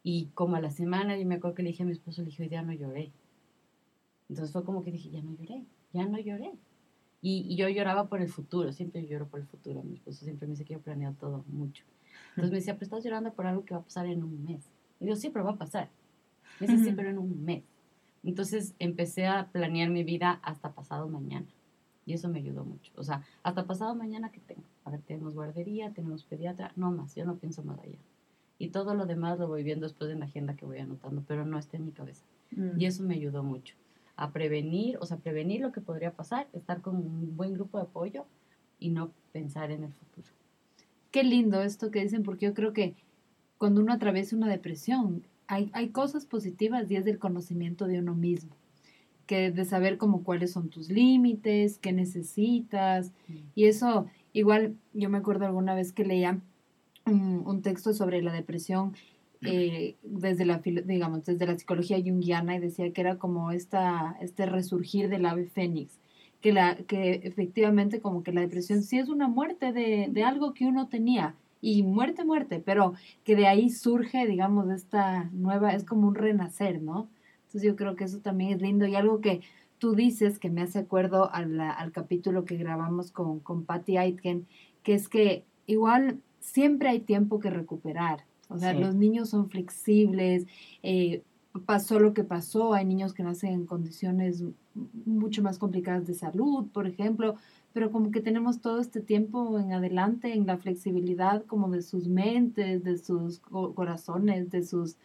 Y 0.03 0.27
como 0.35 0.57
a 0.57 0.61
la 0.61 0.71
semana, 0.71 1.17
yo 1.19 1.27
me 1.27 1.35
acuerdo 1.37 1.57
que 1.57 1.63
le 1.63 1.71
dije 1.71 1.83
a 1.83 1.87
mi 1.87 1.93
esposo, 1.93 2.23
le 2.23 2.27
dije, 2.29 2.43
hoy 2.45 2.49
día 2.49 2.63
no 2.63 2.73
lloré. 2.73 3.11
Entonces 4.29 4.53
fue 4.53 4.65
como 4.65 4.83
que 4.85 4.93
dije, 4.93 5.11
ya 5.11 5.21
no 5.23 5.33
lloré, 5.37 5.65
ya 5.93 6.07
no 6.07 6.19
lloré. 6.19 6.53
Y, 7.23 7.47
y 7.49 7.57
yo 7.57 7.69
lloraba 7.69 8.09
por 8.09 8.23
el 8.23 8.29
futuro, 8.29 8.73
siempre 8.73 9.07
lloro 9.07 9.27
por 9.29 9.41
el 9.41 9.47
futuro. 9.47 9.83
Mi 9.83 9.95
esposo 9.95 10.25
siempre 10.25 10.47
me 10.47 10.53
dice 10.53 10.65
que 10.65 10.75
yo 10.75 10.81
planeo 10.81 11.13
todo 11.15 11.45
mucho. 11.49 11.85
Entonces 12.31 12.51
me 12.51 12.57
decía, 12.59 12.75
pero 12.75 12.85
estás 12.85 13.05
llorando 13.05 13.33
por 13.33 13.47
algo 13.47 13.65
que 13.65 13.75
va 13.75 13.81
a 13.81 13.85
pasar 13.85 14.07
en 14.07 14.23
un 14.23 14.45
mes. 14.45 14.69
Y 15.01 15.07
yo, 15.07 15.17
sí, 15.17 15.31
pero 15.31 15.45
va 15.45 15.53
a 15.53 15.59
pasar. 15.59 15.91
Me 16.59 16.67
dice, 16.67 16.85
sí, 16.85 16.93
pero 16.95 17.11
en 17.11 17.19
un 17.19 17.45
mes. 17.45 17.65
Entonces 18.23 18.75
empecé 18.79 19.27
a 19.27 19.49
planear 19.51 19.91
mi 19.91 20.05
vida 20.05 20.41
hasta 20.43 20.73
pasado 20.73 21.09
mañana. 21.09 21.47
Y 22.07 22.15
eso 22.15 22.29
me 22.29 22.39
ayudó 22.39 22.65
mucho. 22.65 22.93
O 22.97 23.05
sea, 23.05 23.23
hasta 23.43 23.67
pasado 23.67 23.95
mañana 23.95 24.31
que 24.33 24.41
tengo. 24.41 24.65
A 24.85 24.91
ver, 24.91 25.01
tenemos 25.03 25.35
guardería, 25.35 25.93
tenemos 25.93 26.25
pediatra, 26.25 26.73
no 26.77 26.91
más, 26.91 27.15
yo 27.15 27.25
no 27.25 27.37
pienso 27.37 27.63
más 27.63 27.79
allá. 27.81 27.99
Y 28.59 28.69
todo 28.69 28.95
lo 28.95 29.07
demás 29.07 29.39
lo 29.39 29.49
voy 29.49 29.63
viendo 29.63 29.87
después 29.87 30.11
en 30.11 30.21
la 30.21 30.27
agenda 30.27 30.55
que 30.55 30.67
voy 30.67 30.79
anotando, 30.79 31.23
pero 31.27 31.47
no 31.47 31.59
está 31.59 31.77
en 31.77 31.87
mi 31.87 31.93
cabeza. 31.93 32.25
Mm. 32.51 32.81
Y 32.81 32.87
eso 32.87 33.03
me 33.03 33.15
ayudó 33.15 33.43
mucho 33.43 33.75
a 34.21 34.33
prevenir, 34.33 34.99
o 35.01 35.07
sea, 35.07 35.17
prevenir 35.17 35.63
lo 35.63 35.73
que 35.73 35.81
podría 35.81 36.13
pasar, 36.13 36.47
estar 36.53 36.83
con 36.83 36.97
un 36.97 37.37
buen 37.39 37.55
grupo 37.55 37.79
de 37.79 37.85
apoyo 37.85 38.27
y 38.79 38.91
no 38.91 39.13
pensar 39.33 39.71
en 39.71 39.83
el 39.83 39.95
futuro. 39.95 40.29
Qué 41.11 41.25
lindo 41.25 41.63
esto 41.63 41.91
que 41.91 42.03
dicen, 42.03 42.23
porque 42.23 42.45
yo 42.45 42.53
creo 42.53 42.75
que 42.75 42.95
cuando 43.57 43.81
uno 43.81 43.95
atraviesa 43.95 44.37
una 44.37 44.49
depresión, 44.49 45.27
hay, 45.47 45.71
hay 45.73 45.89
cosas 45.89 46.27
positivas 46.27 46.91
y 46.91 46.97
es 46.97 47.07
del 47.07 47.19
conocimiento 47.19 47.87
de 47.87 47.99
uno 47.99 48.15
mismo, 48.15 48.55
que 49.27 49.51
de 49.51 49.65
saber 49.65 49.97
como 49.97 50.23
cuáles 50.23 50.53
son 50.53 50.69
tus 50.69 50.91
límites, 50.91 51.79
qué 51.79 51.93
necesitas, 51.93 53.13
y 53.55 53.65
eso, 53.65 54.07
igual, 54.35 54.77
yo 54.93 55.09
me 55.09 55.17
acuerdo 55.17 55.47
alguna 55.47 55.75
vez 55.75 55.95
que 55.95 56.05
leía 56.05 56.39
un, 57.07 57.43
un 57.47 57.63
texto 57.63 57.95
sobre 57.95 58.21
la 58.21 58.35
depresión 58.35 58.93
eh, 59.43 59.97
desde 60.03 60.45
la, 60.45 60.59
digamos, 60.59 61.25
desde 61.25 61.47
la 61.47 61.59
psicología 61.59 61.99
junguiana 62.03 62.57
y 62.57 62.61
decía 62.61 62.93
que 62.93 63.01
era 63.01 63.17
como 63.17 63.51
esta, 63.53 64.17
este 64.21 64.47
resurgir 64.47 65.09
del 65.09 65.27
ave 65.27 65.47
fénix, 65.47 65.99
que, 66.41 66.53
la, 66.53 66.77
que 66.77 67.21
efectivamente 67.25 68.01
como 68.01 68.23
que 68.23 68.33
la 68.33 68.43
depresión 68.43 68.83
sí 68.83 68.99
es 68.99 69.09
una 69.09 69.29
muerte 69.29 69.73
de, 69.73 70.09
de 70.11 70.23
algo 70.25 70.55
que 70.55 70.67
uno 70.67 70.89
tenía, 70.89 71.35
y 71.63 71.83
muerte, 71.83 72.25
muerte, 72.25 72.63
pero 72.65 72.95
que 73.25 73.37
de 73.37 73.47
ahí 73.47 73.71
surge, 73.71 74.27
digamos, 74.27 74.71
esta 74.71 75.25
nueva, 75.33 75.75
es 75.75 75.85
como 75.85 76.09
un 76.09 76.15
renacer, 76.15 76.81
¿no? 76.81 77.09
Entonces 77.47 77.63
yo 77.63 77.77
creo 77.77 77.97
que 77.97 78.05
eso 78.05 78.21
también 78.21 78.53
es 78.53 78.63
lindo 78.63 78.87
y 78.87 78.95
algo 78.95 79.21
que 79.21 79.41
tú 79.79 79.95
dices 79.95 80.39
que 80.39 80.51
me 80.51 80.63
hace 80.63 80.79
acuerdo 80.79 81.33
al, 81.33 81.61
al 81.61 81.93
capítulo 81.93 82.45
que 82.45 82.57
grabamos 82.57 83.11
con, 83.11 83.41
con 83.41 83.65
Patty 83.65 83.97
Aitken, 83.97 84.47
que 84.83 84.95
es 84.95 85.09
que 85.09 85.45
igual 85.67 86.21
siempre 86.39 86.89
hay 86.89 87.01
tiempo 87.01 87.41
que 87.41 87.51
recuperar. 87.51 88.25
O 88.51 88.59
sea, 88.59 88.73
Sí. 88.75 88.81
los 88.81 88.95
niños 88.95 89.31
son 89.31 89.49
flexibles, 89.49 90.47
eh, 90.83 91.23
pasó 91.67 91.99
lo 91.99 92.13
que 92.15 92.23
pasó, 92.25 92.75
hay 92.75 92.85
niños 92.85 93.13
que 93.15 93.23
nacen 93.23 93.53
en 93.53 93.67
condiciones 93.67 94.45
mucho 95.05 95.43
más 95.43 95.59
complicadas 95.59 96.07
de 96.07 96.15
salud, 96.15 96.67
por 96.73 96.87
ejemplo, 96.87 97.35
pero 97.73 97.91
como 97.91 98.11
que 98.11 98.21
tenemos 98.21 98.61
todo 98.61 98.81
este 98.81 99.01
tiempo 99.01 99.59
en 99.59 99.73
adelante 99.73 100.33
en 100.33 100.47
la 100.47 100.59
flexibilidad 100.59 101.45
como 101.47 101.69
de 101.71 101.83
sus 101.83 102.07
mentes, 102.09 102.85
de 102.85 102.99
sus 102.99 103.39
co- 103.41 103.75
corazones, 103.75 104.51
de 104.51 104.65
sus, 104.65 104.97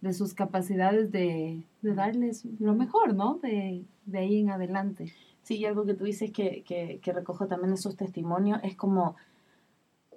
de 0.00 0.12
sus 0.14 0.32
capacidades 0.34 1.12
de, 1.12 1.62
de 1.82 1.94
darles 1.94 2.46
lo 2.58 2.74
mejor, 2.74 3.14
¿no? 3.14 3.38
De, 3.42 3.84
de 4.06 4.18
ahí 4.18 4.38
en 4.38 4.50
adelante. 4.50 5.12
Sí, 5.42 5.56
y 5.56 5.64
algo 5.66 5.84
que 5.84 5.94
tú 5.94 6.04
dices 6.04 6.30
que, 6.32 6.62
que, 6.66 6.98
que 7.02 7.12
recojo 7.12 7.46
también 7.46 7.72
de 7.72 7.76
sus 7.80 7.96
testimonios 7.96 8.60
es 8.62 8.74
como, 8.76 9.16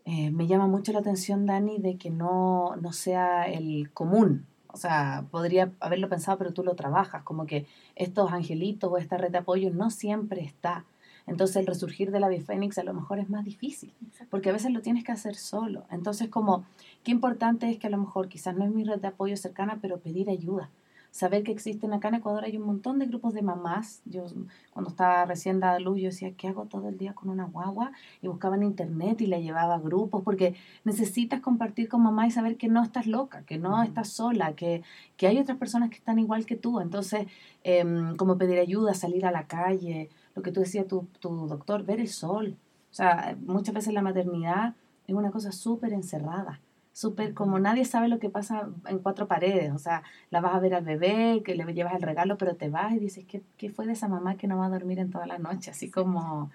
eh, 0.05 0.31
me 0.31 0.47
llama 0.47 0.67
mucho 0.67 0.91
la 0.91 0.99
atención, 0.99 1.45
Dani, 1.45 1.79
de 1.79 1.97
que 1.97 2.09
no, 2.09 2.75
no 2.81 2.91
sea 2.91 3.45
el 3.45 3.91
común. 3.91 4.45
O 4.67 4.77
sea, 4.77 5.25
podría 5.31 5.71
haberlo 5.79 6.09
pensado, 6.09 6.37
pero 6.37 6.51
tú 6.51 6.63
lo 6.63 6.75
trabajas, 6.75 7.23
como 7.23 7.45
que 7.45 7.67
estos 7.95 8.31
angelitos 8.31 8.91
o 8.91 8.97
esta 8.97 9.17
red 9.17 9.31
de 9.31 9.37
apoyo 9.37 9.69
no 9.71 9.91
siempre 9.91 10.41
está. 10.43 10.85
Entonces 11.25 11.57
el 11.57 11.67
resurgir 11.67 12.11
de 12.11 12.19
la 12.19 12.27
bifénix 12.27 12.77
a 12.77 12.83
lo 12.83 12.93
mejor 12.93 13.19
es 13.19 13.29
más 13.29 13.45
difícil, 13.45 13.93
porque 14.29 14.49
a 14.49 14.53
veces 14.53 14.71
lo 14.71 14.81
tienes 14.81 15.03
que 15.05 15.13
hacer 15.13 15.35
solo. 15.35 15.85
Entonces 15.89 16.27
como, 16.29 16.65
qué 17.03 17.11
importante 17.11 17.69
es 17.69 17.77
que 17.77 17.87
a 17.87 17.91
lo 17.91 17.97
mejor 17.97 18.27
quizás 18.27 18.55
no 18.55 18.65
es 18.65 18.71
mi 18.71 18.83
red 18.83 18.99
de 18.99 19.07
apoyo 19.07 19.37
cercana, 19.37 19.79
pero 19.81 19.99
pedir 19.99 20.29
ayuda 20.29 20.69
saber 21.13 21.43
que 21.43 21.51
existen 21.51 21.93
acá 21.93 22.07
en 22.07 22.15
Ecuador 22.15 22.43
hay 22.43 22.57
un 22.57 22.65
montón 22.65 22.97
de 22.97 23.05
grupos 23.05 23.35
de 23.35 23.43
mamás. 23.43 24.01
Yo 24.05 24.25
cuando 24.71 24.89
estaba 24.89 25.25
recién 25.25 25.59
dada 25.59 25.79
luz, 25.79 25.99
yo 25.99 26.05
decía, 26.07 26.33
¿qué 26.35 26.47
hago 26.47 26.65
todo 26.65 26.89
el 26.89 26.97
día 26.97 27.13
con 27.13 27.29
una 27.29 27.45
guagua? 27.45 27.91
Y 28.23 28.27
buscaba 28.27 28.55
en 28.55 28.63
internet 28.63 29.21
y 29.21 29.27
le 29.27 29.43
llevaba 29.43 29.77
grupos, 29.77 30.23
porque 30.23 30.55
necesitas 30.83 31.39
compartir 31.39 31.87
con 31.87 32.01
mamá 32.01 32.25
y 32.25 32.31
saber 32.31 32.57
que 32.57 32.67
no 32.67 32.81
estás 32.81 33.05
loca, 33.05 33.43
que 33.45 33.59
no 33.59 33.83
estás 33.83 34.09
sola, 34.09 34.55
que, 34.55 34.81
que 35.15 35.27
hay 35.27 35.37
otras 35.37 35.59
personas 35.59 35.91
que 35.91 35.97
están 35.97 36.17
igual 36.17 36.47
que 36.47 36.55
tú. 36.55 36.79
Entonces, 36.79 37.27
em, 37.63 38.15
como 38.15 38.39
pedir 38.39 38.57
ayuda, 38.57 38.95
salir 38.95 39.27
a 39.27 39.31
la 39.31 39.45
calle, 39.45 40.09
lo 40.33 40.41
que 40.41 40.51
tú 40.51 40.61
decías, 40.61 40.87
tu, 40.87 41.07
tu 41.19 41.47
doctor, 41.47 41.85
ver 41.85 41.99
el 41.99 42.09
sol. 42.09 42.57
O 42.91 42.93
sea, 42.95 43.37
muchas 43.45 43.75
veces 43.75 43.93
la 43.93 44.01
maternidad 44.01 44.73
es 45.07 45.13
una 45.13 45.29
cosa 45.29 45.51
súper 45.51 45.93
encerrada 45.93 46.59
súper 46.93 47.33
como 47.33 47.59
nadie 47.59 47.83
sabe 47.85 48.07
lo 48.07 48.19
que 48.19 48.29
pasa 48.29 48.69
en 48.87 48.99
cuatro 48.99 49.27
paredes, 49.27 49.73
o 49.73 49.79
sea, 49.79 50.03
la 50.29 50.39
vas 50.39 50.55
a 50.55 50.59
ver 50.59 50.75
al 50.75 50.85
bebé, 50.85 51.41
que 51.43 51.55
le 51.55 51.65
llevas 51.73 51.95
el 51.95 52.01
regalo, 52.03 52.37
pero 52.37 52.55
te 52.55 52.69
vas 52.69 52.93
y 52.93 52.99
dices, 52.99 53.25
¿qué, 53.27 53.41
qué 53.57 53.69
fue 53.69 53.85
de 53.85 53.93
esa 53.93 54.07
mamá 54.07 54.37
que 54.37 54.47
no 54.47 54.59
va 54.59 54.67
a 54.67 54.69
dormir 54.69 54.99
en 54.99 55.09
toda 55.09 55.25
la 55.25 55.39
noche? 55.39 55.71
Así 55.71 55.89
como 55.89 56.51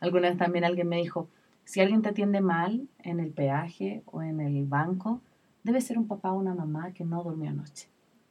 alguna 0.00 0.30
vez 0.30 0.38
también 0.38 0.64
alguien 0.64 0.88
me 0.88 0.96
dijo, 0.96 1.28
si 1.64 1.80
alguien 1.80 2.02
te 2.02 2.08
atiende 2.08 2.40
mal 2.40 2.88
en 3.00 3.20
el 3.20 3.30
peaje 3.30 4.02
o 4.06 4.22
en 4.22 4.40
el 4.40 4.64
banco, 4.64 5.20
debe 5.62 5.80
ser 5.80 5.98
un 5.98 6.08
papá 6.08 6.32
o 6.32 6.38
una 6.38 6.54
mamá 6.54 6.92
que 6.92 7.04
no 7.04 7.22
durmió 7.22 7.50
anoche. 7.50 7.88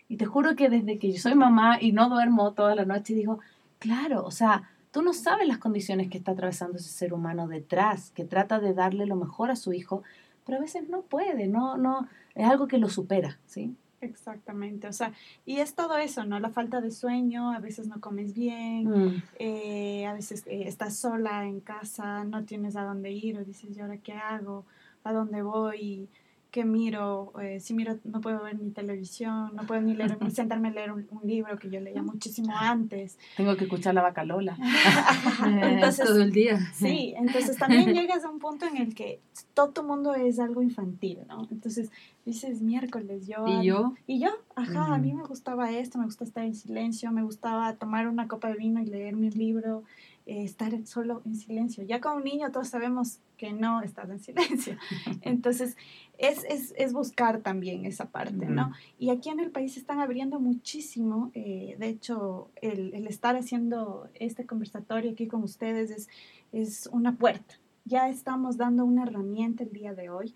Y 0.10 0.18
te 0.18 0.26
juro 0.26 0.56
que 0.56 0.70
desde 0.70 1.00
que 1.00 1.12
yo 1.12 1.20
soy 1.20 1.36
mamá 1.36 1.78
y 1.80 1.94
no 1.94 2.10
duermo 2.10 2.52
toda 2.54 2.76
la 2.76 2.86
noche, 2.86 3.14
digo, 3.14 3.40
claro, 3.80 4.26
o 4.26 4.32
sea, 4.32 4.70
tú 4.92 5.02
no 5.02 5.14
sabes 5.14 5.48
las 5.48 5.58
condiciones 5.58 6.10
que 6.10 6.18
está 6.18 6.32
atravesando 6.34 6.78
ese 6.78 6.90
ser 6.90 7.14
humano 7.14 7.48
detrás, 7.48 8.12
que 8.12 8.26
trata 8.26 8.60
de 8.60 8.74
darle 8.74 9.06
lo 9.06 9.16
mejor 9.16 9.52
a 9.52 9.56
su 9.56 9.72
hijo, 9.72 10.04
pero 10.46 10.58
a 10.58 10.62
veces 10.62 10.90
no 10.90 11.02
puede, 11.04 11.48
no, 11.48 11.78
no, 11.78 12.08
es 12.36 12.48
algo 12.48 12.68
que 12.68 12.78
lo 12.78 12.90
supera, 12.90 13.40
¿sí? 13.46 13.76
Exactamente, 14.02 14.88
o 14.88 14.94
sea, 14.94 15.14
y 15.46 15.58
es 15.58 15.76
todo 15.76 15.98
eso, 15.98 16.26
¿no? 16.26 16.40
La 16.40 16.50
falta 16.50 16.82
de 16.82 16.90
sueño, 16.90 17.52
a 17.52 17.60
veces 17.60 17.88
no 17.88 18.02
comes 18.02 18.34
bien, 18.34 18.90
mm. 18.90 19.24
eh, 19.38 20.06
a 20.08 20.14
veces 20.14 20.44
eh, 20.48 20.64
estás 20.66 20.98
sola 20.98 21.46
en 21.46 21.60
casa, 21.60 22.24
no 22.24 22.44
tienes 22.44 22.76
a 22.76 22.84
dónde 22.84 23.12
ir 23.12 23.38
o 23.38 23.46
dices, 23.46 23.78
¿y 23.78 23.80
ahora 23.80 23.98
qué 23.98 24.14
hago? 24.14 24.66
¿A 25.04 25.14
dónde 25.14 25.44
voy? 25.44 26.10
Que 26.52 26.66
miro, 26.66 27.32
eh, 27.42 27.62
si 27.62 27.74
miro 27.74 27.98
no 28.04 28.20
puedo 28.20 28.44
ver 28.44 28.58
mi 28.58 28.72
televisión, 28.72 29.56
no 29.56 29.64
puedo 29.66 29.82
ni 29.82 29.96
leer, 29.96 30.22
ni 30.22 30.32
sentarme 30.32 30.68
a 30.68 30.72
leer 30.72 30.92
un, 30.92 31.08
libro 31.24 31.58
que 31.58 31.70
yo 31.70 31.80
leía 31.80 32.04
muchísimo 32.04 32.52
antes. 32.54 33.18
Tengo 33.38 33.56
que 33.56 33.64
escuchar 33.64 33.94
la 33.94 34.02
vaca 34.02 34.26
Lola. 34.26 34.58
entonces, 35.46 36.06
todo 36.06 36.22
el 36.22 36.32
día. 36.32 36.60
Sí, 36.74 37.14
entonces 37.16 37.58
también 37.58 37.94
llegas 37.94 38.26
a 38.26 38.30
un 38.30 38.40
punto 38.40 38.66
en 38.66 38.78
el 38.78 38.94
que 38.94 39.22
todo 39.54 39.70
tu 39.70 39.84
mundo 39.84 40.14
es 40.14 40.40
algo 40.40 40.62
infantil, 40.62 41.20
¿no? 41.28 41.48
Entonces 41.52 41.90
dices 42.26 42.62
miércoles, 42.62 43.28
yo... 43.28 43.46
¿Y 43.48 43.66
yo? 43.66 43.94
Y 44.06 44.20
yo, 44.20 44.30
ajá, 44.56 44.94
a 44.94 44.98
mí 44.98 45.14
me 45.14 45.24
gustaba 45.24 45.72
esto, 45.72 46.00
me 46.00 46.06
gusta 46.06 46.26
estar 46.26 46.44
en 46.44 46.56
silencio, 46.56 47.12
me 47.12 47.24
gustaba 47.24 47.74
tomar 47.76 48.08
una 48.08 48.28
copa 48.28 48.50
de 48.50 48.56
vino 48.56 48.82
y 48.82 48.86
leer 48.86 49.16
mi 49.16 49.30
libro, 49.30 49.84
eh, 50.32 50.46
estar 50.46 50.72
solo 50.88 51.22
en 51.26 51.36
silencio. 51.36 51.84
Ya 51.84 52.00
como 52.00 52.22
niño 52.22 52.54
todos 52.54 52.70
sabemos 52.70 53.20
que 53.36 53.52
no 53.52 53.82
estás 53.82 54.10
en 54.10 54.22
silencio. 54.22 54.78
Entonces, 55.24 55.76
es, 56.18 56.46
es, 56.46 56.74
es 56.78 56.94
buscar 56.94 57.42
también 57.42 57.86
esa 57.86 58.06
parte, 58.06 58.46
¿no? 58.46 58.72
Y 58.98 59.10
aquí 59.10 59.28
en 59.28 59.42
el 59.42 59.52
país 59.52 59.74
se 59.74 59.82
están 59.82 60.00
abriendo 60.00 60.40
muchísimo. 60.40 61.32
Eh, 61.34 61.76
de 61.78 61.90
hecho, 61.90 62.50
el, 62.62 62.94
el, 62.94 63.08
estar 63.08 63.36
haciendo 63.36 64.08
este 64.14 64.46
conversatorio 64.46 65.12
aquí 65.12 65.28
con 65.28 65.44
ustedes 65.44 65.92
es, 65.92 66.08
es 66.54 66.88
una 66.94 67.18
puerta. 67.18 67.56
Ya 67.84 68.08
estamos 68.08 68.56
dando 68.56 68.86
una 68.86 69.04
herramienta 69.04 69.66
el 69.66 69.74
día 69.74 69.94
de 69.94 70.12
hoy 70.12 70.34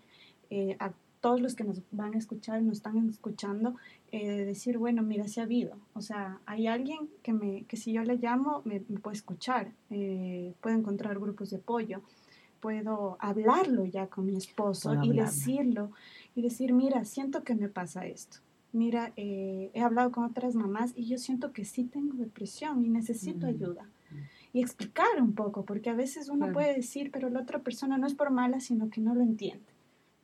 eh, 0.50 0.76
a 0.78 0.92
todos 1.26 1.40
los 1.40 1.56
que 1.56 1.64
nos 1.64 1.82
van 1.90 2.14
a 2.14 2.18
escuchar, 2.18 2.62
nos 2.62 2.76
están 2.76 3.08
escuchando, 3.08 3.74
eh, 4.12 4.44
decir, 4.44 4.78
bueno, 4.78 5.02
mira, 5.02 5.26
si 5.26 5.40
ha 5.40 5.42
habido. 5.42 5.76
O 5.92 6.00
sea, 6.00 6.38
hay 6.46 6.68
alguien 6.68 7.08
que, 7.24 7.32
me, 7.32 7.64
que 7.64 7.76
si 7.76 7.92
yo 7.92 8.04
le 8.04 8.14
llamo, 8.14 8.62
me, 8.64 8.78
puede 8.78 9.16
escuchar, 9.16 9.72
eh, 9.90 10.54
puede 10.60 10.76
encontrar 10.76 11.18
grupos 11.18 11.50
de 11.50 11.56
apoyo, 11.56 12.02
puedo 12.60 13.16
hablarlo 13.18 13.84
ya 13.86 14.06
con 14.06 14.26
mi 14.26 14.36
esposo 14.36 15.02
y 15.02 15.10
decirlo, 15.10 15.90
y 16.36 16.42
decir, 16.42 16.72
mira, 16.72 17.04
siento 17.04 17.42
que 17.42 17.56
me 17.56 17.68
pasa 17.68 18.06
esto. 18.06 18.38
Mira, 18.72 19.12
eh, 19.16 19.72
he 19.74 19.80
hablado 19.80 20.12
con 20.12 20.22
otras 20.22 20.54
mamás 20.54 20.92
y 20.94 21.06
yo 21.06 21.18
siento 21.18 21.50
que 21.50 21.64
sí 21.64 21.82
tengo 21.82 22.14
depresión 22.14 22.84
y 22.84 22.88
necesito 22.88 23.48
ayuda. 23.48 23.84
Y 24.52 24.60
explicar 24.60 25.20
un 25.20 25.32
poco, 25.32 25.64
porque 25.64 25.90
a 25.90 25.94
veces 25.94 26.28
uno 26.28 26.52
puede 26.52 26.72
decir, 26.72 27.10
pero 27.10 27.30
la 27.30 27.40
otra 27.40 27.58
persona 27.58 27.98
no 27.98 28.06
es 28.06 28.14
por 28.14 28.30
mala, 28.30 28.60
sino 28.60 28.90
que 28.90 29.00
no 29.00 29.12
lo 29.12 29.22
entiende. 29.22 29.75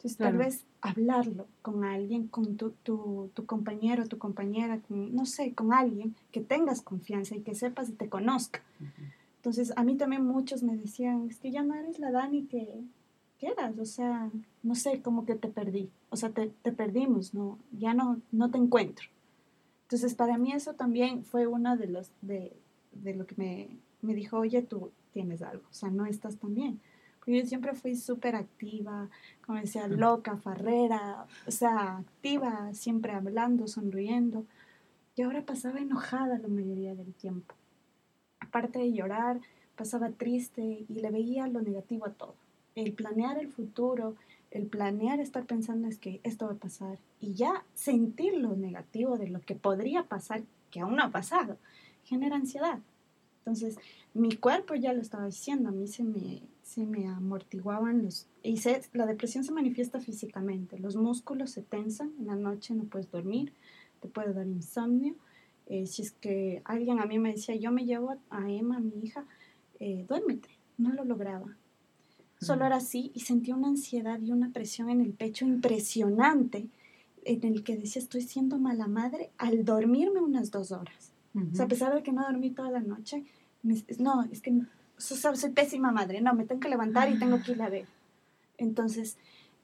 Entonces, 0.02 0.18
tal 0.18 0.36
vez 0.36 0.64
hablarlo 0.80 1.46
con 1.62 1.84
alguien, 1.84 2.26
con 2.26 2.56
tu, 2.56 2.70
tu, 2.82 3.30
tu 3.34 3.46
compañero, 3.46 4.08
tu 4.08 4.18
compañera, 4.18 4.80
no 4.88 5.26
sé, 5.26 5.54
con 5.54 5.72
alguien 5.72 6.16
que 6.32 6.40
tengas 6.40 6.82
confianza 6.82 7.36
y 7.36 7.42
que 7.42 7.54
sepas 7.54 7.88
y 7.88 7.92
te 7.92 8.08
conozca. 8.08 8.62
Entonces, 9.36 9.72
a 9.76 9.84
mí 9.84 9.96
también 9.96 10.26
muchos 10.26 10.64
me 10.64 10.76
decían, 10.76 11.28
es 11.30 11.38
que 11.38 11.52
ya 11.52 11.62
no 11.62 11.74
eres 11.74 12.00
la 12.00 12.10
Dani 12.10 12.46
que, 12.46 12.82
que 13.38 13.46
eras, 13.46 13.78
o 13.78 13.84
sea, 13.84 14.28
no 14.64 14.74
sé, 14.74 15.00
como 15.02 15.24
que 15.24 15.36
te 15.36 15.46
perdí, 15.46 15.88
o 16.10 16.16
sea, 16.16 16.30
te, 16.30 16.48
te 16.48 16.72
perdimos, 16.72 17.32
no, 17.32 17.60
ya 17.70 17.94
no, 17.94 18.20
no 18.32 18.50
te 18.50 18.58
encuentro. 18.58 19.06
Entonces, 19.84 20.14
para 20.14 20.36
mí 20.36 20.50
eso 20.50 20.74
también 20.74 21.24
fue 21.24 21.46
uno 21.46 21.76
de 21.76 21.86
los, 21.86 22.10
de, 22.22 22.52
de 22.90 23.14
lo 23.14 23.24
que 23.24 23.36
me, 23.36 23.68
me 24.00 24.14
dijo, 24.14 24.38
oye, 24.38 24.62
tú 24.62 24.90
tienes 25.12 25.42
algo, 25.42 25.62
o 25.70 25.74
sea, 25.74 25.90
no 25.90 26.06
estás 26.06 26.38
tan 26.38 26.56
bien 26.56 26.80
yo 27.26 27.46
siempre 27.46 27.74
fui 27.74 27.94
súper 27.96 28.34
activa, 28.34 29.08
como 29.46 29.58
decía, 29.58 29.86
loca, 29.86 30.36
farrera, 30.36 31.26
o 31.46 31.50
sea, 31.50 31.98
activa, 31.98 32.74
siempre 32.74 33.12
hablando, 33.12 33.68
sonriendo. 33.68 34.44
Y 35.14 35.22
ahora 35.22 35.42
pasaba 35.42 35.78
enojada 35.78 36.38
la 36.38 36.48
mayoría 36.48 36.94
del 36.94 37.12
tiempo. 37.14 37.54
Aparte 38.40 38.80
de 38.80 38.92
llorar, 38.92 39.40
pasaba 39.76 40.10
triste 40.10 40.84
y 40.88 40.94
le 40.94 41.10
veía 41.10 41.46
lo 41.46 41.60
negativo 41.60 42.06
a 42.06 42.12
todo. 42.12 42.34
El 42.74 42.92
planear 42.92 43.38
el 43.38 43.48
futuro, 43.48 44.16
el 44.50 44.66
planear 44.66 45.20
estar 45.20 45.44
pensando 45.44 45.88
es 45.88 45.98
que 45.98 46.20
esto 46.24 46.46
va 46.46 46.52
a 46.52 46.56
pasar 46.56 46.98
y 47.20 47.34
ya 47.34 47.64
sentir 47.74 48.34
lo 48.34 48.56
negativo 48.56 49.18
de 49.18 49.28
lo 49.28 49.40
que 49.40 49.54
podría 49.54 50.04
pasar, 50.04 50.42
que 50.70 50.80
aún 50.80 50.96
no 50.96 51.04
ha 51.04 51.10
pasado, 51.10 51.56
genera 52.04 52.36
ansiedad. 52.36 52.80
Entonces, 53.42 53.76
mi 54.14 54.36
cuerpo 54.36 54.76
ya 54.76 54.92
lo 54.92 55.02
estaba 55.02 55.26
diciendo, 55.26 55.68
a 55.68 55.72
mí 55.72 55.88
se 55.88 56.04
me, 56.04 56.42
se 56.62 56.86
me 56.86 57.08
amortiguaban 57.08 58.04
los... 58.04 58.28
Y 58.44 58.60
la 58.92 59.06
depresión 59.06 59.42
se 59.42 59.50
manifiesta 59.50 59.98
físicamente, 59.98 60.78
los 60.78 60.94
músculos 60.94 61.50
se 61.50 61.62
tensan, 61.62 62.12
en 62.20 62.28
la 62.28 62.36
noche 62.36 62.72
no 62.74 62.84
puedes 62.84 63.10
dormir, 63.10 63.52
te 64.00 64.08
puede 64.08 64.32
dar 64.32 64.46
insomnio. 64.46 65.16
Eh, 65.66 65.86
si 65.86 66.02
es 66.02 66.12
que 66.12 66.62
alguien 66.64 67.00
a 67.00 67.06
mí 67.06 67.18
me 67.18 67.32
decía, 67.32 67.56
yo 67.56 67.72
me 67.72 67.84
llevo 67.84 68.16
a 68.30 68.48
Emma, 68.48 68.78
mi 68.78 68.92
hija, 69.02 69.24
eh, 69.80 70.04
duérmete, 70.08 70.50
no 70.78 70.92
lo 70.92 71.04
lograba. 71.04 71.56
Solo 72.40 72.64
era 72.64 72.76
así 72.76 73.10
y 73.14 73.20
sentía 73.20 73.56
una 73.56 73.68
ansiedad 73.68 74.20
y 74.20 74.32
una 74.32 74.50
presión 74.50 74.90
en 74.90 75.00
el 75.00 75.12
pecho 75.12 75.44
impresionante 75.46 76.66
en 77.24 77.44
el 77.44 77.62
que 77.62 77.76
decía, 77.76 78.02
estoy 78.02 78.22
siendo 78.22 78.58
mala 78.58 78.88
madre 78.88 79.30
al 79.38 79.64
dormirme 79.64 80.20
unas 80.20 80.50
dos 80.50 80.72
horas. 80.72 81.11
O 81.34 81.54
sea, 81.54 81.64
a 81.64 81.68
pesar 81.68 81.94
de 81.94 82.02
que 82.02 82.12
no 82.12 82.22
dormí 82.22 82.50
toda 82.50 82.70
la 82.70 82.80
noche, 82.80 83.24
no, 83.98 84.22
es 84.24 84.40
que 84.40 84.52
soy 84.96 85.50
pésima 85.50 85.90
madre, 85.90 86.20
no, 86.20 86.34
me 86.34 86.44
tengo 86.44 86.60
que 86.60 86.68
levantar 86.68 87.10
y 87.10 87.18
tengo 87.18 87.42
que 87.42 87.52
ir 87.52 87.62
a 87.62 87.70
ver. 87.70 87.86
Entonces, 88.58 89.16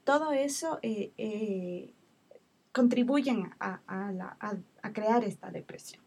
todo 0.03 0.31
eso 0.31 0.79
eh, 0.81 1.11
eh, 1.17 1.93
contribuyen 2.71 3.51
a, 3.59 3.81
a, 3.87 4.91
crear 4.93 5.23
esta 5.23 5.51
depresión. 5.51 6.03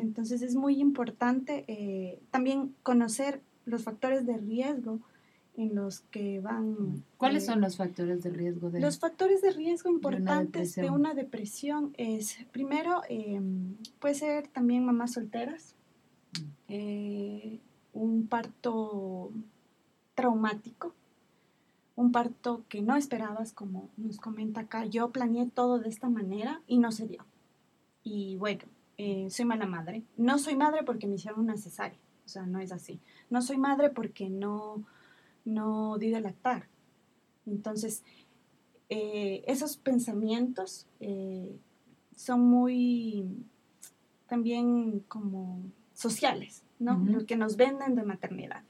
Entonces, 0.00 0.42
es 0.42 0.56
muy 0.56 0.80
importante 0.80 1.64
eh, 1.68 2.18
también 2.32 2.74
conocer 2.82 3.40
los 3.66 3.84
factores 3.84 4.26
de 4.26 4.36
riesgo 4.36 5.00
en 5.56 5.74
los 5.74 6.00
que 6.00 6.40
van... 6.40 7.04
¿Cuáles 7.16 7.46
son 7.46 7.60
los 7.60 7.76
factores 7.76 8.22
de 8.22 8.30
riesgo? 8.30 8.70
De, 8.70 8.80
los 8.80 8.98
factores 8.98 9.42
de 9.42 9.50
riesgo 9.50 9.90
importantes 9.90 10.74
de 10.74 10.90
una 10.90 11.14
depresión, 11.14 11.92
es, 11.96 12.38
primero, 12.52 13.02
puede 13.98 14.14
ser 14.14 14.48
también 14.48 14.84
mamás 14.84 15.12
solteras, 15.12 15.74
mm 16.68 17.58
un 17.92 18.26
parto 18.28 19.30
traumático, 20.14 20.94
un 21.96 22.12
parto 22.12 22.64
que 22.68 22.82
no 22.82 22.96
esperabas, 22.96 23.52
como 23.52 23.90
nos 23.96 24.18
comenta 24.18 24.62
acá. 24.62 24.86
Yo 24.86 25.10
planeé 25.10 25.46
todo 25.46 25.78
de 25.78 25.88
esta 25.88 26.08
manera 26.08 26.62
y 26.66 26.78
no 26.78 26.92
se 26.92 27.06
dio. 27.06 27.24
Y 28.02 28.36
bueno, 28.36 28.64
eh, 28.96 29.28
soy 29.30 29.44
mala 29.44 29.66
madre. 29.66 30.02
No 30.16 30.38
soy 30.38 30.56
madre 30.56 30.82
porque 30.84 31.06
me 31.06 31.16
hicieron 31.16 31.40
una 31.40 31.56
cesárea. 31.56 31.98
O 32.24 32.28
sea, 32.28 32.46
no 32.46 32.60
es 32.60 32.72
así. 32.72 33.00
No 33.28 33.42
soy 33.42 33.58
madre 33.58 33.90
porque 33.90 34.30
no, 34.30 34.84
no 35.44 35.98
di 35.98 36.10
de 36.10 36.20
lactar. 36.20 36.68
Entonces, 37.46 38.02
eh, 38.88 39.44
esos 39.46 39.76
pensamientos 39.76 40.86
eh, 41.00 41.56
son 42.16 42.40
muy 42.42 43.26
también 44.28 45.00
como 45.08 45.62
sociales, 45.94 46.62
¿no? 46.78 46.96
Ujú. 46.96 47.06
Lo 47.06 47.26
que 47.26 47.36
nos 47.36 47.56
venden 47.56 47.94
de 47.94 48.02
maternidad. 48.02 48.62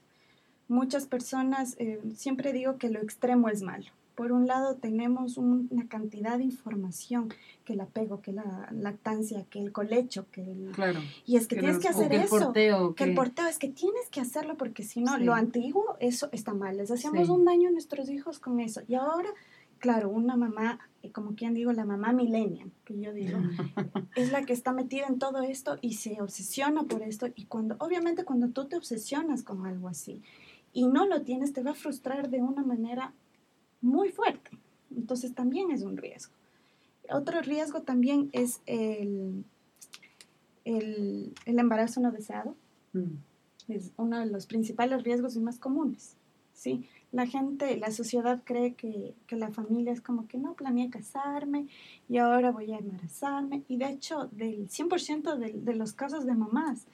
Muchas 0.68 1.06
personas, 1.06 1.76
eh, 1.78 2.00
siempre 2.14 2.52
digo 2.52 2.78
que 2.78 2.90
lo 2.90 3.00
extremo 3.00 3.48
es 3.48 3.62
malo. 3.62 3.86
Por 4.14 4.32
un 4.32 4.46
lado 4.46 4.76
tenemos 4.76 5.38
un- 5.38 5.66
una 5.70 5.88
cantidad 5.88 6.36
de 6.38 6.44
información, 6.44 7.32
que 7.64 7.72
el 7.74 7.80
apego, 7.80 8.20
que 8.20 8.32
la 8.32 8.68
lactancia, 8.72 9.44
que 9.48 9.61
el 9.61 9.72
colecho, 9.72 10.26
que 10.30 10.42
el... 10.42 10.72
Claro. 10.72 11.00
Y 11.24 11.36
es 11.36 11.46
que, 11.46 11.56
tienes 11.56 11.76
los- 11.76 11.82
que 11.82 11.88
hacer 11.88 12.08
que 12.11 12.16
el 12.16 12.22
eso. 12.22 12.38
porteo, 12.38 12.94
Que 12.94 13.04
el 13.04 13.14
porteo 13.14 13.46
es 13.46 13.58
que 13.58 13.68
tienes 13.68 14.08
que 14.11 14.20
hacerlo 14.20 14.56
porque 14.56 14.82
si 14.82 15.00
no, 15.00 15.16
Sí. 15.16 15.24
lo 15.24 15.34
antiguo, 15.34 15.96
eso 16.00 16.28
está 16.32 16.52
mal. 16.54 16.76
Les 16.76 16.90
hacíamos 16.90 17.26
Sí. 17.26 17.32
un 17.32 17.44
daño 17.44 17.68
a 17.68 17.72
nuestros 17.72 18.11
hijos 18.11 18.38
con 18.40 18.61
eso. 18.61 18.82
Y 18.88 18.94
ahora, 18.94 19.30
claro, 19.78 20.11
una 20.11 20.36
mamá, 20.36 20.78
eh, 21.02 21.11
como 21.12 21.34
quien 21.34 21.54
digo, 21.54 21.72
la 21.72 21.86
mamá 21.86 22.12
millennial, 22.12 22.70
que 22.84 23.00
yo 23.00 23.12
digo, 23.14 23.38
es 24.16 24.30
la 24.32 24.44
que 24.44 24.52
está 24.52 24.72
metida 24.72 25.06
en 25.06 25.18
todo 25.18 25.40
esto 25.40 25.78
y 25.80 25.94
se 25.94 26.20
obsesiona 26.20 26.82
por 26.82 27.02
esto. 27.02 27.28
Y 27.34 27.46
cuando, 27.46 27.76
obviamente, 27.78 28.24
cuando 28.24 28.48
tú 28.48 28.66
te 28.66 28.76
obsesionas 28.76 29.42
con 29.42 29.66
algo 29.66 29.88
así 29.88 30.20
y 30.74 30.86
no 30.86 31.06
lo 31.06 31.22
tienes, 31.22 31.52
te 31.54 31.62
va 31.62 31.70
a 31.70 31.74
frustrar 31.74 32.28
de 32.28 32.42
una 32.42 32.62
manera 32.62 33.14
muy 33.81 34.11
fuerte. 34.11 34.51
Entonces 34.95 35.35
también 35.35 35.70
es 35.70 35.83
un 35.83 35.97
riesgo. 35.97 36.33
Otro 37.11 37.41
riesgo 37.43 37.83
también 37.83 38.31
es 38.33 38.61
el, 38.66 39.45
el, 40.64 41.33
el 41.47 41.59
embarazo 41.59 42.01
no 42.01 42.11
deseado. 42.12 42.55
Mm. 42.93 43.16
Es 43.68 43.93
uno 43.97 44.18
de 44.18 44.26
los 44.26 44.47
principales 44.47 45.03
riesgos 45.05 45.37
y 45.37 45.41
más 45.41 45.59
comunes. 45.59 46.16
¿sí? 46.55 46.87
La 47.12 47.26
gente, 47.26 47.76
la 47.76 47.91
sociedad 47.91 48.43
cree 48.45 48.74
que, 48.74 49.14
que 49.26 49.37
la 49.37 49.51
familia 49.51 49.93
es 49.93 50.01
como 50.01 50.28
que 50.28 50.39
no, 50.39 50.55
planeé 50.55 50.91
casarme 50.91 51.66
y 52.09 52.18
ahora 52.18 52.51
voy 52.53 52.72
a 52.72 52.78
embarazarme. 52.78 53.62
Y 53.68 53.76
de 53.76 53.87
hecho, 53.91 54.28
del 54.33 54.68
100% 54.68 55.37
de, 55.37 55.53
de 55.53 55.74
los 55.74 55.93
casos 55.93 56.26
de 56.26 56.35
mamás, 56.35 56.87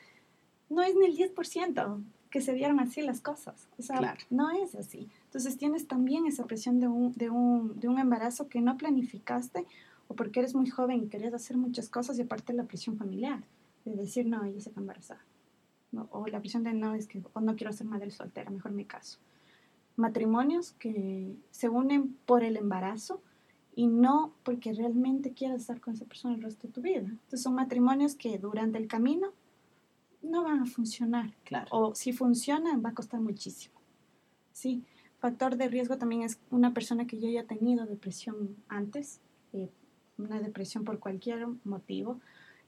no 0.70 0.82
es 0.82 0.94
ni 0.96 1.06
el 1.06 1.16
10% 1.16 2.02
que 2.30 2.40
se 2.40 2.52
dieron 2.54 2.80
así 2.80 3.02
las 3.02 3.20
cosas. 3.20 3.68
O 3.78 3.82
sea, 3.82 3.98
Claro. 3.98 4.20
no 4.30 4.50
es 4.50 4.74
así. 4.74 5.08
Entonces 5.36 5.58
tienes 5.58 5.86
también 5.86 6.24
esa 6.24 6.46
presión 6.46 6.80
de 6.80 6.88
un, 6.88 7.12
de, 7.12 7.28
un, 7.28 7.78
de 7.78 7.88
un 7.88 7.98
embarazo 7.98 8.48
que 8.48 8.62
no 8.62 8.78
planificaste 8.78 9.66
o 10.08 10.14
porque 10.16 10.40
eres 10.40 10.54
muy 10.54 10.70
joven 10.70 11.02
y 11.02 11.08
querías 11.08 11.34
hacer 11.34 11.58
muchas 11.58 11.90
cosas 11.90 12.18
y 12.18 12.22
aparte 12.22 12.54
la 12.54 12.64
presión 12.64 12.96
familiar 12.96 13.44
de 13.84 13.94
decir, 13.96 14.26
no, 14.26 14.42
ella 14.44 14.58
se 14.62 14.70
está 14.70 14.80
embarazada. 14.80 15.20
No, 15.92 16.08
o 16.10 16.26
la 16.26 16.40
presión 16.40 16.62
de 16.62 16.72
no, 16.72 16.94
es 16.94 17.06
que 17.06 17.22
o 17.34 17.40
no 17.42 17.54
quiero 17.54 17.70
ser 17.74 17.86
madre 17.86 18.10
soltera, 18.10 18.50
mejor 18.50 18.72
me 18.72 18.86
caso. 18.86 19.18
Matrimonios 19.96 20.72
que 20.72 21.36
se 21.50 21.68
unen 21.68 22.16
por 22.24 22.42
el 22.42 22.56
embarazo 22.56 23.20
y 23.74 23.88
no 23.88 24.32
porque 24.42 24.72
realmente 24.72 25.34
quieras 25.34 25.60
estar 25.60 25.82
con 25.82 25.92
esa 25.92 26.06
persona 26.06 26.34
el 26.34 26.40
resto 26.40 26.66
de 26.66 26.72
tu 26.72 26.80
vida. 26.80 27.08
Entonces 27.08 27.42
son 27.42 27.56
matrimonios 27.56 28.14
que 28.14 28.38
durante 28.38 28.78
el 28.78 28.88
camino 28.88 29.34
no 30.22 30.44
van 30.44 30.60
a 30.60 30.64
funcionar 30.64 31.34
Claro. 31.44 31.66
o 31.72 31.94
si 31.94 32.14
funcionan 32.14 32.82
va 32.82 32.88
a 32.88 32.94
costar 32.94 33.20
muchísimo. 33.20 33.74
Sí, 34.54 34.82
factor 35.18 35.56
de 35.56 35.68
riesgo 35.68 35.98
también 35.98 36.22
es 36.22 36.38
una 36.50 36.74
persona 36.74 37.06
que 37.06 37.18
ya 37.18 37.28
haya 37.28 37.44
tenido 37.44 37.86
depresión 37.86 38.56
antes, 38.68 39.20
eh, 39.52 39.70
una 40.18 40.40
depresión 40.40 40.84
por 40.84 40.98
cualquier 40.98 41.46
motivo, 41.64 42.20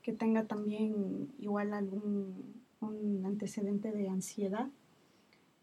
que 0.02 0.12
tenga 0.12 0.44
también 0.44 1.30
igual 1.38 1.72
algún 1.74 2.66
un 2.80 3.26
antecedente 3.26 3.90
de 3.90 4.08
ansiedad, 4.08 4.68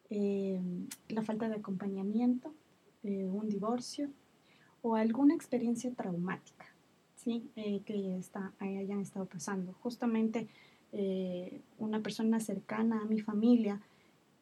eh, 0.09 0.59
la 1.07 1.21
falta 1.21 1.47
de 1.47 1.55
acompañamiento, 1.55 2.53
eh, 3.03 3.25
un 3.25 3.47
divorcio 3.47 4.09
o 4.81 4.95
alguna 4.95 5.33
experiencia 5.33 5.91
traumática, 5.93 6.65
¿sí? 7.15 7.49
Que 7.55 8.17
está, 8.17 8.51
hayan 8.59 8.99
estado 8.99 9.25
pasando. 9.25 9.73
Justamente 9.81 10.47
una 11.77 12.01
persona 12.01 12.39
cercana 12.39 13.01
a 13.01 13.05
mi 13.05 13.19
familia 13.19 13.81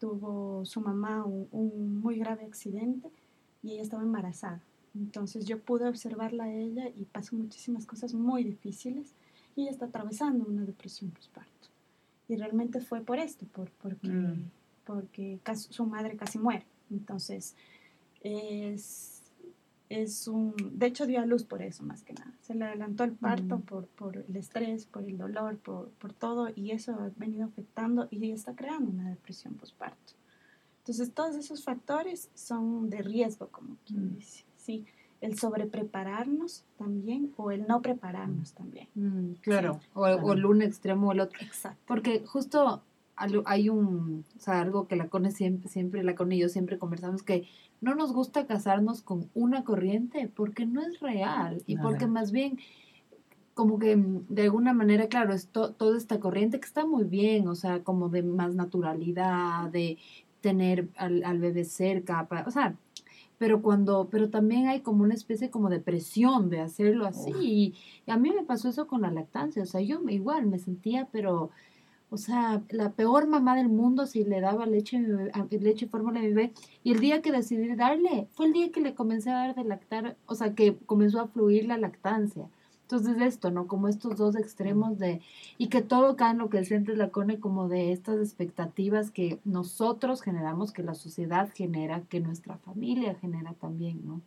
tuvo 0.03 0.65
su 0.65 0.81
mamá 0.81 1.23
un, 1.23 1.47
un 1.53 2.01
muy 2.01 2.17
grave 2.17 2.43
accidente 2.43 3.09
y 3.63 3.71
ella 3.71 3.83
estaba 3.83 4.03
embarazada. 4.03 4.61
Entonces 4.93 5.45
yo 5.45 5.61
pude 5.61 5.87
observarla 5.87 6.43
a 6.43 6.53
ella 6.53 6.89
y 6.89 7.05
pasó 7.05 7.37
muchísimas 7.37 7.85
cosas 7.85 8.13
muy 8.13 8.43
difíciles 8.43 9.13
y 9.55 9.61
ella 9.61 9.71
está 9.71 9.85
atravesando 9.85 10.43
una 10.45 10.65
depresión 10.65 11.11
postparto. 11.11 11.69
Y 12.27 12.35
realmente 12.35 12.81
fue 12.81 12.99
por 12.99 13.17
esto, 13.17 13.45
por, 13.45 13.69
porque, 13.81 14.09
Mm. 14.09 14.49
porque 14.85 15.39
casi- 15.41 15.71
su 15.71 15.85
madre 15.85 16.17
casi 16.17 16.37
muere. 16.37 16.65
Entonces 16.91 17.55
es, 18.21 19.21
es 19.87 20.27
un... 20.27 20.53
De 20.73 20.87
hecho 20.87 21.07
dio 21.07 21.21
a 21.21 21.25
luz 21.25 21.45
por 21.45 21.61
eso 21.61 21.81
más 21.83 22.03
que 22.03 22.11
nada. 22.13 22.32
Se 22.43 22.53
le 22.53 22.65
adelantó 22.65 23.03
el 23.05 23.13
parto 23.13 23.57
Mm. 23.57 23.61
por, 23.61 23.87
por 23.87 24.17
el 24.17 24.35
estrés, 24.35 24.85
por 24.85 25.03
el 25.03 25.17
dolor, 25.17 25.57
por, 25.57 25.89
por 25.91 26.13
todo 26.13 26.49
y 26.55 26.71
eso 26.71 26.91
ha 26.93 27.09
venido 27.15 27.45
afectando 27.45 28.07
y 28.11 28.31
está 28.31 28.53
creando 28.53 28.91
una 28.91 29.09
depresión 29.09 29.55
postparto. 29.55 30.13
Entonces 30.79 31.11
todos 31.13 31.35
esos 31.35 31.63
factores 31.63 32.29
son 32.35 32.89
de 32.89 33.01
riesgo, 33.01 33.47
como 33.47 33.77
quien 33.85 34.07
Mm. 34.11 34.15
dice. 34.15 34.43
¿sí? 34.57 34.85
El 35.21 35.39
sobreprepararnos 35.39 36.63
también 36.77 37.33
o 37.37 37.51
el 37.51 37.65
no 37.65 37.81
prepararnos 37.81 38.53
también. 38.53 38.87
Mm, 38.95 39.33
claro. 39.41 39.79
Sí, 39.81 39.87
o, 39.93 40.01
claro. 40.03 40.25
o 40.25 40.33
el 40.33 40.45
uno 40.45 40.63
extremo 40.65 41.07
o 41.07 41.11
el 41.13 41.21
otro. 41.21 41.39
Exacto. 41.41 41.79
Porque 41.87 42.23
justo 42.25 42.81
hay 43.45 43.69
un, 43.69 44.25
o 44.35 44.39
sea, 44.39 44.61
algo 44.61 44.87
que 44.87 44.95
la 44.95 45.07
Cone 45.09 45.31
siempre, 45.31 45.69
siempre, 45.69 46.03
la 46.03 46.15
Cone 46.15 46.35
y 46.35 46.39
yo 46.39 46.49
siempre 46.49 46.77
conversamos, 46.79 47.23
que 47.23 47.47
no 47.81 47.95
nos 47.95 48.13
gusta 48.13 48.47
casarnos 48.47 49.01
con 49.01 49.29
una 49.33 49.63
corriente 49.63 50.31
porque 50.33 50.65
no 50.65 50.81
es 50.81 50.99
real 50.99 51.61
y 51.67 51.75
porque 51.83 52.07
más 52.07 52.31
bien 52.31 52.57
como 53.53 53.77
que 53.77 53.95
mm, 53.95 54.25
de 54.29 54.43
alguna 54.43 54.73
manera, 54.73 55.07
claro, 55.07 55.33
es 55.33 55.47
to- 55.47 55.73
toda 55.73 55.97
esta 55.97 56.19
corriente 56.19 56.59
que 56.59 56.65
está 56.65 56.85
muy 56.85 57.03
bien, 57.03 57.47
o 57.47 57.55
sea, 57.55 57.83
como 57.83 58.09
de 58.09 58.23
más 58.23 58.55
naturalidad, 58.55 59.69
de 59.69 59.97
tener 60.41 60.89
al, 60.97 61.23
al 61.23 61.39
bebé 61.39 61.63
cerca, 61.65 62.27
pa- 62.27 62.43
o 62.47 62.51
sea, 62.51 62.75
pero 63.37 63.61
cuando, 63.61 64.07
pero 64.09 64.29
también 64.29 64.67
hay 64.67 64.81
como 64.81 65.03
una 65.03 65.13
especie 65.13 65.49
como 65.49 65.69
de 65.69 65.79
presión 65.79 66.49
de 66.49 66.61
hacerlo 66.61 67.05
así 67.05 67.31
y, 67.41 67.75
y 68.07 68.11
a 68.11 68.17
mí 68.17 68.31
me 68.31 68.43
pasó 68.43 68.69
eso 68.69 68.87
con 68.87 69.01
la 69.01 69.11
lactancia, 69.11 69.63
o 69.63 69.65
sea, 69.65 69.81
yo 69.81 70.01
igual 70.09 70.45
me 70.47 70.59
sentía, 70.59 71.07
pero, 71.11 71.49
o 72.13 72.17
sea, 72.17 72.61
la 72.69 72.91
peor 72.91 73.25
mamá 73.25 73.55
del 73.55 73.69
mundo 73.69 74.05
si 74.05 74.23
le 74.23 74.39
daba 74.39 74.67
leche, 74.67 74.99
leche 75.49 75.85
y 75.85 75.89
fórmula 75.89 76.19
a 76.19 76.21
mi 76.21 76.29
bebé. 76.29 76.53
Y 76.83 76.91
el 76.91 76.99
día 76.99 77.23
que 77.23 77.31
decidí 77.31 77.73
darle, 77.75 78.27
fue 78.33 78.45
el 78.45 78.53
día 78.53 78.71
que 78.71 78.81
le 78.81 78.93
comencé 78.93 79.31
a 79.31 79.33
dar 79.33 79.55
de 79.55 79.63
lactar, 79.63 80.15
o 80.27 80.35
sea, 80.35 80.53
que 80.53 80.77
comenzó 80.85 81.19
a 81.21 81.27
fluir 81.27 81.65
la 81.65 81.77
lactancia. 81.77 82.47
Entonces 82.83 83.19
esto, 83.19 83.49
¿no? 83.49 83.65
Como 83.65 83.87
estos 83.87 84.15
dos 84.15 84.35
extremos 84.35 84.99
de, 84.99 85.21
y 85.57 85.69
que 85.69 85.81
todo 85.81 86.15
cae 86.15 86.33
en 86.33 86.37
lo 86.37 86.51
que 86.51 86.59
el 86.59 86.67
centro 86.67 86.95
la 86.95 87.09
cone 87.09 87.39
como 87.39 87.67
de 87.67 87.91
estas 87.91 88.19
expectativas 88.19 89.09
que 89.09 89.39
nosotros 89.43 90.21
generamos, 90.21 90.71
que 90.71 90.83
la 90.83 90.93
sociedad 90.93 91.49
genera, 91.55 92.01
que 92.01 92.19
nuestra 92.19 92.57
familia 92.59 93.15
genera 93.15 93.53
también, 93.53 94.05
¿no? 94.05 94.21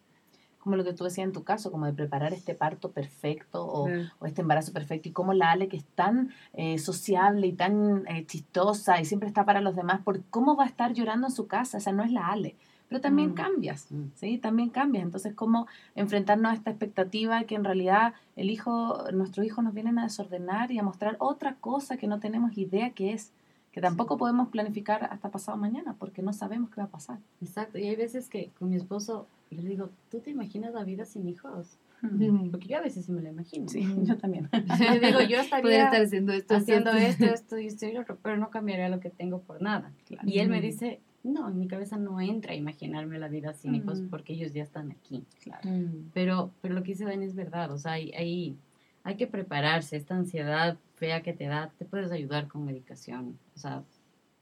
Como 0.67 0.75
lo 0.75 0.83
que 0.83 0.95
tú 0.95 1.05
decías 1.05 1.25
en 1.25 1.33
tu 1.33 1.45
caso, 1.45 1.71
como 1.71 1.87
de 1.87 1.93
preparar 1.93 2.33
este 2.33 2.57
parto 2.57 2.91
perfecto 2.91 3.65
o, 3.65 3.85
Claro. 3.87 4.11
o 4.19 4.27
este 4.27 4.41
embarazo 4.41 4.73
perfecto 4.73 5.09
y 5.09 5.13
como 5.13 5.33
la 5.33 5.53
Ale 5.53 5.69
que 5.69 5.77
es 5.77 5.85
tan 5.85 6.31
eh, 6.55 6.79
sociable 6.79 7.47
y 7.47 7.53
tan 7.53 8.05
eh, 8.09 8.27
chistosa 8.27 9.01
y 9.01 9.05
siempre 9.05 9.29
está 9.29 9.45
para 9.45 9.61
los 9.61 9.77
demás, 9.77 10.01
por 10.03 10.25
cómo 10.25 10.57
va 10.57 10.65
a 10.65 10.67
estar 10.67 10.93
llorando 10.93 11.29
en 11.29 11.33
su 11.33 11.47
casa, 11.47 11.79
o 11.79 11.81
sea, 11.81 11.93
no 11.93 12.03
es 12.03 12.11
la 12.11 12.27
Ale, 12.33 12.57
pero 12.89 13.01
también 13.01 13.31
Mm. 13.31 13.35
cambias, 13.35 13.93
Mm. 13.93 14.07
¿sí? 14.17 14.39
También 14.39 14.71
cambias, 14.71 15.05
entonces 15.05 15.35
cómo 15.37 15.69
enfrentarnos 15.95 16.51
a 16.51 16.55
esta 16.57 16.71
expectativa 16.71 17.45
que 17.45 17.55
en 17.55 17.63
realidad 17.63 18.15
el 18.35 18.51
hijo, 18.51 19.05
nuestros 19.13 19.47
hijos 19.47 19.63
nos 19.63 19.73
vienen 19.73 20.01
a 20.01 20.03
desordenar 20.03 20.73
y 20.73 20.81
a 20.81 20.83
mostrar 20.83 21.15
otra 21.21 21.55
cosa 21.61 21.97
que 21.97 22.09
no 22.09 22.19
tenemos 22.19 22.59
idea 22.59 22.91
que 22.91 23.13
es, 23.13 23.31
que 23.71 23.81
tampoco 23.81 24.17
podemos 24.17 24.49
planificar 24.49 25.05
hasta 25.13 25.31
pasado 25.31 25.57
mañana 25.59 25.95
porque 25.97 26.23
no 26.23 26.33
sabemos 26.33 26.71
qué 26.71 26.81
va 26.81 26.89
a 26.89 26.91
pasar. 26.91 27.19
Exacto, 27.41 27.79
y 27.79 27.87
hay 27.87 27.95
veces 27.95 28.29
que 28.29 28.51
con 28.59 28.69
mi 28.69 28.75
esposo 28.77 29.29
yo 29.51 29.63
le 29.63 29.69
digo, 29.69 29.91
¿tú 30.11 30.21
te 30.21 30.31
imaginas 30.31 30.75
la 30.75 30.85
vida 30.85 31.05
sin 31.05 31.29
hijos? 31.29 31.79
Mm. 32.03 32.51
Porque 32.51 32.69
yo 32.69 32.77
a 32.79 32.83
veces 32.83 33.07
sí 33.07 33.13
me 33.13 33.23
la 33.23 33.31
imagino. 33.31 33.69
Sí, 33.69 33.81
yo 34.03 34.17
también. 34.19 34.49
Le 35.01 35.01
digo, 35.01 35.21
yo 35.23 35.41
estaría 35.41 35.85
estar 35.85 36.03
haciendo 36.03 36.33
esto, 36.33 36.55
haciendo 36.57 36.91
esto, 36.93 37.25
esto, 37.25 37.59
y 37.59 37.67
esto 37.67 37.87
y 37.87 37.97
otro, 37.97 38.19
pero 38.23 38.37
no 38.37 38.51
cambiaría 38.51 38.89
lo 38.89 39.01
que 39.01 39.11
tengo 39.11 39.41
por 39.41 39.63
nada. 39.63 39.93
Claro. 40.07 40.29
Y 40.29 40.39
él 40.41 40.49
me 40.51 40.59
Mm. 40.59 40.63
dice, 40.63 41.01
no, 41.25 41.49
en 41.49 41.59
mi 41.59 41.67
cabeza 41.69 41.97
no 41.97 42.21
entra 42.21 42.55
imaginarme 42.55 43.19
la 43.19 43.29
vida 43.29 43.53
sin 43.55 43.75
hijos 43.75 44.01
Mm. 44.03 44.09
porque 44.11 44.35
ellos 44.35 44.53
ya 44.53 44.63
están 44.63 44.91
aquí. 44.93 45.25
Claro. 45.43 45.69
Mm. 45.71 46.11
Pero, 46.13 46.51
pero 46.61 46.75
lo 46.75 46.83
que 46.83 46.93
dice 46.93 47.05
Dani 47.05 47.25
es 47.25 47.35
verdad, 47.35 47.73
o 47.73 47.79
sea, 47.79 47.93
hay, 47.93 48.13
hay, 48.13 48.57
hay 49.03 49.17
que 49.17 49.27
prepararse, 49.27 49.97
esta 49.97 50.15
ansiedad 50.17 50.77
fea 50.97 51.23
que 51.23 51.33
te 51.33 51.45
da, 51.47 51.73
te 51.79 51.85
puedes 51.85 52.11
ayudar 52.13 52.47
con 52.49 52.65
medicación, 52.65 53.39
o 53.55 53.59
sea, 53.59 53.83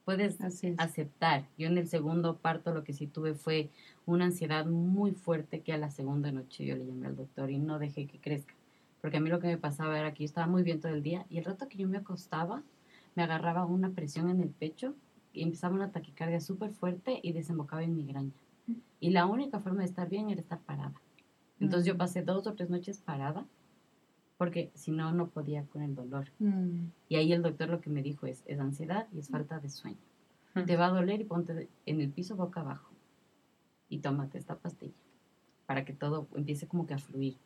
puedes 0.05 0.39
aceptar. 0.41 1.47
Yo 1.57 1.67
en 1.67 1.79
el 1.79 1.89
segundo 1.89 2.37
parto 2.37 2.73
lo 2.73 2.85
que 2.85 2.93
sí 2.93 3.07
tuve 3.07 3.35
fue 3.35 3.71
una 4.07 4.27
ansiedad 4.27 4.67
muy 4.67 5.13
fuerte 5.13 5.63
que 5.63 5.73
a 5.73 5.79
la 5.79 5.91
segunda 5.91 6.31
noche 6.33 6.65
yo 6.65 6.77
le 6.77 6.87
llamé 6.87 7.07
al 7.07 7.17
doctor 7.17 7.51
y 7.51 7.59
no 7.59 7.79
dejé 7.79 8.07
que 8.07 8.21
crezca. 8.21 8.55
Porque 9.01 9.19
a 9.19 9.21
mí 9.21 9.31
lo 9.31 9.41
que 9.41 9.49
me 9.49 9.59
pasaba 9.59 9.99
era 9.99 10.15
que 10.15 10.25
yo 10.25 10.27
estaba 10.27 10.47
muy 10.47 10.63
bien 10.63 10.81
todo 10.81 10.93
el 10.93 11.03
día 11.03 11.27
y 11.29 11.39
el 11.39 11.45
rato 11.45 11.69
que 11.69 11.79
yo 11.79 11.89
me 11.89 11.99
acostaba 11.99 12.63
me 13.15 13.23
agarraba 13.23 13.65
una 13.65 13.91
presión 13.91 14.29
en 14.29 14.41
el 14.41 14.51
pecho 14.51 14.95
empezaba 15.43 15.75
una 15.75 15.91
taquicardia 15.91 16.41
súper 16.41 16.73
fuerte 16.73 17.21
y 17.23 17.33
desembocaba 17.33 17.83
en 17.83 17.97
migraña. 17.97 18.33
Y 19.01 19.11
la 19.11 19.27
única 19.27 19.61
forma 19.61 19.81
de 19.81 19.87
estar 19.87 20.09
bien 20.09 20.31
era 20.31 20.41
estar 20.41 20.61
parada. 20.61 20.95
Entonces 21.61 21.87
yo 21.87 21.97
pasé 21.97 22.23
dos 22.23 22.47
o 22.47 22.55
tres 22.55 22.71
noches 22.71 22.99
parada 23.01 23.47
porque 24.45 24.71
si 24.75 24.91
no, 24.91 25.11
no 25.13 25.29
podía 25.29 25.65
con 25.65 25.81
el 25.83 25.95
dolor. 25.95 26.27
Mm. 26.39 26.89
Y 27.09 27.17
ahí 27.17 27.33
el 27.33 27.41
doctor 27.41 27.71
lo 27.71 27.81
que 27.81 27.89
me 27.89 28.03
dijo 28.03 28.27
es, 28.27 28.43
es 28.47 28.61
ansiedad 28.61 29.07
y 29.11 29.19
es 29.19 29.29
falta 29.29 29.59
de 29.59 29.71
sueño. 29.71 29.97
Mm. 30.55 30.65
Te 30.65 30.77
va 30.77 30.87
a 30.87 30.91
doler 30.91 31.23
y 31.23 31.25
ponte 31.25 31.67
en 31.87 32.01
el 32.03 32.11
piso 32.11 32.37
boca 32.37 32.61
abajo. 32.61 32.91
Y 33.89 34.01
tómate 34.01 34.37
esta 34.37 34.57
pastilla 34.57 34.93
para 35.65 35.87
que 35.87 35.95
todo 35.95 36.29
empiece 36.35 36.67
como 36.67 36.87
que 36.87 36.93
a 36.93 36.99
fluir. 36.99 37.39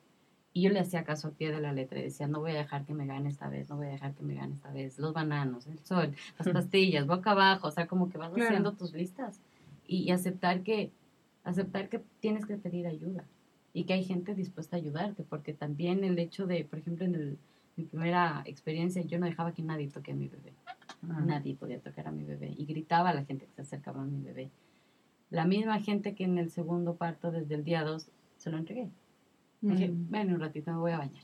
Y 0.53 0.63
yo 0.63 0.71
le 0.71 0.81
hacía 0.81 1.05
caso 1.05 1.29
al 1.29 1.35
pie 1.35 1.53
de 1.53 1.61
la 1.61 1.73
letra 1.73 2.01
y 2.01 2.03
decía, 2.03 2.27
no 2.27 2.41
voy 2.41 2.51
a 2.51 2.55
dejar 2.55 2.85
que 2.85 2.95
me 2.95 3.07
gane 3.07 3.29
esta 3.29 3.49
vez, 3.49 3.69
no 3.71 3.77
voy 3.77 3.87
a 3.87 3.91
dejar 3.91 4.15
que 4.15 4.25
me 4.25 4.35
gane 4.35 4.55
esta 4.55 4.73
vez. 4.73 4.99
Los 4.99 5.13
bananos, 5.13 5.69
el 5.69 5.79
sol, 5.79 6.17
las 6.37 6.49
pastillas, 6.49 7.07
boca 7.07 7.31
abajo, 7.31 7.69
o 7.69 7.71
sea, 7.71 7.87
como 7.87 8.09
que 8.09 8.19
vas 8.19 8.33
Claro. 8.33 8.49
haciendo 8.49 8.73
tus 8.73 8.93
listas. 8.93 9.41
Y, 9.87 9.99
y 9.99 10.11
aceptar 10.11 10.63
que, 10.65 10.91
aceptar 11.45 11.89
que 11.89 12.03
tienes 12.19 12.45
que 12.45 12.57
pedir 12.57 12.89
ayuda 12.89 13.25
y 13.75 13.85
que 13.85 13.93
hay 13.95 14.05
gente 14.05 14.35
dispuesta 14.35 14.77
a 14.77 14.81
ayudarte, 14.81 15.23
porque 15.25 15.53
también 15.53 16.05
el 16.05 16.19
hecho 16.19 16.47
de, 16.47 16.65
por 16.65 16.79
ejemplo, 16.79 17.05
en 17.05 17.15
el- 17.15 17.39
mi 17.77 17.85
primera 17.85 18.43
experiencia, 18.47 19.03
yo 19.03 19.19
no 19.21 19.27
dejaba 19.27 19.53
que 19.53 19.63
nadie 19.63 19.89
toque 19.89 20.11
a 20.11 20.15
mi 20.17 20.27
bebé. 20.29 20.53
Mm. 21.03 21.27
Nadie 21.27 21.55
podía 21.55 21.79
tocar 21.79 22.09
a 22.09 22.11
mi 22.11 22.25
bebé. 22.25 22.53
Y 22.59 22.65
gritaba 22.65 23.11
a 23.11 23.15
la 23.15 23.25
gente 23.25 23.47
que 23.47 23.53
se 23.53 23.63
acercaba 23.63 24.03
a 24.03 24.05
mi 24.05 24.21
bebé. 24.21 24.51
La 25.31 25.45
misma 25.45 25.79
gente 25.81 26.15
que 26.15 26.25
en 26.25 26.39
el 26.39 26.51
segundo 26.51 26.97
parto, 26.97 27.31
desde 27.31 27.55
el 27.55 27.63
día 27.63 27.85
2, 27.85 28.09
se 28.39 28.51
lo 28.51 28.57
entregué. 28.59 28.89
Dije, 29.61 29.89
Mm. 29.91 30.11
ven 30.11 30.33
un 30.35 30.41
ratito, 30.41 30.73
me 30.73 30.79
voy 30.79 30.93
a 30.93 30.99
bañar. 30.99 31.23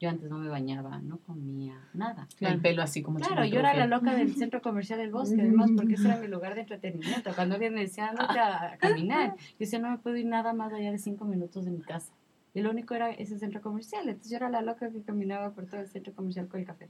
Yo 0.00 0.08
antes 0.08 0.30
no 0.30 0.38
me 0.38 0.48
bañaba, 0.48 0.98
no 1.02 1.18
comía 1.18 1.78
nada. 1.92 2.26
El 2.40 2.58
pelo 2.62 2.82
así 2.82 3.02
como 3.02 3.18
Claro, 3.18 3.44
yo 3.44 3.58
era 3.60 3.74
la 3.74 3.86
loca 3.86 4.14
del 4.14 4.34
centro 4.34 4.62
comercial 4.62 4.98
del 4.98 5.10
bosque, 5.10 5.38
además, 5.38 5.70
porque 5.76 5.94
ese 5.94 6.08
era 6.08 6.16
mi 6.16 6.26
lugar 6.26 6.54
de 6.54 6.62
entretenimiento. 6.62 7.32
Cuando 7.34 7.56
alguien 7.56 7.74
me 7.74 7.80
decía, 7.80 8.10
no 8.12 8.22
a 8.22 8.76
caminar, 8.78 9.36
yo 9.36 9.56
decía, 9.58 9.78
no 9.78 9.90
me 9.90 9.98
puedo 9.98 10.16
ir 10.16 10.24
nada 10.24 10.54
más 10.54 10.72
allá 10.72 10.90
de 10.90 10.96
cinco 10.98 11.26
minutos 11.26 11.66
de 11.66 11.70
mi 11.70 11.82
casa. 11.82 12.14
Y 12.54 12.62
lo 12.62 12.70
único 12.70 12.94
era 12.94 13.10
ese 13.10 13.38
centro 13.38 13.60
comercial. 13.60 14.08
Entonces 14.08 14.30
yo 14.30 14.38
era 14.38 14.48
la 14.48 14.62
loca 14.62 14.90
que 14.90 15.02
caminaba 15.02 15.50
por 15.50 15.66
todo 15.66 15.80
el 15.82 15.88
centro 15.88 16.14
comercial 16.14 16.48
con 16.48 16.60
el 16.60 16.66
café. 16.66 16.88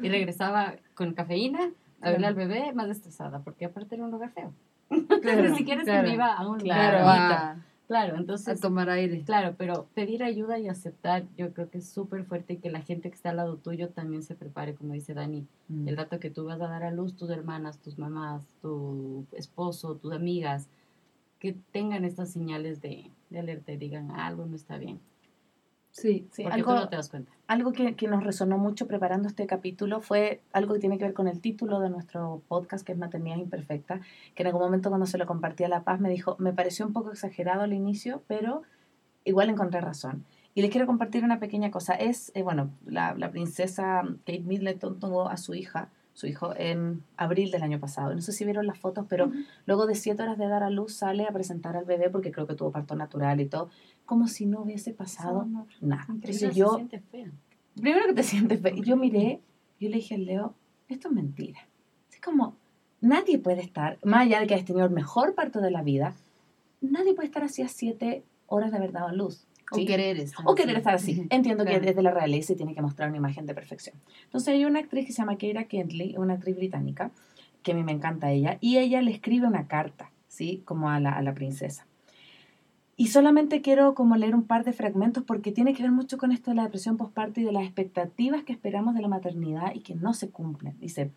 Y 0.00 0.08
regresaba 0.08 0.76
con 0.94 1.14
cafeína 1.14 1.70
a 2.00 2.10
verle 2.10 2.28
al 2.28 2.34
bebé 2.36 2.72
más 2.72 2.88
estresada, 2.88 3.40
porque 3.40 3.64
aparte 3.64 3.96
era 3.96 4.04
un 4.04 4.12
lugar 4.12 4.30
feo. 4.30 4.52
Claro, 5.22 5.42
Ni 5.50 5.56
siquiera 5.56 5.82
es 5.82 5.88
que 5.88 6.02
me 6.02 6.14
iba 6.14 6.34
a 6.34 6.48
un 6.48 6.58
lugar 6.58 6.90
Claro, 6.90 7.04
bonito. 7.04 7.34
a, 7.34 7.56
Claro, 7.88 8.16
a 8.16 8.18
entonces 8.18 8.60
tomar 8.60 8.90
aire. 8.90 9.22
Claro, 9.24 9.54
pero 9.56 9.88
pedir 9.94 10.22
ayuda 10.22 10.58
y 10.58 10.68
aceptar, 10.68 11.24
yo 11.38 11.54
creo 11.54 11.70
que 11.70 11.78
es 11.78 11.88
súper 11.88 12.26
fuerte 12.26 12.52
y 12.52 12.56
que 12.58 12.70
la 12.70 12.82
gente 12.82 13.08
que 13.08 13.16
está 13.16 13.30
al 13.30 13.36
lado 13.36 13.56
tuyo 13.56 13.88
también 13.88 14.22
se 14.22 14.34
prepare, 14.34 14.74
como 14.74 14.92
dice 14.92 15.14
Dani. 15.14 15.46
Mm. 15.68 15.88
El 15.88 15.96
rato 15.96 16.20
que 16.20 16.28
tú 16.28 16.44
vas 16.44 16.60
a 16.60 16.68
dar 16.68 16.82
a 16.82 16.90
luz, 16.90 17.16
tus 17.16 17.30
hermanas, 17.30 17.78
tus 17.78 17.98
mamás, 17.98 18.44
tu 18.60 19.24
esposo, 19.32 19.96
tus 19.96 20.12
amigas, 20.12 20.68
que 21.38 21.56
tengan 21.72 22.04
estas 22.04 22.30
señales 22.30 22.82
de, 22.82 23.10
de 23.30 23.38
alerta 23.38 23.72
y 23.72 23.78
digan 23.78 24.10
algo 24.10 24.44
no 24.44 24.54
está 24.54 24.76
bien. 24.76 25.00
Sí. 25.90 26.28
Sí, 26.30 26.42
porque 26.42 26.56
algo, 26.56 26.74
tú 26.74 26.80
no 26.80 26.88
te 26.90 26.96
das 26.96 27.08
cuenta. 27.08 27.32
Algo 27.48 27.72
que, 27.72 27.96
que 27.96 28.06
nos 28.08 28.22
resonó 28.22 28.58
mucho 28.58 28.86
preparando 28.86 29.26
este 29.26 29.46
capítulo 29.46 30.00
fue 30.02 30.42
algo 30.52 30.74
que 30.74 30.80
tiene 30.80 30.98
que 30.98 31.04
ver 31.04 31.14
con 31.14 31.28
el 31.28 31.40
título 31.40 31.80
de 31.80 31.88
nuestro 31.88 32.42
podcast, 32.46 32.86
que 32.86 32.92
es 32.92 32.98
Maternidad 32.98 33.38
Imperfecta, 33.38 34.00
que 34.34 34.42
en 34.42 34.48
algún 34.48 34.62
momento 34.62 34.90
cuando 34.90 35.06
se 35.06 35.16
lo 35.16 35.26
compartí 35.26 35.64
a 35.64 35.68
La 35.68 35.82
Paz 35.82 35.98
me 35.98 36.10
dijo, 36.10 36.36
me 36.38 36.52
pareció 36.52 36.86
un 36.86 36.92
poco 36.92 37.10
exagerado 37.10 37.62
al 37.62 37.72
inicio, 37.72 38.22
pero 38.28 38.62
igual 39.24 39.48
encontré 39.48 39.80
razón. 39.80 40.26
Y 40.54 40.60
les 40.60 40.70
quiero 40.70 40.86
compartir 40.86 41.24
una 41.24 41.40
pequeña 41.40 41.70
cosa. 41.70 41.94
Es, 41.94 42.32
eh, 42.34 42.42
bueno, 42.42 42.70
la, 42.84 43.14
la 43.14 43.30
princesa 43.30 44.02
Kate 44.26 44.40
Middleton 44.40 45.00
tuvo 45.00 45.28
a 45.28 45.38
su 45.38 45.54
hija, 45.54 45.88
su 46.18 46.26
hijo, 46.26 46.52
en 46.56 47.04
abril 47.16 47.50
del 47.52 47.62
año 47.62 47.78
pasado. 47.78 48.12
No 48.12 48.20
sé 48.20 48.32
si 48.32 48.44
vieron 48.44 48.66
las 48.66 48.78
fotos, 48.78 49.06
pero 49.08 49.30
luego 49.66 49.86
de 49.86 49.94
siete 49.94 50.22
horas 50.24 50.36
de 50.36 50.48
dar 50.48 50.64
a 50.64 50.70
luz 50.70 50.92
sale 50.94 51.24
a 51.24 51.30
presentar 51.30 51.76
al 51.76 51.84
bebé 51.84 52.10
porque 52.10 52.32
creo 52.32 52.46
que 52.48 52.54
tuvo 52.56 52.72
parto 52.72 52.96
natural 52.96 53.40
y 53.40 53.46
todo, 53.46 53.70
como 54.04 54.26
si 54.26 54.44
no 54.46 54.62
hubiese 54.62 54.92
pasado 54.92 55.46
nada. 55.80 56.06
Entonces 56.08 56.56
yo 56.56 56.74
siente 56.74 56.98
fea. 57.00 57.30
primero 57.80 58.06
que 58.06 58.14
te 58.14 58.22
sientes 58.24 58.60
fe- 58.60 58.74
yo 58.82 58.96
miré, 58.96 59.40
yo 59.78 59.88
le 59.88 59.96
dije 59.96 60.16
al 60.16 60.24
Leo, 60.24 60.54
esto 60.88 61.06
es 61.08 61.14
mentira. 61.14 61.60
Es 62.10 62.20
como, 62.20 62.56
nadie 63.00 63.38
puede 63.38 63.60
estar, 63.62 63.98
más 64.02 64.22
allá 64.22 64.40
de 64.40 64.48
que 64.48 64.54
hayas 64.54 64.66
tenido 64.66 64.84
el 64.86 64.92
mejor 64.92 65.36
parto 65.36 65.60
de 65.60 65.70
la 65.70 65.82
vida, 65.82 66.14
nadie 66.80 67.14
puede 67.14 67.26
estar 67.26 67.44
así 67.44 67.62
a 67.62 67.68
siete 67.68 68.24
horas 68.48 68.72
de 68.72 68.78
haber 68.78 68.90
dado 68.90 69.06
a 69.06 69.12
luz. 69.12 69.46
¿Sí? 69.72 69.82
O 69.82 69.86
querer 69.86 70.16
estar 70.18 70.46
O 70.48 70.54
querer 70.54 70.76
estar 70.76 70.94
así. 70.94 71.26
Entiendo 71.30 71.64
que 71.64 71.70
Claro. 71.70 71.86
desde 71.86 72.02
la 72.02 72.10
realeza 72.10 72.48
se 72.48 72.54
tiene 72.56 72.74
que 72.74 72.82
mostrar 72.82 73.08
una 73.08 73.18
imagen 73.18 73.46
de 73.46 73.54
perfección. 73.54 73.96
Entonces 74.24 74.48
hay 74.48 74.64
una 74.64 74.78
actriz 74.80 75.06
que 75.06 75.12
se 75.12 75.18
llama 75.18 75.36
Keira 75.36 75.64
Kentley, 75.64 76.16
una 76.16 76.34
actriz 76.34 76.56
británica, 76.56 77.10
que 77.62 77.72
a 77.72 77.74
mí 77.74 77.82
me 77.82 77.92
encanta 77.92 78.30
ella, 78.30 78.58
y 78.60 78.78
ella 78.78 79.02
le 79.02 79.10
escribe 79.10 79.46
una 79.46 79.66
carta, 79.66 80.10
¿sí? 80.28 80.62
Como 80.64 80.90
a 80.90 81.00
la, 81.00 81.12
a 81.12 81.22
la 81.22 81.34
princesa. 81.34 81.86
Y 82.96 83.08
solamente 83.08 83.60
quiero 83.60 83.94
como 83.94 84.16
leer 84.16 84.34
un 84.34 84.42
par 84.42 84.64
de 84.64 84.72
fragmentos 84.72 85.22
porque 85.22 85.52
tiene 85.52 85.72
que 85.72 85.82
ver 85.82 85.92
mucho 85.92 86.18
con 86.18 86.32
esto 86.32 86.50
de 86.50 86.56
la 86.56 86.64
depresión 86.64 86.96
postparto 86.96 87.40
y 87.40 87.44
de 87.44 87.52
las 87.52 87.62
expectativas 87.62 88.42
que 88.42 88.52
esperamos 88.52 88.94
de 88.96 89.02
la 89.02 89.08
maternidad 89.08 89.72
y 89.74 89.80
que 89.80 89.94
no 89.94 90.14
se 90.14 90.30
cumplen. 90.30 90.76
Dice, 90.80 91.12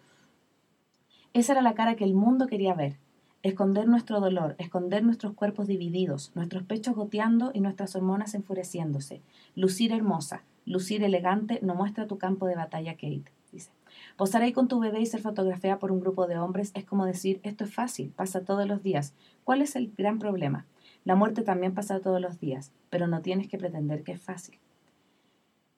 esa 1.33 1.53
era 1.53 1.61
la 1.61 1.73
cara 1.73 1.95
que 1.95 2.03
el 2.03 2.13
mundo 2.13 2.45
quería 2.45 2.73
ver. 2.75 2.97
Esconder 3.43 3.87
nuestro 3.87 4.19
dolor, 4.19 4.55
esconder 4.59 5.03
nuestros 5.03 5.33
cuerpos 5.33 5.65
divididos, 5.65 6.31
nuestros 6.35 6.61
pechos 6.61 6.93
goteando 6.93 7.49
y 7.55 7.59
nuestras 7.59 7.95
hormonas 7.95 8.35
enfureciéndose. 8.35 9.23
Lucir 9.55 9.93
hermosa, 9.93 10.43
lucir 10.63 11.03
elegante 11.03 11.59
no 11.63 11.73
muestra 11.73 12.05
tu 12.05 12.19
campo 12.19 12.45
de 12.45 12.55
batalla, 12.55 12.93
Kate, 12.93 13.31
dice. 13.51 13.71
Posar 14.15 14.43
ahí 14.43 14.53
con 14.53 14.67
tu 14.67 14.79
bebé 14.79 15.01
y 15.01 15.07
ser 15.07 15.21
fotografiada 15.21 15.79
por 15.79 15.91
un 15.91 16.01
grupo 16.01 16.27
de 16.27 16.37
hombres 16.37 16.71
es 16.75 16.85
como 16.85 17.07
decir, 17.07 17.39
esto 17.41 17.63
es 17.63 17.73
fácil, 17.73 18.11
pasa 18.15 18.41
todos 18.41 18.67
los 18.67 18.83
días. 18.83 19.15
¿Cuál 19.43 19.63
es 19.63 19.75
el 19.75 19.91
gran 19.97 20.19
problema? 20.19 20.67
La 21.03 21.15
muerte 21.15 21.41
también 21.41 21.73
pasa 21.73 21.99
todos 21.99 22.21
los 22.21 22.39
días, 22.39 22.71
pero 22.91 23.07
no 23.07 23.21
tienes 23.21 23.47
que 23.47 23.57
pretender 23.57 24.03
que 24.03 24.11
es 24.11 24.21
fácil. 24.21 24.59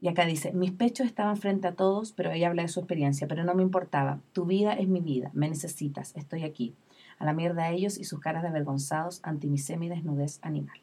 Y 0.02 0.10
acá 0.10 0.26
dice, 0.26 0.52
mis 0.52 0.74
pechos 0.74 1.08
estaban 1.08 1.38
frente 1.38 1.70
a 1.70 1.76
todos, 1.76 2.12
pero 2.12 2.30
ella 2.30 2.50
habla 2.50 2.64
de 2.64 2.68
su 2.68 2.82
experiencia, 2.82 3.26
pero 3.26 3.46
no 3.46 3.56
me 3.56 3.64
importaba. 3.64 4.20
Tu 4.34 4.44
vida 4.44 4.74
es 4.74 4.90
mi 4.90 5.00
vida, 5.00 5.32
me 5.34 5.48
necesitas, 5.48 6.14
estoy 6.18 6.44
aquí. 6.44 6.76
A 7.20 7.26
la 7.26 7.34
mierda 7.34 7.64
a 7.64 7.72
ellos 7.72 7.98
y 7.98 8.04
sus 8.04 8.20
caras 8.20 8.44
de 8.44 8.50
avergonzados 8.50 9.20
ante 9.24 9.48
mi 9.48 9.58
semidesnudez 9.58 10.40
animal. 10.42 10.78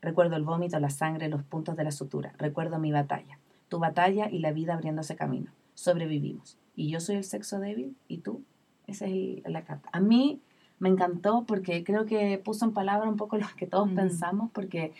Recuerdo 0.00 0.36
el 0.36 0.42
vómito, 0.44 0.78
la 0.80 0.90
sangre, 0.90 1.28
los 1.28 1.42
puntos 1.44 1.76
de 1.76 1.84
la 1.84 1.92
sutura. 1.92 2.32
Recuerdo 2.38 2.78
mi 2.78 2.90
batalla. 2.92 3.38
Tu 3.68 3.78
batalla 3.78 4.28
y 4.30 4.40
la 4.40 4.52
vida 4.52 4.74
abriéndose 4.74 5.16
camino. 5.16 5.50
Sobrevivimos. 5.74 6.58
Y 6.74 6.90
yo 6.90 7.00
soy 7.00 7.16
el 7.16 7.24
sexo 7.24 7.60
débil 7.60 7.96
y 8.08 8.18
tú. 8.18 8.42
Esa 8.86 9.06
es 9.06 9.12
el- 9.12 9.42
la 9.46 9.62
carta. 9.62 9.88
A 9.92 10.00
mí 10.00 10.40
me 10.78 10.88
encantó 10.88 11.44
porque 11.46 11.84
creo 11.84 12.04
que 12.04 12.36
puso 12.38 12.64
en 12.64 12.72
palabra 12.72 13.08
un 13.08 13.16
poco 13.16 13.36
lo 13.38 13.46
que 13.56 13.66
todos 13.66 13.88
pensamos 13.90 14.50
porque 14.52 14.92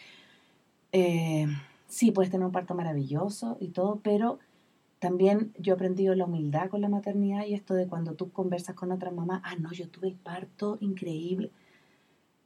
eh, 0.92 1.46
sí, 1.88 2.12
puedes 2.12 2.30
tener 2.30 2.46
un 2.46 2.52
parto 2.52 2.74
maravilloso 2.74 3.56
y 3.60 3.68
todo, 3.68 4.00
pero 4.02 4.38
también 5.02 5.52
yo 5.58 5.72
he 5.72 5.74
aprendido 5.74 6.14
la 6.14 6.26
humildad 6.26 6.70
con 6.70 6.80
la 6.80 6.88
maternidad 6.88 7.44
y 7.44 7.54
esto 7.54 7.74
de 7.74 7.88
cuando 7.88 8.14
tú 8.14 8.30
conversas 8.30 8.76
con 8.76 8.92
otra 8.92 9.10
mamá, 9.10 9.42
ah, 9.44 9.56
no, 9.58 9.72
yo 9.72 9.88
tuve 9.88 10.06
el 10.06 10.14
parto 10.14 10.78
increíble. 10.80 11.50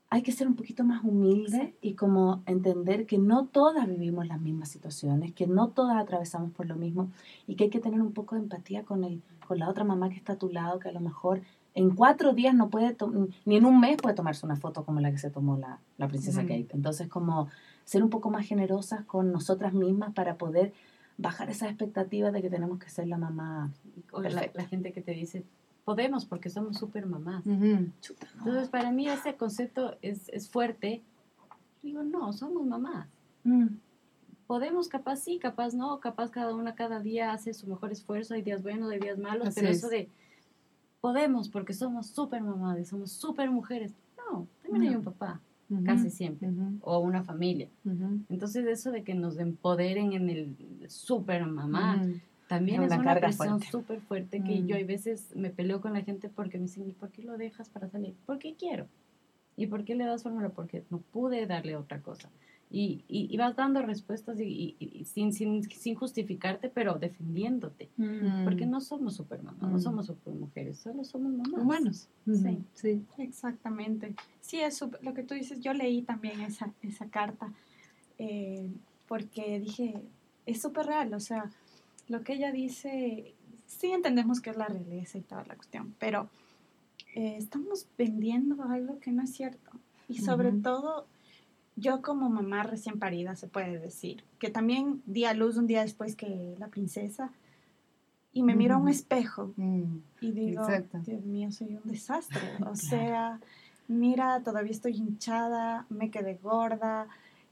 Hay 0.08 0.22
que 0.22 0.32
ser 0.32 0.48
un 0.48 0.54
poquito 0.54 0.82
más 0.82 1.04
humilde 1.04 1.74
y 1.82 1.92
como 1.92 2.42
entender 2.46 3.04
que 3.04 3.18
no 3.18 3.44
todas 3.44 3.86
vivimos 3.86 4.26
las 4.26 4.40
mismas 4.40 4.70
situaciones, 4.70 5.34
que 5.34 5.46
no 5.46 5.68
todas 5.68 5.98
atravesamos 5.98 6.50
por 6.52 6.64
lo 6.64 6.76
mismo 6.76 7.10
y 7.46 7.56
que 7.56 7.64
hay 7.64 7.70
que 7.70 7.78
tener 7.78 8.00
un 8.00 8.12
poco 8.12 8.36
de 8.36 8.40
empatía 8.40 8.84
con, 8.84 9.04
el, 9.04 9.20
con 9.46 9.58
la 9.58 9.68
otra 9.68 9.84
mamá 9.84 10.08
que 10.08 10.16
está 10.16 10.32
a 10.32 10.38
tu 10.38 10.48
lado, 10.48 10.78
que 10.78 10.88
a 10.88 10.92
lo 10.92 11.00
mejor 11.00 11.42
en 11.74 11.90
cuatro 11.90 12.32
días 12.32 12.54
no 12.54 12.70
puede, 12.70 12.96
ni 13.44 13.56
en 13.56 13.66
un 13.66 13.80
mes 13.80 13.98
puede 13.98 14.14
tomarse 14.14 14.46
una 14.46 14.56
foto 14.56 14.82
como 14.82 15.00
la 15.00 15.10
que 15.10 15.18
se 15.18 15.28
tomó 15.28 15.58
la, 15.58 15.78
la 15.98 16.08
princesa 16.08 16.38
Ujú. 16.38 16.48
Kate. 16.48 16.70
Entonces, 16.72 17.06
como 17.08 17.48
ser 17.84 18.02
un 18.02 18.08
poco 18.08 18.30
más 18.30 18.46
generosas 18.46 19.04
con 19.04 19.30
nosotras 19.30 19.74
mismas 19.74 20.14
para 20.14 20.38
poder 20.38 20.72
bajar 21.18 21.50
esas 21.50 21.68
expectativas 21.68 22.32
de 22.32 22.42
que 22.42 22.50
tenemos 22.50 22.78
que 22.78 22.90
ser 22.90 23.08
la 23.08 23.18
mamá. 23.18 23.72
O 24.12 24.20
la, 24.20 24.48
gente 24.68 24.92
que 24.92 25.00
te 25.00 25.12
dice, 25.12 25.44
podemos 25.84 26.24
porque 26.24 26.50
somos 26.50 26.76
súper 26.78 27.06
mamás. 27.06 27.44
Ujú. 27.46 27.90
Chuta, 28.00 28.28
¿no? 28.36 28.46
Entonces, 28.46 28.68
para 28.68 28.90
mí 28.92 29.08
ese 29.08 29.36
concepto 29.36 29.96
es, 30.02 30.28
es 30.30 30.48
fuerte. 30.48 31.02
Digo, 31.82 32.02
no, 32.02 32.32
somos 32.32 32.66
mamás. 32.66 33.08
Mm, 33.44 33.66
Podemos, 34.46 34.86
capaz 34.86 35.16
sí, 35.16 35.38
capaz 35.38 35.74
no, 35.74 35.98
capaz 35.98 36.30
cada 36.30 36.54
una 36.54 36.76
cada 36.76 37.00
día 37.00 37.32
hace 37.32 37.52
su 37.52 37.66
mejor 37.66 37.90
esfuerzo, 37.90 38.34
hay 38.34 38.42
días 38.42 38.62
buenos, 38.62 38.90
hay 38.90 39.00
días 39.00 39.18
malos, 39.18 39.48
Así 39.48 39.60
pero 39.60 39.72
es. 39.72 39.78
eso 39.78 39.88
de 39.88 40.08
podemos 41.00 41.48
porque 41.48 41.72
somos 41.72 42.06
súper 42.06 42.42
mamás 42.42 42.78
y 42.78 42.84
somos 42.84 43.10
súper 43.10 43.50
mujeres. 43.50 43.92
No, 44.16 44.46
también 44.62 44.90
hay 44.90 44.96
un 44.96 45.02
papá, 45.02 45.40
Casi 45.84 46.10
siempre, 46.10 46.48
Ujú. 46.48 46.78
o 46.80 46.98
una 47.00 47.24
familia. 47.24 47.68
Entonces 48.28 48.66
eso 48.66 48.92
de 48.92 49.02
que 49.02 49.14
nos 49.14 49.38
empoderen 49.38 50.12
en 50.12 50.30
el 50.30 50.56
súper 50.88 51.44
mamá, 51.46 52.06
también 52.48 52.82
Es 52.84 52.92
una 52.92 53.16
presión 53.16 53.60
súper 53.60 54.00
fuerte 54.00 54.42
que 54.44 54.64
yo 54.64 54.76
hay 54.76 54.84
veces 54.84 55.34
me 55.34 55.50
peleo 55.50 55.80
con 55.80 55.92
la 55.92 56.02
gente 56.02 56.28
porque 56.28 56.58
me 56.58 56.64
dicen, 56.64 56.88
¿y 56.88 56.92
por 56.92 57.10
qué 57.10 57.22
lo 57.22 57.36
dejas 57.36 57.68
para 57.68 57.88
salir? 57.88 58.14
Porque 58.24 58.54
quiero. 58.54 58.86
¿Y 59.56 59.66
por 59.66 59.84
qué 59.84 59.94
le 59.96 60.04
das 60.04 60.22
fórmula? 60.22 60.50
Porque 60.50 60.84
no 60.90 60.98
pude 60.98 61.46
darle 61.46 61.76
otra 61.76 62.00
cosa. 62.00 62.30
Y, 62.68 63.04
y, 63.08 63.32
y 63.32 63.36
vas 63.36 63.54
dando 63.54 63.80
respuestas 63.82 64.40
y, 64.40 64.74
y- 64.80 64.90
y 65.00 65.04
sin, 65.04 65.32
sin, 65.32 65.62
sin 65.70 65.94
justificarte, 65.94 66.68
pero 66.68 66.94
defendiéndote. 66.98 67.88
Mm. 67.96 68.42
Porque 68.44 68.66
no 68.66 68.80
somos 68.80 69.14
supermamás, 69.14 69.62
no 69.70 69.76
Mm. 69.76 69.80
somos 69.80 70.06
supermujeres, 70.06 70.78
solo 70.78 71.04
somos 71.04 71.32
mamás. 71.32 71.62
Humanos. 71.62 72.08
Sí. 72.26 72.58
Sí. 72.74 73.02
Exactamente. 73.18 74.14
Sí, 74.40 74.58
es 74.60 74.76
súper- 74.76 75.02
lo 75.04 75.14
que 75.14 75.22
tú 75.22 75.34
dices. 75.34 75.60
Yo 75.60 75.72
leí 75.74 76.02
también 76.02 76.40
esa, 76.40 76.72
esa 76.82 77.06
carta 77.08 77.52
eh, 78.18 78.68
porque 79.06 79.60
dije, 79.60 80.02
es 80.46 80.60
súper 80.60 80.86
real. 80.86 81.14
O 81.14 81.20
sea, 81.20 81.50
lo 82.08 82.22
que 82.22 82.32
ella 82.34 82.50
dice, 82.50 83.32
sí 83.66 83.88
entendemos 83.92 84.40
que 84.40 84.50
es 84.50 84.56
la 84.56 84.66
realeza 84.66 85.18
y 85.18 85.20
toda 85.22 85.44
la 85.44 85.54
cuestión, 85.54 85.94
pero 86.00 86.28
eh, 87.14 87.36
estamos 87.38 87.86
vendiendo 87.96 88.62
algo 88.64 88.98
que 88.98 89.12
no 89.12 89.22
es 89.22 89.30
cierto. 89.32 89.70
Y 90.08 90.18
sobre 90.18 90.50
todo, 90.52 91.06
yo 91.76 92.00
como 92.02 92.28
mamá 92.30 92.62
recién 92.62 92.98
parida, 92.98 93.36
se 93.36 93.46
puede 93.48 93.78
decir, 93.78 94.24
que 94.38 94.50
también 94.50 95.02
di 95.06 95.24
a 95.24 95.34
luz 95.34 95.56
un 95.56 95.66
día 95.66 95.82
después 95.82 96.16
que 96.16 96.54
la 96.58 96.68
princesa 96.68 97.30
y 98.32 98.42
me 98.42 98.54
miro 98.54 98.74
a 98.74 98.78
un 98.78 98.88
espejo 98.88 99.52
Mm. 99.56 99.98
y 100.20 100.30
digo, 100.32 100.62
Exacto. 100.62 100.98
Dios 101.06 101.24
mío, 101.24 101.50
soy 101.52 101.76
un 101.76 101.82
desastre. 101.90 102.40
O 102.70 102.76
sea, 102.76 103.40
mira, 103.88 104.42
todavía 104.42 104.72
estoy 104.72 104.92
hinchada, 104.96 105.86
me 105.88 106.10
quedé 106.10 106.34
gorda, 106.42 107.06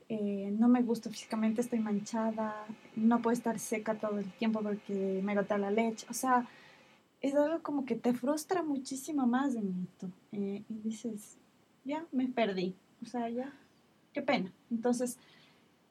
eh, 0.08 0.54
no 0.58 0.68
me 0.68 0.82
gusto 0.82 1.08
físicamente, 1.10 1.60
estoy 1.62 1.78
manchada, 1.80 2.66
no 2.96 3.20
puedo 3.22 3.32
estar 3.34 3.58
seca 3.58 3.94
todo 3.94 4.18
el 4.18 4.30
tiempo 4.32 4.60
porque 4.62 5.20
me 5.24 5.34
gota 5.34 5.56
la 5.58 5.70
leche. 5.70 6.06
O 6.10 6.14
sea, 6.14 6.46
es 7.22 7.34
algo 7.34 7.62
como 7.62 7.86
que 7.86 7.94
te 7.94 8.12
frustra 8.12 8.62
muchísimo 8.62 9.26
más 9.26 9.54
en 9.54 9.86
esto. 9.88 10.10
eh, 10.32 10.62
y 10.68 10.74
dices, 10.88 11.36
ya, 11.84 12.04
me 12.12 12.26
perdí. 12.28 12.74
O 13.02 13.06
sea, 13.06 13.28
ya, 13.30 13.50
qué 14.14 14.22
pena. 14.22 14.50
Entonces, 14.70 15.18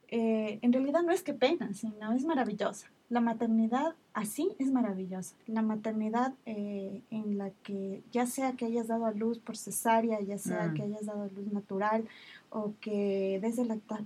eh, 0.07 0.59
en 0.61 0.73
realidad 0.73 1.03
no 1.03 1.11
es 1.11 1.21
que 1.23 1.33
pena, 1.33 1.73
sino 1.73 2.11
es 2.13 2.25
maravillosa. 2.25 2.87
La 3.09 3.19
maternidad 3.21 3.93
así 4.13 4.49
es 4.59 4.71
maravillosa. 4.71 5.35
La 5.45 5.61
maternidad 5.61 6.33
eh, 6.45 7.01
en 7.11 7.37
la 7.37 7.51
que 7.63 8.01
ya 8.11 8.25
sea 8.25 8.53
que 8.53 8.65
hayas 8.65 8.87
dado 8.87 9.05
a 9.05 9.11
luz 9.11 9.37
por 9.39 9.57
cesárea, 9.57 10.19
ya 10.21 10.37
sea 10.37 10.69
Mm. 10.69 10.73
que 10.73 10.81
hayas 10.83 11.05
dado 11.05 11.23
a 11.23 11.27
luz 11.27 11.51
natural 11.51 12.05
o 12.49 12.73
que 12.81 13.39
desde 13.41 13.65
lactar 13.65 14.01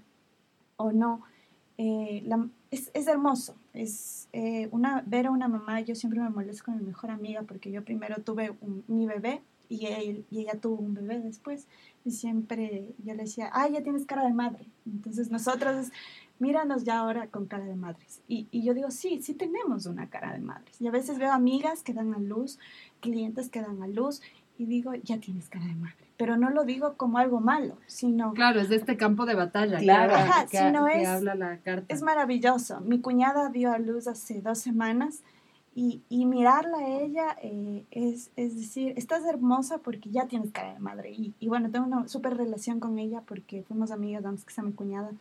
o 0.78 0.92
no, 0.92 1.22
eh, 1.78 2.22
la- 2.26 2.50
es, 2.72 2.90
es 2.94 3.08
hermoso. 3.08 3.56
Es 3.74 4.28
eh, 4.34 4.68
una, 4.72 5.04
ver 5.06 5.28
a 5.28 5.32
una 5.32 5.48
mamá, 5.48 5.80
yo 5.82 5.96
siempre 5.96 6.20
me 6.20 6.30
molesto 6.30 6.66
con 6.66 6.78
mi 6.78 6.84
mejor 6.84 7.12
amiga 7.12 7.44
porque 7.44 7.72
yo 7.72 7.84
primero 7.86 8.22
tuve 8.24 8.52
un- 8.62 8.84
mi 8.88 9.06
bebé 9.06 9.42
y, 9.70 9.86
él, 9.88 10.26
y 10.32 10.40
ella 10.42 10.60
tuvo 10.60 10.78
un 10.78 10.94
bebé 10.94 11.20
después 11.20 11.68
y 12.06 12.12
siempre 12.12 12.94
yo 13.04 13.14
le 13.14 13.24
decía, 13.24 13.50
ah, 13.54 13.68
ya 13.68 13.82
tienes 13.84 14.06
cara 14.06 14.24
de 14.26 14.34
madre. 14.34 14.66
Entonces 14.86 15.30
nosotros, 15.30 15.88
míranos 16.40 16.84
ya 16.84 17.00
ahora 17.00 17.28
con 17.28 17.48
cara 17.48 17.66
de 17.66 17.76
madres. 17.76 18.22
Y, 18.28 18.48
y 18.52 18.64
yo 18.64 18.74
digo, 18.74 18.92
sí, 18.92 19.22
sí 19.22 19.34
tenemos 19.34 19.86
una 19.86 20.10
cara 20.10 20.32
de 20.34 20.40
madres. 20.40 20.80
Y 20.80 20.88
a 20.88 20.92
veces 20.92 21.18
veo 21.20 21.32
amigas 21.34 21.84
que 21.84 21.94
dan 21.94 22.14
a 22.14 22.20
luz, 22.20 22.60
clientes 23.02 23.50
que 23.50 23.62
dan 23.62 23.82
a 23.84 23.88
luz 23.88 24.22
y 24.58 24.66
digo, 24.66 24.94
ya 24.96 25.20
tienes 25.20 25.50
cara 25.50 25.66
de 25.66 25.76
madre. 25.76 25.96
Pero 26.18 26.36
no 26.38 26.50
lo 26.50 26.64
digo 26.64 26.96
como 26.96 27.18
algo 27.20 27.40
malo, 27.42 27.78
sino 27.86 28.34
Claro, 28.34 28.60
es 28.60 28.70
de 28.70 28.78
este 28.78 28.98
campo 28.98 29.26
de 29.28 29.36
batalla. 29.36 29.78
Claro. 29.78 30.16
Ajá, 30.16 30.48
que, 30.48 30.58
si 30.58 30.72
no 30.72 30.86
que 30.86 31.02
es- 31.02 31.08
habla 31.08 31.36
la 31.36 31.58
carta. 31.58 31.94
es 31.94 32.02
maravilloso. 32.02 32.80
Mi 32.82 33.00
cuñada 33.00 33.50
dio 33.50 33.72
a 33.72 33.78
luz 33.78 34.08
hace 34.08 34.42
dos 34.42 34.58
semanas 34.58 35.22
y, 35.80 36.02
y 36.10 36.26
mirarla 36.26 36.80
a 36.80 36.88
ella 36.88 37.38
eh, 37.44 37.86
es, 37.92 38.32
es 38.36 38.56
decir, 38.56 38.94
estás 38.98 39.24
hermosa 39.26 39.78
porque 39.78 40.10
ya 40.10 40.26
tienes 40.26 40.52
cara 40.52 40.74
de 40.74 40.80
madre. 40.80 41.12
Y, 41.12 41.36
y 41.40 41.50
bueno, 41.50 41.70
tengo 41.70 41.86
una 41.86 42.08
súper 42.08 42.36
relación 42.36 42.80
con 42.80 42.98
ella 42.98 43.22
porque 43.28 43.62
fuimos 43.62 43.92
amigas 43.92 44.26
antes 44.26 44.44
que 44.44 44.56
sea 44.56 44.64
mi 44.64 44.72
cuñada. 44.74 45.12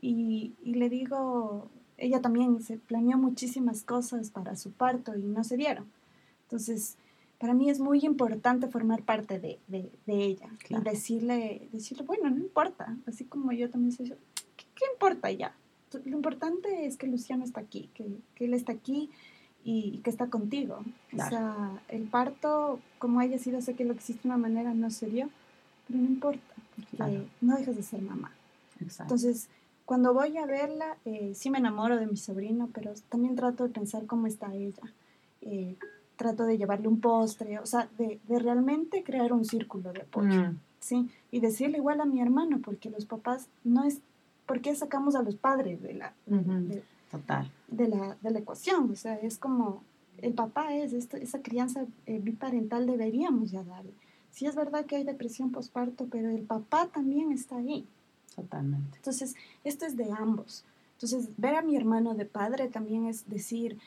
Y, 0.00 0.54
y 0.64 0.76
le 0.76 0.88
digo, 0.88 1.68
ella 1.98 2.22
también 2.22 2.62
se 2.62 2.78
planeó 2.78 3.18
muchísimas 3.18 3.84
cosas 3.84 4.30
para 4.30 4.56
su 4.56 4.72
parto 4.72 5.14
y 5.14 5.24
no 5.24 5.44
se 5.44 5.58
dieron. 5.58 5.84
Entonces, 6.44 6.96
para 7.38 7.52
mí 7.52 7.68
es 7.68 7.78
muy 7.78 8.00
importante 8.02 8.68
formar 8.68 9.02
parte 9.02 9.38
de, 9.40 9.58
de, 9.68 9.92
de 10.06 10.24
ella 10.24 10.48
Claro. 10.66 10.84
y 10.86 10.90
decirle, 10.90 11.68
decirle, 11.70 12.04
bueno, 12.04 12.30
no 12.30 12.38
importa, 12.38 12.96
así 13.06 13.26
como 13.26 13.52
yo 13.52 13.68
también 13.68 13.92
soy, 13.92 14.08
¿qué, 14.08 14.64
qué 14.74 14.84
importa 14.94 15.30
ya? 15.30 15.54
Lo 16.06 16.16
importante 16.16 16.86
es 16.86 16.96
que 16.96 17.06
Luciano 17.06 17.44
está 17.44 17.60
aquí, 17.60 17.90
que, 17.92 18.06
que 18.34 18.46
él 18.46 18.54
está 18.54 18.72
aquí 18.72 19.10
y, 19.64 19.98
que 19.98 20.10
está 20.10 20.26
contigo. 20.28 20.80
Claro. 21.10 21.26
O 21.36 21.38
sea, 21.38 21.82
el 21.88 22.02
parto, 22.04 22.80
como 22.98 23.20
haya 23.20 23.38
sido, 23.38 23.60
sé 23.60 23.74
que 23.74 23.84
lo 23.84 23.94
que 23.94 24.00
hiciste 24.00 24.22
de 24.22 24.28
una 24.28 24.38
manera 24.38 24.74
no 24.74 24.90
se 24.90 25.06
dio, 25.08 25.28
pero 25.86 26.00
no 26.00 26.06
importa, 26.06 26.54
porque 26.76 26.96
Claro. 26.96 27.24
no 27.40 27.56
dejas 27.56 27.76
de 27.76 27.82
ser 27.82 28.02
mamá. 28.02 28.30
Exacto. 28.80 29.14
Entonces, 29.14 29.48
cuando 29.84 30.14
voy 30.14 30.36
a 30.38 30.46
verla, 30.46 30.96
eh, 31.04 31.32
sí 31.34 31.50
me 31.50 31.58
enamoro 31.58 31.96
de 31.96 32.06
mi 32.06 32.16
sobrino, 32.16 32.68
pero 32.72 32.92
también 33.08 33.36
trato 33.36 33.64
de 33.64 33.70
pensar 33.70 34.06
cómo 34.06 34.26
está 34.26 34.54
ella. 34.54 34.82
Eh, 35.42 35.76
trato 36.16 36.44
de 36.44 36.56
llevarle 36.56 36.88
un 36.88 37.00
postre, 37.00 37.58
o 37.58 37.66
sea, 37.66 37.88
de, 37.98 38.20
de 38.28 38.38
realmente 38.38 39.02
crear 39.02 39.32
un 39.32 39.44
círculo 39.44 39.92
de 39.92 40.02
apoyo, 40.02 40.50
Mm. 40.50 40.58
¿sí? 40.80 41.10
Y 41.32 41.40
decirle 41.40 41.78
igual 41.78 42.00
a 42.00 42.04
mi 42.04 42.20
hermano, 42.20 42.60
porque 42.62 42.90
los 42.90 43.06
papás 43.06 43.48
no 43.64 43.82
es, 43.84 43.98
¿por 44.46 44.60
qué 44.60 44.74
sacamos 44.74 45.14
a 45.16 45.22
los 45.22 45.34
padres 45.36 45.82
de 45.82 45.94
la, 45.94 46.12
Ujú. 46.26 46.52
de, 46.68 46.82
Total. 47.12 47.48
de 47.68 47.86
la, 47.88 48.16
de 48.20 48.30
la 48.30 48.38
ecuación? 48.40 48.90
O 48.90 48.96
sea, 48.96 49.14
es 49.16 49.38
como, 49.38 49.84
el 50.18 50.32
papá 50.34 50.74
es, 50.74 50.92
esto, 50.92 51.16
esa 51.16 51.40
crianza 51.42 51.86
eh, 52.06 52.18
biparental 52.18 52.86
deberíamos 52.86 53.50
ya 53.52 53.62
darle. 53.62 53.92
Sí 54.30 54.46
es 54.46 54.56
verdad 54.56 54.86
que 54.86 54.96
hay 54.96 55.04
depresión 55.04 55.52
postparto, 55.52 56.06
pero 56.10 56.30
el 56.30 56.42
papá 56.42 56.88
también 56.88 57.30
está 57.32 57.56
ahí. 57.58 57.86
Totalmente. 58.34 58.96
Entonces, 58.96 59.34
esto 59.62 59.84
es 59.86 59.96
de 59.96 60.10
ambos. 60.10 60.64
Entonces, 60.94 61.28
ver 61.36 61.54
a 61.54 61.62
mi 61.62 61.76
hermano 61.76 62.14
de 62.14 62.24
padre 62.24 62.68
también 62.68 63.06
es 63.06 63.28
decir, 63.28 63.78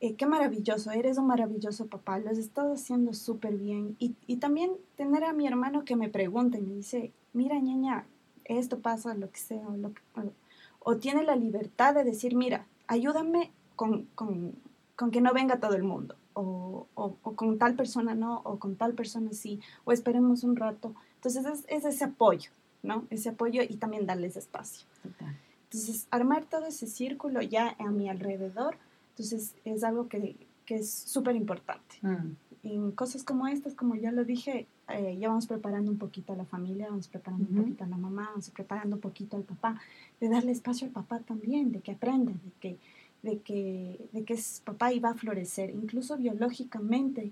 eh, 0.00 0.14
qué 0.14 0.26
maravilloso, 0.26 0.92
eres 0.92 1.18
un 1.18 1.26
maravilloso 1.26 1.86
papá, 1.88 2.20
lo 2.20 2.30
has 2.30 2.38
estado 2.38 2.74
haciendo 2.74 3.12
súper 3.12 3.56
bien. 3.56 3.96
Y, 3.98 4.14
y 4.28 4.36
también 4.36 4.70
tener 4.96 5.24
a 5.24 5.32
mi 5.32 5.46
hermano 5.48 5.84
que 5.84 5.96
me 5.96 6.08
pregunta 6.08 6.58
y 6.58 6.62
me 6.62 6.74
dice, 6.74 7.10
mira, 7.32 7.58
ñaña, 7.58 8.06
esto 8.44 8.78
pasa, 8.78 9.14
lo 9.14 9.30
que 9.32 9.40
sea, 9.40 9.66
o, 9.66 9.76
lo 9.76 9.92
que- 9.92 10.02
o- 10.14 10.32
o 10.80 10.96
tiene 10.96 11.22
la 11.24 11.36
libertad 11.36 11.94
de 11.94 12.04
decir, 12.04 12.34
mira, 12.36 12.66
ayúdame 12.86 13.50
con, 13.76 14.04
con- 14.14 14.54
con 14.96 15.10
que 15.10 15.20
no 15.20 15.32
venga 15.32 15.60
todo 15.60 15.74
el 15.74 15.82
mundo, 15.84 16.16
o, 16.34 16.86
o- 16.94 17.16
o 17.22 17.32
con 17.36 17.58
tal 17.58 17.74
persona 17.74 18.14
no, 18.14 18.40
o 18.44 18.58
con 18.58 18.76
tal 18.76 18.94
persona 18.94 19.32
sí, 19.32 19.60
o 19.84 19.92
esperemos 19.92 20.42
un 20.44 20.56
rato. 20.56 20.94
Entonces, 21.16 21.44
es, 21.46 21.64
es 21.68 21.84
ese 21.84 22.04
apoyo, 22.04 22.50
¿no? 22.82 23.04
Ese 23.10 23.28
apoyo 23.30 23.62
y 23.62 23.76
también 23.76 24.06
darles 24.06 24.36
espacio. 24.36 24.86
Total. 25.02 25.36
Entonces, 25.64 26.06
armar 26.10 26.44
todo 26.46 26.66
ese 26.66 26.86
círculo 26.86 27.42
ya 27.42 27.76
a 27.78 27.90
mi 27.90 28.08
alrededor, 28.08 28.76
entonces 29.10 29.54
es 29.64 29.84
algo 29.84 30.08
que, 30.08 30.36
que 30.64 30.76
es 30.76 30.90
súper 30.90 31.36
importante. 31.36 31.96
Mm. 32.02 32.36
En 32.64 32.90
cosas 32.92 33.22
como 33.22 33.46
estas, 33.46 33.74
como 33.74 33.94
ya 33.94 34.10
lo 34.10 34.24
dije, 34.24 34.66
eh, 34.88 35.16
ya 35.18 35.28
vamos 35.28 35.46
preparando 35.46 35.90
un 35.90 35.98
poquito 35.98 36.32
a 36.32 36.36
la 36.36 36.44
familia, 36.44 36.88
vamos 36.88 37.08
preparando 37.08 37.46
un 37.48 37.56
poquito 37.56 37.84
a 37.84 37.86
la 37.86 37.96
mamá, 37.96 38.28
vamos 38.30 38.50
preparando 38.50 38.96
un 38.96 39.00
poquito 39.00 39.36
al 39.36 39.44
papá, 39.44 39.80
de 40.20 40.28
darle 40.28 40.52
espacio 40.52 40.86
al 40.86 40.92
papá 40.92 41.20
también, 41.20 41.72
de 41.72 41.80
que 41.80 41.92
aprenda, 41.92 42.32
de 42.32 42.50
que, 42.60 42.76
de 43.22 43.38
que, 43.38 44.08
de 44.12 44.24
que 44.24 44.34
es 44.34 44.62
papá 44.64 44.92
y 44.92 44.98
va 44.98 45.10
a 45.10 45.14
florecer, 45.14 45.70
incluso 45.70 46.16
biológicamente, 46.16 47.30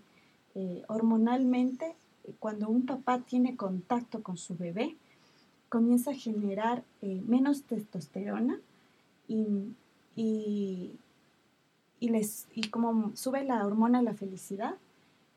eh, 0.55 0.83
hormonalmente, 0.89 1.95
cuando 2.39 2.69
un 2.69 2.87
papá 2.87 3.21
tiene 3.21 3.57
contacto 3.57 4.23
con 4.23 4.37
su 4.37 4.57
bebé, 4.57 4.97
comienza 5.69 6.13
a 6.13 6.15
generar 6.15 6.83
eh, 7.03 7.23
menos 7.27 7.63
testosterona 7.63 8.59
y, 9.29 9.45
y, 10.15 10.93
y, 12.01 12.09
les, 12.09 12.47
y 12.55 12.69
como 12.69 13.15
sube 13.17 13.45
la 13.45 13.67
hormona 13.67 13.99
de 13.99 14.05
la 14.05 14.15
felicidad 14.15 14.77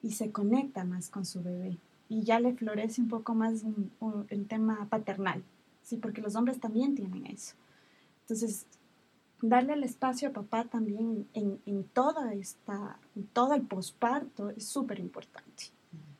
y 0.01 0.11
se 0.13 0.31
conecta 0.31 0.83
más 0.85 1.09
con 1.09 1.25
su 1.25 1.41
bebé 1.43 1.77
y 2.07 2.23
ya 2.23 2.39
le 2.39 2.53
florece 2.53 3.01
un 3.01 3.07
poco 3.07 3.35
más 3.35 3.63
un- 3.63 3.91
un- 3.99 4.25
el 4.29 4.47
tema 4.47 4.87
paternal, 4.89 5.43
¿sí? 5.83 5.97
porque 5.97 6.21
los 6.21 6.35
hombres 6.35 6.59
también 6.59 6.95
tienen 6.95 7.25
eso. 7.27 7.55
Entonces, 8.21 8.65
darle 9.41 9.73
el 9.73 9.83
espacio 9.83 10.29
a 10.29 10.33
papá 10.33 10.65
también 10.65 11.27
en, 11.33 11.59
en 11.65 11.83
toda 11.83 12.33
esta, 12.33 12.97
en 13.15 13.25
todo 13.27 13.53
el 13.53 13.61
posparto 13.63 14.49
es 14.51 14.65
súper 14.65 14.99
importante. 14.99 15.65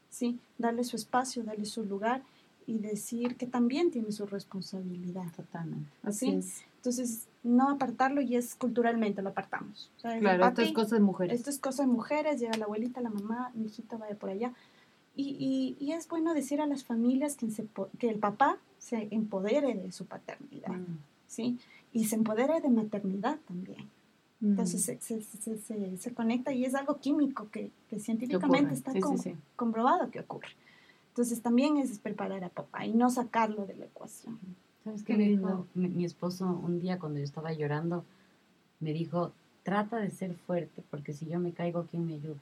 ¿sí? 0.10 0.40
Darle 0.58 0.84
su 0.84 0.96
espacio, 0.96 1.44
darle 1.44 1.66
su 1.66 1.84
lugar 1.86 2.24
y 2.68 2.78
decir 2.80 3.36
que 3.38 3.48
también 3.48 3.90
tiene 3.92 4.12
su 4.12 4.26
responsabilidad. 4.26 5.32
Totalmente. 5.36 5.90
Así 6.04 6.26
¿sí? 6.28 6.32
es. 6.34 6.62
Entonces, 6.80 7.28
no 7.44 7.70
apartarlo 7.70 8.22
y 8.22 8.38
es 8.38 8.56
culturalmente 8.56 9.22
lo 9.22 9.30
apartamos. 9.30 9.92
O 9.98 10.00
sea, 10.00 10.18
Claro, 10.18 10.46
esto 10.46 10.62
es 10.62 10.68
"Papi, 10.70 10.74
cosa 10.74 10.96
de 10.96 11.02
mujeres. 11.02 11.38
esto 11.38 11.50
es 11.50 11.60
cosa 11.60 11.84
de 11.84 11.90
mujeres, 11.90 12.40
llega 12.40 12.58
la 12.58 12.64
abuelita, 12.66 13.02
la 13.02 13.10
mamá, 13.10 13.52
mi 13.54 13.66
hijito 13.66 13.98
vaya 13.98 14.16
por 14.16 14.30
allá. 14.30 14.54
Y, 15.16 15.76
y, 15.80 15.86
y 15.86 15.92
es 15.92 16.08
bueno 16.08 16.34
decir 16.34 16.62
a 16.62 16.66
las 16.68 16.86
familias 16.86 17.36
que, 17.36 17.52
se 17.52 17.68
que 17.98 18.10
el 18.10 18.20
papá 18.20 18.58
se 18.78 19.10
empodere 19.12 19.74
de 19.76 19.92
su 19.92 20.06
paternidad, 20.06 20.70
Mm. 20.72 20.98
¿sí? 21.28 21.60
Y 21.92 22.06
se 22.06 22.16
empodere 22.16 22.62
de 22.62 22.70
maternidad 22.70 23.38
también. 23.46 23.90
Mm. 24.40 24.52
Entonces 24.52 24.82
se, 24.84 24.98
se, 25.02 25.98
se, 25.98 26.14
conecta 26.14 26.54
y 26.54 26.64
es 26.64 26.76
algo 26.76 27.00
químico 27.00 27.50
que, 27.52 27.72
que 27.90 28.00
científicamente 28.00 28.74
está 28.74 28.92
Sí, 28.94 29.00
sí, 29.00 29.02
com- 29.02 29.18
sí. 29.18 29.36
comprobado 29.58 30.10
que 30.12 30.22
ocurre. 30.22 30.48
Entonces 31.10 31.42
también 31.42 31.76
es 31.76 32.00
preparar 32.00 32.46
a 32.46 32.50
papá 32.50 32.86
y 32.86 32.94
no 32.94 33.10
sacarlo 33.10 33.66
de 33.66 33.76
la 33.76 33.86
ecuación. 33.86 34.40
¿Sabes 34.90 35.04
Qué 35.04 35.14
qué 35.14 35.18
me 35.20 35.28
dijo 35.30 35.68
mi, 35.76 35.88
mi 35.88 36.04
esposo 36.06 36.46
un 36.48 36.80
día 36.80 36.98
cuando 36.98 37.20
yo 37.20 37.24
estaba 37.24 37.54
llorando? 37.54 38.04
Me 38.80 38.92
dijo, 38.92 39.32
trata 39.62 39.98
de 39.98 40.10
ser 40.10 40.34
fuerte, 40.34 40.82
porque 40.90 41.14
si 41.14 41.28
yo 41.28 41.40
me 41.40 41.52
caigo, 41.52 41.86
¿quién 41.92 42.08
me 42.08 42.16
ayuda? 42.16 42.40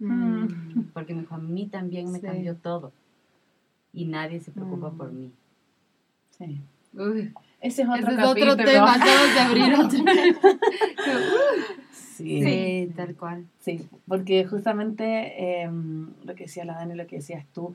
Mm. 0.00 0.46
Porque 0.94 1.14
me 1.14 1.20
dijo, 1.20 1.36
a 1.36 1.38
mí 1.38 1.66
también 1.66 2.10
me 2.10 2.18
Sí. 2.18 2.26
cambió 2.26 2.56
todo. 2.56 2.90
Y 3.92 4.04
nadie 4.06 4.40
se 4.40 4.50
preocupa 4.50 4.90
Mm. 4.90 4.96
por 4.96 5.12
mí. 5.12 5.30
Sí. 6.36 6.60
Uy, 6.92 7.32
Ese 7.60 7.82
es 7.82 7.88
otro 7.88 8.00
ese 8.10 8.20
es 8.20 8.26
otro 8.26 8.56
tema, 8.56 8.94
acabas 8.94 9.34
de 9.34 9.40
abrir 9.40 9.74
otro. 9.78 10.04
Sí. 11.92 12.42
sí, 12.42 12.92
tal 12.96 13.14
cual. 13.14 13.46
Sí, 13.60 13.86
porque 14.08 14.44
justamente 14.46 15.62
eh, 15.62 15.70
lo 16.24 16.34
que 16.34 16.44
decía 16.44 16.64
la 16.64 16.74
Dani, 16.74 16.94
lo 16.94 17.06
que 17.06 17.16
decías 17.16 17.44
tú, 17.54 17.74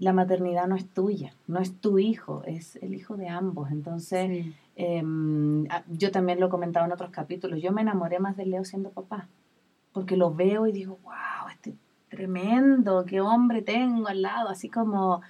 la 0.00 0.12
maternidad 0.12 0.66
no 0.66 0.74
es 0.74 0.88
tuya, 0.88 1.32
no 1.46 1.60
es 1.60 1.76
tu 1.80 1.98
hijo, 1.98 2.42
es 2.46 2.76
el 2.76 2.94
hijo 2.94 3.16
de 3.16 3.28
ambos. 3.28 3.70
Entonces, 3.70 4.28
Sí. 4.28 4.54
eh, 4.76 5.04
yo 5.88 6.10
también 6.10 6.40
lo 6.40 6.46
he 6.46 6.50
comentado 6.50 6.86
en 6.86 6.92
otros 6.92 7.10
capítulos, 7.10 7.60
yo 7.62 7.70
me 7.70 7.82
enamoré 7.82 8.18
más 8.18 8.36
de 8.36 8.46
Leo 8.46 8.64
siendo 8.64 8.90
papá, 8.90 9.28
porque 9.92 10.16
lo 10.16 10.34
veo 10.34 10.66
y 10.66 10.72
digo, 10.72 10.98
wow, 11.04 11.48
este 11.52 11.74
tremendo, 12.08 13.04
qué 13.06 13.20
hombre 13.20 13.62
tengo 13.62 14.08
al 14.08 14.22
lado, 14.22 14.48
así 14.48 14.68
como... 14.68 15.20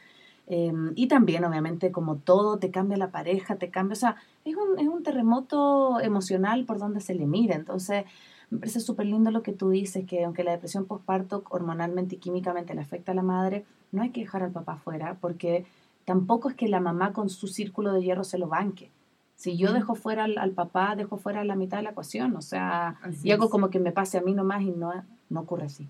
eh, 0.53 0.73
y 0.97 1.07
también, 1.07 1.45
obviamente, 1.45 1.93
como 1.93 2.17
todo, 2.17 2.59
te 2.59 2.73
cambia 2.73 2.97
la 2.97 3.13
pareja, 3.13 3.55
te 3.55 3.71
cambia, 3.71 3.93
o 3.93 3.97
sea, 3.97 4.17
es 4.45 4.57
un, 4.57 4.81
es 4.81 4.89
un 4.89 5.05
terremoto 5.05 6.01
emocional 6.01 6.65
por 6.65 6.81
donde 6.81 7.01
se 7.01 7.15
le 7.15 7.25
mira. 7.25 7.55
Entonces, 7.55 8.05
me 8.51 8.59
parece 8.59 8.81
súper 8.81 9.07
lindo 9.07 9.31
lo 9.31 9.45
que 9.45 9.53
tú 9.53 9.71
dices, 9.71 10.05
que 10.07 10.25
aunque 10.25 10.43
la 10.43 10.51
depresión 10.51 10.87
postparto 10.87 11.45
hormonalmente 11.51 12.17
y 12.17 12.19
químicamente 12.19 12.75
le 12.75 12.81
afecta 12.81 13.13
a 13.13 13.15
la 13.15 13.23
madre, 13.23 13.65
no 13.93 14.03
hay 14.03 14.11
que 14.11 14.23
dejar 14.23 14.43
al 14.43 14.51
papá 14.51 14.75
fuera, 14.75 15.19
porque 15.21 15.67
tampoco 16.05 16.49
es 16.49 16.57
que 16.57 16.67
la 16.67 16.81
mamá 16.81 17.13
con 17.13 17.31
su 17.31 17.47
círculo 17.47 17.93
de 17.93 18.03
hierro 18.03 18.25
se 18.25 18.37
lo 18.37 18.49
banque. 18.49 18.91
Si 19.37 19.57
yo 19.57 19.73
dejo 19.73 19.95
fuera 19.95 20.25
al, 20.25 20.37
al 20.37 20.51
papá, 20.51 20.97
dejo 20.97 21.17
fuera 21.17 21.45
la 21.45 21.55
mitad 21.55 21.77
de 21.77 21.85
la 21.85 21.91
ecuación, 21.91 22.35
o 22.35 22.43
sea, 22.43 22.99
Así 23.03 23.29
y 23.29 23.31
algo 23.31 23.45
es. 23.45 23.51
como 23.53 23.71
que 23.71 23.79
me 23.79 23.93
pase 23.93 24.19
a 24.19 24.21
mí 24.21 24.35
nomás 24.35 24.63
y 24.63 24.73
no, 24.73 24.93
no 25.29 25.41
ocurre 25.41 25.67
así. 25.67 25.87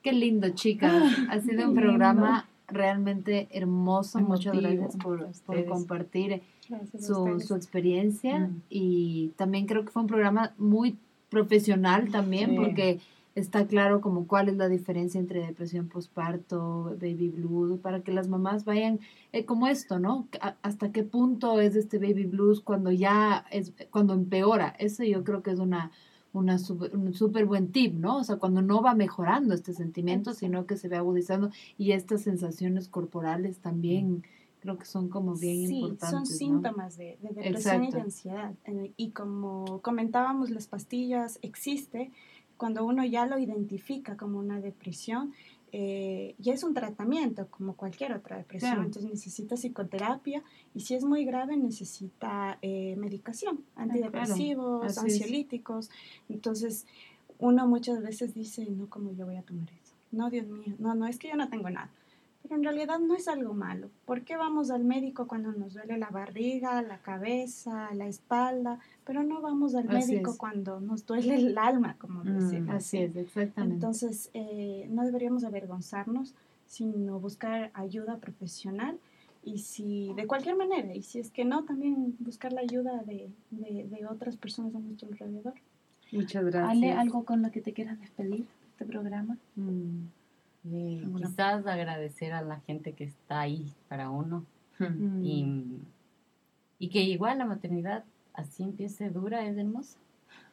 Qué 0.00 0.12
lindo, 0.12 0.48
chicas. 0.50 0.94
Ha 1.28 1.40
sido 1.40 1.68
un 1.68 1.74
programa 1.82 2.46
realmente 2.68 3.48
hermoso. 3.50 4.20
Muchas 4.20 4.56
gracias 4.56 4.96
por, 4.96 5.26
por 5.46 5.64
compartir 5.66 6.42
Gracias 6.68 7.04
a 7.04 7.06
su, 7.06 7.40
su 7.40 7.54
experiencia. 7.54 8.40
Mm. 8.40 8.62
Y 8.70 9.28
también 9.36 9.66
creo 9.66 9.84
que 9.84 9.90
fue 9.90 10.02
un 10.02 10.08
programa 10.08 10.52
muy 10.58 10.96
profesional 11.30 12.10
también, 12.10 12.50
Sí. 12.50 12.56
porque 12.56 13.00
está 13.34 13.66
claro 13.66 14.00
como 14.00 14.26
cuál 14.26 14.48
es 14.48 14.56
la 14.56 14.68
diferencia 14.68 15.20
entre 15.20 15.46
depresión 15.46 15.86
postparto, 15.88 16.96
baby 17.00 17.28
blues, 17.28 17.78
para 17.78 18.00
que 18.00 18.12
las 18.12 18.26
mamás 18.28 18.64
vayan 18.64 18.98
eh, 19.32 19.44
como 19.44 19.68
esto, 19.68 19.98
¿no? 20.00 20.26
A- 20.40 20.56
¿Hasta 20.62 20.90
qué 20.90 21.04
punto 21.04 21.60
es 21.60 21.76
este 21.76 21.98
baby 21.98 22.24
blues 22.24 22.60
cuando 22.60 22.90
ya 22.90 23.44
es, 23.50 23.72
cuando 23.90 24.14
empeora? 24.14 24.74
Eso 24.78 25.04
yo 25.04 25.22
creo 25.22 25.42
que 25.42 25.52
es 25.52 25.60
una, 25.60 25.92
una 26.38 26.58
super- 26.58 26.96
un 26.96 27.12
súper 27.14 27.46
buen 27.46 27.72
tip, 27.72 27.94
¿no? 27.94 28.18
O 28.18 28.24
sea, 28.24 28.36
cuando 28.36 28.62
no 28.62 28.82
va 28.82 28.94
mejorando 28.94 29.54
este 29.54 29.72
sentimiento, 29.72 30.34
sino 30.34 30.66
que 30.66 30.76
se 30.76 30.88
ve 30.88 30.96
agudizando 30.96 31.50
y 31.76 31.92
estas 31.92 32.22
sensaciones 32.22 32.88
corporales 32.88 33.58
también 33.58 34.22
creo 34.60 34.76
que 34.78 34.86
son 34.86 35.08
como 35.08 35.34
bien 35.34 35.68
sí, 35.68 35.78
importantes. 35.78 36.10
son 36.10 36.20
¿no? 36.20 36.26
síntomas 36.26 36.96
de, 36.96 37.18
de 37.22 37.28
depresión 37.30 37.84
y 37.84 37.90
de 37.92 38.00
ansiedad. 38.00 38.54
Y 38.96 39.10
como 39.10 39.80
comentábamos, 39.82 40.50
las 40.50 40.66
pastillas 40.66 41.38
existe 41.42 42.10
cuando 42.56 42.84
uno 42.84 43.04
ya 43.04 43.24
lo 43.26 43.38
identifica 43.38 44.16
como 44.16 44.38
una 44.38 44.60
depresión. 44.60 45.32
Eh, 45.72 46.34
ya 46.38 46.52
es 46.54 46.62
un 46.64 46.74
tratamiento 46.74 47.48
como 47.48 47.74
cualquier 47.76 48.12
otra 48.12 48.36
depresión, 48.38 48.72
Claro. 48.72 48.86
entonces 48.86 49.10
necesita 49.10 49.56
psicoterapia 49.56 50.42
y 50.74 50.80
si 50.80 50.94
es 50.94 51.04
muy 51.04 51.24
grave 51.24 51.56
necesita 51.56 52.58
eh, 52.62 52.96
medicación, 52.96 53.64
antidepresivos, 53.76 54.82
Ah, 54.84 54.86
es. 54.88 54.98
ansiolíticos. 54.98 55.90
Entonces 56.28 56.86
uno 57.38 57.66
muchas 57.68 58.02
veces 58.02 58.34
dice, 58.34 58.66
no, 58.70 58.88
¿cómo 58.88 59.12
yo 59.12 59.26
voy 59.26 59.36
a 59.36 59.42
tomar 59.42 59.68
eso? 59.72 59.94
No, 60.10 60.30
Dios 60.30 60.46
mío, 60.48 60.74
no, 60.78 60.94
no, 60.94 61.06
es 61.06 61.18
que 61.18 61.28
yo 61.28 61.36
no 61.36 61.48
tengo 61.48 61.68
nada. 61.70 61.90
Pero 62.48 62.56
en 62.56 62.64
realidad 62.64 62.98
no 62.98 63.14
es 63.14 63.28
algo 63.28 63.52
malo. 63.52 63.90
¿Por 64.06 64.22
qué 64.22 64.36
vamos 64.36 64.70
al 64.70 64.84
médico 64.84 65.26
cuando 65.26 65.52
nos 65.52 65.74
duele 65.74 65.98
la 65.98 66.08
barriga, 66.08 66.80
la 66.80 66.98
cabeza, 66.98 67.92
la 67.94 68.06
espalda? 68.08 68.78
Pero 69.04 69.22
no 69.22 69.42
vamos 69.42 69.74
al 69.74 69.88
Así 69.94 70.12
médico 70.12 70.30
es. 70.30 70.38
cuando 70.38 70.80
nos 70.80 71.04
duele 71.04 71.34
el 71.34 71.58
alma, 71.58 71.96
como 71.98 72.24
Mm, 72.24 72.38
decimos. 72.38 72.74
Así 72.74 72.98
es, 72.98 73.14
exactamente. 73.16 73.74
Entonces, 73.74 74.30
eh, 74.32 74.86
no 74.90 75.04
deberíamos 75.04 75.44
avergonzarnos, 75.44 76.34
sino 76.66 77.20
buscar 77.20 77.70
ayuda 77.74 78.16
profesional 78.16 78.98
y 79.44 79.58
si 79.58 80.12
de 80.14 80.26
cualquier 80.26 80.56
manera, 80.56 80.94
y 80.94 81.02
si 81.02 81.18
es 81.18 81.30
que 81.30 81.44
no, 81.44 81.64
también 81.64 82.16
buscar 82.18 82.52
la 82.52 82.60
ayuda 82.62 83.02
de, 83.04 83.30
de, 83.50 83.86
de 83.88 84.06
otras 84.06 84.36
personas 84.36 84.74
a 84.74 84.78
nuestro 84.78 85.08
alrededor. 85.08 85.54
Muchas 86.12 86.44
gracias. 86.44 86.70
Ale, 86.70 86.92
¿algo 86.92 87.24
con 87.24 87.42
lo 87.42 87.50
que 87.50 87.60
te 87.60 87.72
quieras 87.74 87.98
despedir 88.00 88.40
de 88.40 88.68
este 88.70 88.84
programa? 88.86 89.36
Mm. 89.56 90.06
Alguna- 90.74 91.26
quizás 91.28 91.66
agradecer 91.66 92.32
a 92.32 92.42
la 92.42 92.60
gente 92.60 92.92
que 92.92 93.04
está 93.04 93.40
ahí 93.40 93.72
para 93.88 94.10
uno 94.10 94.44
Mm. 94.78 95.24
y, 95.24 95.64
y 96.78 96.88
que 96.88 97.02
igual 97.02 97.38
la 97.38 97.44
maternidad 97.46 98.04
así 98.32 98.62
empiece 98.62 99.10
dura 99.10 99.44
es 99.46 99.56
hermosa. 99.56 99.98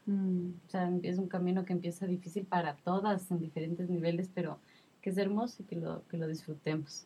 Mm. 0.08 0.48
O 0.68 0.70
sea, 0.70 0.92
es 1.04 1.18
un 1.20 1.28
camino 1.28 1.64
que 1.66 1.74
empieza 1.74 2.08
difícil 2.08 2.46
para 2.46 2.76
todas 2.78 3.30
en 3.32 3.40
diferentes 3.40 3.90
niveles, 3.90 4.30
pero 4.34 4.58
que 5.02 5.12
es 5.12 5.18
hermoso 5.18 5.62
y 5.62 5.66
que 5.66 5.76
lo, 5.76 6.02
que 6.08 6.18
lo 6.18 6.28
disfrutemos. 6.28 7.06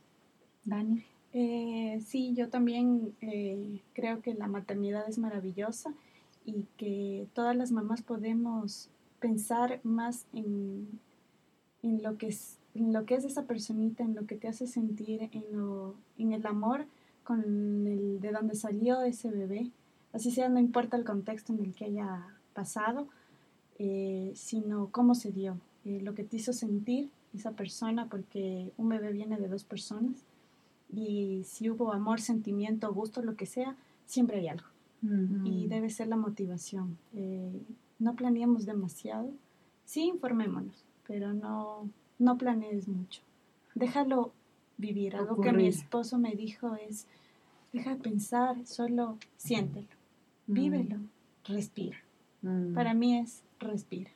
Dani. 0.64 1.04
Eh, 1.34 2.00
sí, 2.06 2.34
yo 2.36 2.48
también 2.50 3.14
eh, 3.22 3.82
creo 3.94 4.22
que 4.22 4.34
la 4.34 4.48
maternidad 4.48 5.08
es 5.10 5.18
maravillosa 5.20 5.94
y 6.46 6.66
que 6.78 7.28
todas 7.34 7.56
las 7.56 7.72
mamás 7.72 8.02
podemos 8.02 8.90
pensar 9.20 9.80
más 9.84 10.26
en, 10.34 10.88
en 11.84 12.02
lo 12.02 12.18
que 12.18 12.28
es 12.28 12.58
en 12.76 12.94
lo 12.94 13.06
que 13.06 13.16
es 13.16 13.26
esa 13.26 13.44
personita, 13.44 14.04
en 14.04 14.16
lo 14.16 14.26
que 14.26 14.36
te 14.36 14.48
hace 14.48 14.68
sentir, 14.68 15.30
en, 15.32 15.44
lo, 15.52 15.96
en 16.18 16.34
el 16.34 16.46
amor 16.46 16.86
con 17.24 17.42
el 17.88 18.20
de 18.22 18.32
donde 18.32 18.56
salió 18.56 19.02
ese 19.02 19.30
bebé, 19.30 19.70
así 20.14 20.32
sea, 20.32 20.50
no 20.50 20.60
importa 20.60 20.98
el 20.98 21.04
contexto 21.06 21.54
en 21.54 21.60
el 21.60 21.74
que 21.74 21.86
haya 21.86 22.26
pasado, 22.54 23.08
eh, 23.78 24.32
sino 24.36 24.90
cómo 24.92 25.16
se 25.16 25.32
dio, 25.32 25.58
eh, 25.86 26.02
lo 26.02 26.14
que 26.16 26.24
te 26.24 26.38
hizo 26.38 26.54
sentir 26.54 27.10
esa 27.34 27.52
persona, 27.52 28.08
porque 28.08 28.72
un 28.78 28.90
bebé 28.90 29.12
viene 29.14 29.38
de 29.38 29.48
dos 29.48 29.64
personas 29.64 30.16
y 30.92 31.44
si 31.46 31.70
hubo 31.70 31.94
amor, 31.94 32.20
sentimiento, 32.20 32.92
gusto, 32.94 33.22
lo 33.22 33.36
que 33.36 33.46
sea, 33.46 33.76
siempre 34.06 34.40
hay 34.40 34.48
algo. 34.48 34.66
Y 35.02 35.06
Mm. 35.08 35.70
debe 35.70 35.90
ser 35.92 36.08
la 36.08 36.18
motivación. 36.18 36.98
Eh, 37.16 37.62
no 38.00 38.16
planeemos 38.16 38.66
demasiado. 38.66 39.30
Sí, 39.86 40.02
informémonos, 40.08 40.84
pero 41.08 41.34
no, 41.34 41.88
no 42.20 42.38
planees 42.38 42.88
mucho. 42.88 43.22
Déjalo 43.76 44.32
vivir. 44.78 45.16
Algo 45.16 45.42
que 45.42 45.52
mi 45.52 45.68
esposo 45.68 46.18
me 46.18 46.36
dijo 46.36 46.76
es, 46.76 47.08
deja 47.74 47.92
de 47.96 48.02
pensar, 48.02 48.66
solo 48.66 49.18
siéntelo, 49.38 49.88
Mm. 50.48 50.54
vívelo, 50.54 50.98
respira. 51.46 51.98
Mm. 52.42 52.74
Para 52.74 52.94
mí 52.94 53.18
es 53.18 53.44
respira. 53.60 54.12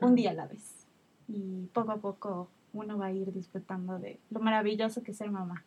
Un 0.00 0.14
día 0.14 0.30
a 0.30 0.34
la 0.34 0.46
vez. 0.46 0.86
Y 1.28 1.66
poco 1.72 1.92
a 1.92 1.96
poco 1.98 2.48
uno 2.72 2.96
va 2.98 3.06
a 3.06 3.12
ir 3.12 3.32
disfrutando 3.32 3.98
de 3.98 4.18
lo 4.30 4.40
maravilloso 4.40 5.02
que 5.02 5.10
es 5.12 5.16
ser 5.16 5.30
mamá. 5.30 5.64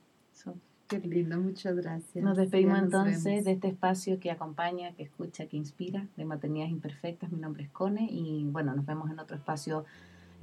Qué 0.88 1.00
lindo, 1.00 1.40
muchas 1.40 1.76
gracias. 1.76 2.24
Nos 2.24 2.38
despedimos 2.38 2.76
nos 2.76 2.84
entonces 2.86 3.24
vemos. 3.24 3.46
de 3.46 3.52
este 3.54 3.68
espacio 3.70 4.20
que 4.20 4.32
acompaña, 4.32 4.92
que 4.94 5.04
escucha, 5.04 5.46
que 5.48 5.58
inspira, 5.58 6.08
de 6.18 6.26
Maternidades 6.26 6.72
Imperfectas. 6.72 7.32
Mi 7.32 7.40
nombre 7.40 7.64
es 7.64 7.70
Cone 7.70 8.08
y 8.12 8.44
bueno, 8.46 8.76
nos 8.76 8.86
vemos 8.86 9.10
en 9.10 9.20
otro 9.20 9.36
espacio, 9.36 9.86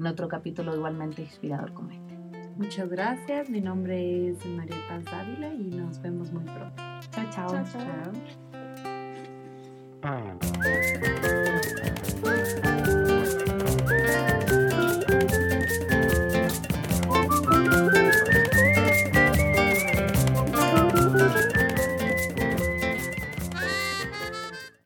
en 0.00 0.06
otro 0.06 0.28
capítulo 0.28 0.74
igualmente 0.74 1.22
inspirador 1.22 1.74
como 1.74 1.90
este. 1.90 2.18
Muchas 2.56 2.88
gracias. 2.88 3.50
Mi 3.50 3.60
nombre 3.60 4.30
es 4.30 4.44
María 4.46 4.76
Paz 4.88 5.04
Dávila 5.04 5.52
y 5.52 5.76
nos 5.76 6.00
vemos 6.00 6.32
muy 6.32 6.44
pronto. 6.44 6.82
Chao, 7.10 7.26
chao. 7.30 7.48
Chao, 7.48 7.64
chao. 7.72 8.12
Chao. 10.02 11.49